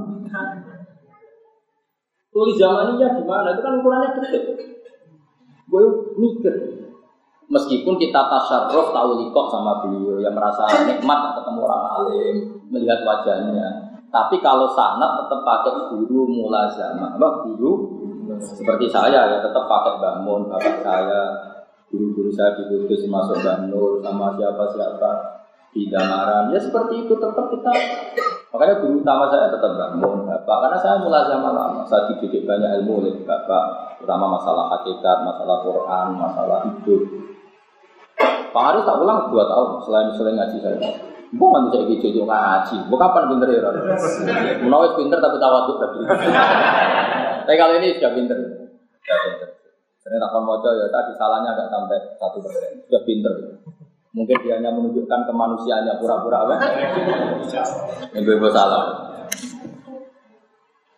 Tulis 2.31 2.57
zaman 2.57 2.97
ini 2.97 3.05
ya 3.05 3.09
gimana? 3.13 3.53
Itu 3.53 3.61
kan 3.61 3.73
ukurannya 3.83 4.09
detik. 4.17 4.45
Gue 5.71 5.87
mikir, 6.19 6.55
Meskipun 7.51 7.99
kita 7.99 8.31
tasarruf 8.31 8.95
tahu 8.95 9.19
likok 9.19 9.51
sama 9.51 9.83
beliau 9.83 10.23
yang 10.23 10.31
merasa 10.31 10.71
nikmat 10.87 11.35
ketemu 11.35 11.67
orang 11.67 11.85
alim, 11.99 12.37
melihat 12.71 13.03
wajahnya. 13.03 13.91
Tapi 14.07 14.39
kalau 14.39 14.71
sanat 14.71 15.19
tetap 15.19 15.43
pakai 15.43 15.91
guru 15.91 16.31
mulazama, 16.31 17.11
apa 17.19 17.43
guru 17.43 17.91
seperti 18.39 18.87
saya 18.87 19.27
ya 19.27 19.39
tetap 19.43 19.67
pakai 19.67 19.99
bangun 19.99 20.47
bapak 20.47 20.79
saya, 20.87 21.23
guru-guru 21.91 22.31
saya 22.31 22.55
di 22.55 22.71
Kudus 22.71 23.03
masuk 23.11 23.43
Banur 23.43 23.99
sama 24.01 24.39
siapa-siapa 24.39 25.11
di 25.75 25.91
Damaran. 25.91 26.55
Ya 26.55 26.59
seperti 26.63 27.07
itu 27.07 27.15
tetap 27.19 27.47
kita 27.51 27.71
Makanya 28.51 28.83
guru 28.83 28.99
utama 28.99 29.31
saya 29.31 29.47
tetap 29.47 29.79
bangun 29.79 30.27
bapak 30.27 30.57
karena 30.67 30.79
saya 30.83 30.99
mulazama 30.99 31.55
lama. 31.55 31.83
Saya 31.87 32.11
dididik 32.11 32.43
banyak 32.43 32.83
ilmu 32.83 32.99
oleh 32.99 33.15
bapak, 33.23 33.95
terutama 34.03 34.27
masalah 34.27 34.75
hakikat, 34.75 35.23
masalah 35.23 35.63
Quran, 35.63 36.07
masalah 36.19 36.59
hidup. 36.67 37.03
Pak 38.51 38.63
Haris 38.67 38.83
tak 38.83 38.99
ulang 38.99 39.31
dua 39.31 39.47
tahun 39.47 39.69
selain 39.87 40.09
selain 40.19 40.35
ngaji 40.35 40.59
saya. 40.59 40.79
Bukan 41.31 41.71
bisa 41.71 41.79
ikut 41.87 41.99
jojo 42.03 42.27
ngaji. 42.27 42.77
Bukan 42.91 43.07
kapan 43.07 43.31
pinter 43.31 43.49
ya? 43.55 43.71
Menawis 44.67 44.99
pinter 44.99 45.23
tapi 45.23 45.39
tawaduk 45.39 45.79
tadi. 45.79 45.99
Tapi 47.47 47.57
kali 47.57 47.75
ini 47.83 47.99
sudah 47.99 48.13
pinter. 48.15 48.35
Sudah 48.35 49.19
pinter. 49.27 49.49
Saya 50.11 50.27
tak 50.27 50.43
mau 50.43 50.59
ya 50.59 50.91
tadi 50.91 51.15
salahnya 51.15 51.55
agak 51.55 51.71
sampai 51.71 51.99
satu 52.19 52.43
persen. 52.43 52.83
Sudah 52.91 53.03
pinter. 53.07 53.31
Mungkin 54.11 54.43
dia 54.43 54.59
hanya 54.59 54.75
menunjukkan 54.75 55.23
kemanusiaannya 55.23 56.03
pura-pura 56.03 56.43
apa? 56.43 56.55
Yang 58.19 58.43
gue 58.43 58.51
salah. 58.51 59.07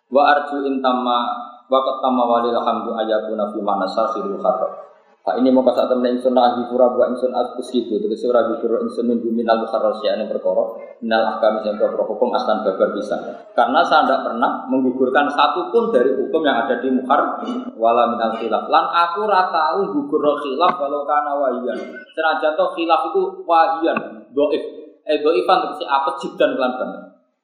Wa 0.09 0.23
arju 0.33 0.65
intama 0.65 1.29
wa 1.69 1.79
ketama 1.85 2.23
walil 2.25 2.57
hamdu 2.57 2.97
ayakuna 2.97 3.53
fi 3.53 3.61
mana 3.61 3.85
sarfil 3.85 4.33
khatab. 4.41 4.92
Pak 5.23 5.39
ini 5.39 5.55
mau 5.55 5.63
kata 5.63 5.87
temen 5.87 6.19
insun 6.19 6.35
lagi 6.35 6.67
pura 6.67 6.91
buat 6.91 7.15
insun 7.15 7.31
atus 7.31 7.71
gitu, 7.71 7.95
terus 7.95 8.19
surah 8.19 8.43
gufur 8.43 8.75
insun 8.83 9.07
minggu 9.07 9.31
minal 9.31 9.63
mukharrasya 9.63 10.19
yang 10.19 10.27
berkorok, 10.27 10.99
minal 10.99 11.23
ahkam 11.23 11.63
yang 11.63 11.79
berkorok 11.79 12.11
hukum 12.11 12.35
aslan 12.35 12.59
babar 12.67 12.91
bisa. 12.91 13.15
Karena 13.55 13.87
saya 13.87 14.03
tidak 14.03 14.27
pernah 14.27 14.67
menggugurkan 14.67 15.31
satu 15.31 15.71
pun 15.71 15.95
dari 15.95 16.11
hukum 16.11 16.43
yang 16.43 16.67
ada 16.67 16.75
di 16.75 16.91
mukhar 16.91 17.39
wala 17.79 18.11
minal 18.11 18.35
khilaf. 18.35 18.67
Lan 18.67 18.83
aku 18.91 19.23
rata 19.23 19.79
gugur 19.95 20.43
khilaf 20.43 20.75
walau 20.75 21.07
karena 21.07 21.31
wahian. 21.39 21.79
Senajan 22.11 22.59
toh 22.59 22.75
khilaf 22.75 23.15
itu 23.15 23.47
wahian, 23.47 24.27
doif. 24.35 24.63
Eh 25.07 25.23
doifan 25.23 25.57
terus 25.63 25.87
apa 25.87 26.19
dan 26.35 26.51
kelan 26.59 26.73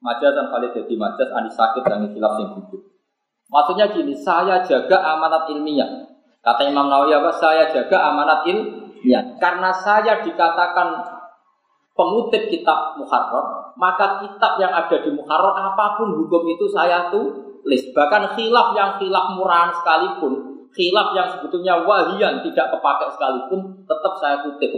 Majas 0.04 0.32
dan 0.36 0.52
kali 0.52 0.68
jadi 0.72 0.94
majas 1.00 1.28
anis 1.32 1.56
sakit 1.56 1.80
dan 1.80 2.12
khilaf 2.12 2.36
yang 2.44 2.60
gugur. 2.60 2.92
Maksudnya 3.48 3.88
gini, 3.88 4.12
saya 4.20 4.60
jaga 4.68 5.00
amanat 5.16 5.48
ilmiah. 5.48 6.09
Kata 6.40 6.64
Imam 6.64 6.88
Nawawi 6.88 7.12
apa? 7.12 7.36
Saya 7.36 7.68
jaga 7.68 8.12
amanat 8.12 8.48
ilmiah. 8.48 9.36
Karena 9.36 9.68
saya 9.76 10.24
dikatakan 10.24 10.88
pengutip 11.92 12.48
kitab 12.48 12.96
Muharrar, 12.96 13.76
maka 13.76 14.24
kitab 14.24 14.56
yang 14.56 14.72
ada 14.72 14.96
di 15.04 15.12
Muharrar 15.12 15.52
apa 15.60 16.00
pun 16.00 16.16
hukum 16.16 16.42
itu 16.48 16.64
saya 16.72 17.12
tulis. 17.12 17.92
Bahkan 17.92 18.40
khilaf 18.40 18.72
yang 18.72 18.96
khilaf 18.96 19.36
murahan 19.36 19.68
sekalipun, 19.76 20.64
khilaf 20.72 21.12
yang 21.12 21.28
sebetulnya 21.28 21.84
wahian 21.84 22.40
tidak 22.40 22.72
kepakai 22.72 23.12
sekalipun, 23.12 23.84
tetap 23.84 24.12
saya 24.16 24.40
kutip. 24.40 24.72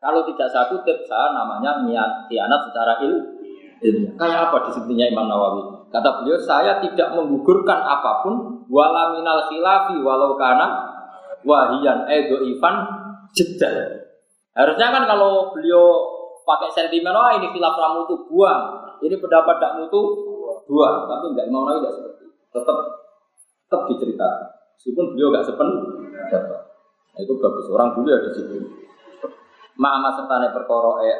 Kalau 0.00 0.24
tidak 0.24 0.48
saya 0.48 0.72
kutip, 0.72 1.04
saya 1.04 1.36
namanya 1.36 1.84
niat 1.84 2.32
khianat 2.32 2.60
secara 2.72 2.96
ilmiah. 3.04 4.16
Kayak 4.16 4.48
apa 4.48 4.72
disebutnya 4.72 5.12
Imam 5.12 5.28
Nawawi? 5.28 5.92
Kata 5.92 6.24
beliau, 6.24 6.40
saya 6.40 6.80
tidak 6.80 7.12
menggugurkan 7.12 7.76
apa 7.84 8.24
pun, 8.24 8.64
wala 8.72 9.12
minal 9.12 9.44
khilafi 9.52 10.00
walau 10.00 10.32
karena 10.40 10.93
wahian 11.44 12.08
edo 12.08 12.42
ivan 12.42 12.74
jedal. 13.36 14.02
Harusnya 14.54 14.88
kan 14.90 15.04
kalau 15.04 15.52
beliau 15.52 15.84
pakai 16.44 16.70
sentimen, 16.72 17.14
oh 17.14 17.30
ini 17.36 17.50
khilaf 17.52 17.74
ramu 17.76 18.06
itu 18.06 18.16
buang, 18.28 18.62
ini 19.02 19.16
pendapat 19.18 19.56
tak 19.58 19.74
mutu 19.80 20.02
buang, 20.64 21.08
tapi 21.08 21.24
enggak 21.32 21.48
mau 21.52 21.68
lagi 21.68 21.90
seperti. 21.90 22.24
Tetap 22.52 22.76
tetap 23.66 23.80
diceritakan. 23.90 24.42
Meskipun 24.78 25.04
beliau 25.16 25.28
enggak 25.34 25.46
sepen, 25.46 25.68
nah, 26.20 27.20
itu 27.20 27.32
bagus. 27.40 27.66
Orang 27.72 27.96
dulu 27.96 28.08
ya 28.08 28.18
di 28.22 28.30
situ. 28.30 28.56
Ma'ama 29.74 30.14
sertane 30.14 30.54
perkara 30.54 31.02
eh 31.02 31.18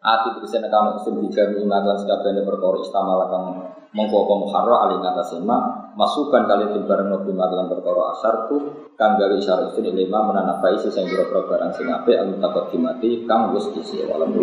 ati 0.00 0.28
tegese 0.38 0.62
kamu 0.62 1.00
usul 1.00 1.24
dijami 1.24 1.64
lan 1.66 1.96
sekabehane 1.98 2.42
perkara 2.44 2.76
istamal 2.84 3.20
kang 3.32 3.44
mengko 3.96 4.28
muharra 4.28 4.86
ali 4.86 5.00
ngatasema 5.00 5.58
masukan 5.96 6.44
kali 6.44 6.76
timbareng 6.76 7.08
nabi 7.08 7.32
lan 7.32 7.66
perkara 7.72 8.12
asar 8.12 8.34
tu 8.52 8.56
kang 9.00 9.16
gawe 9.16 9.32
isyarat 9.32 9.72
itu 9.72 9.80
lima 9.88 10.20
menanafai 10.28 10.76
sing 10.76 11.08
boro 11.08 11.48
barang 11.48 11.72
sing 11.72 11.88
apik 11.88 12.16
al 12.16 12.36
mutaqaddimati 12.36 13.24
kang 13.24 13.56
wis 13.56 13.64
disi 13.72 14.04
walam 14.04 14.36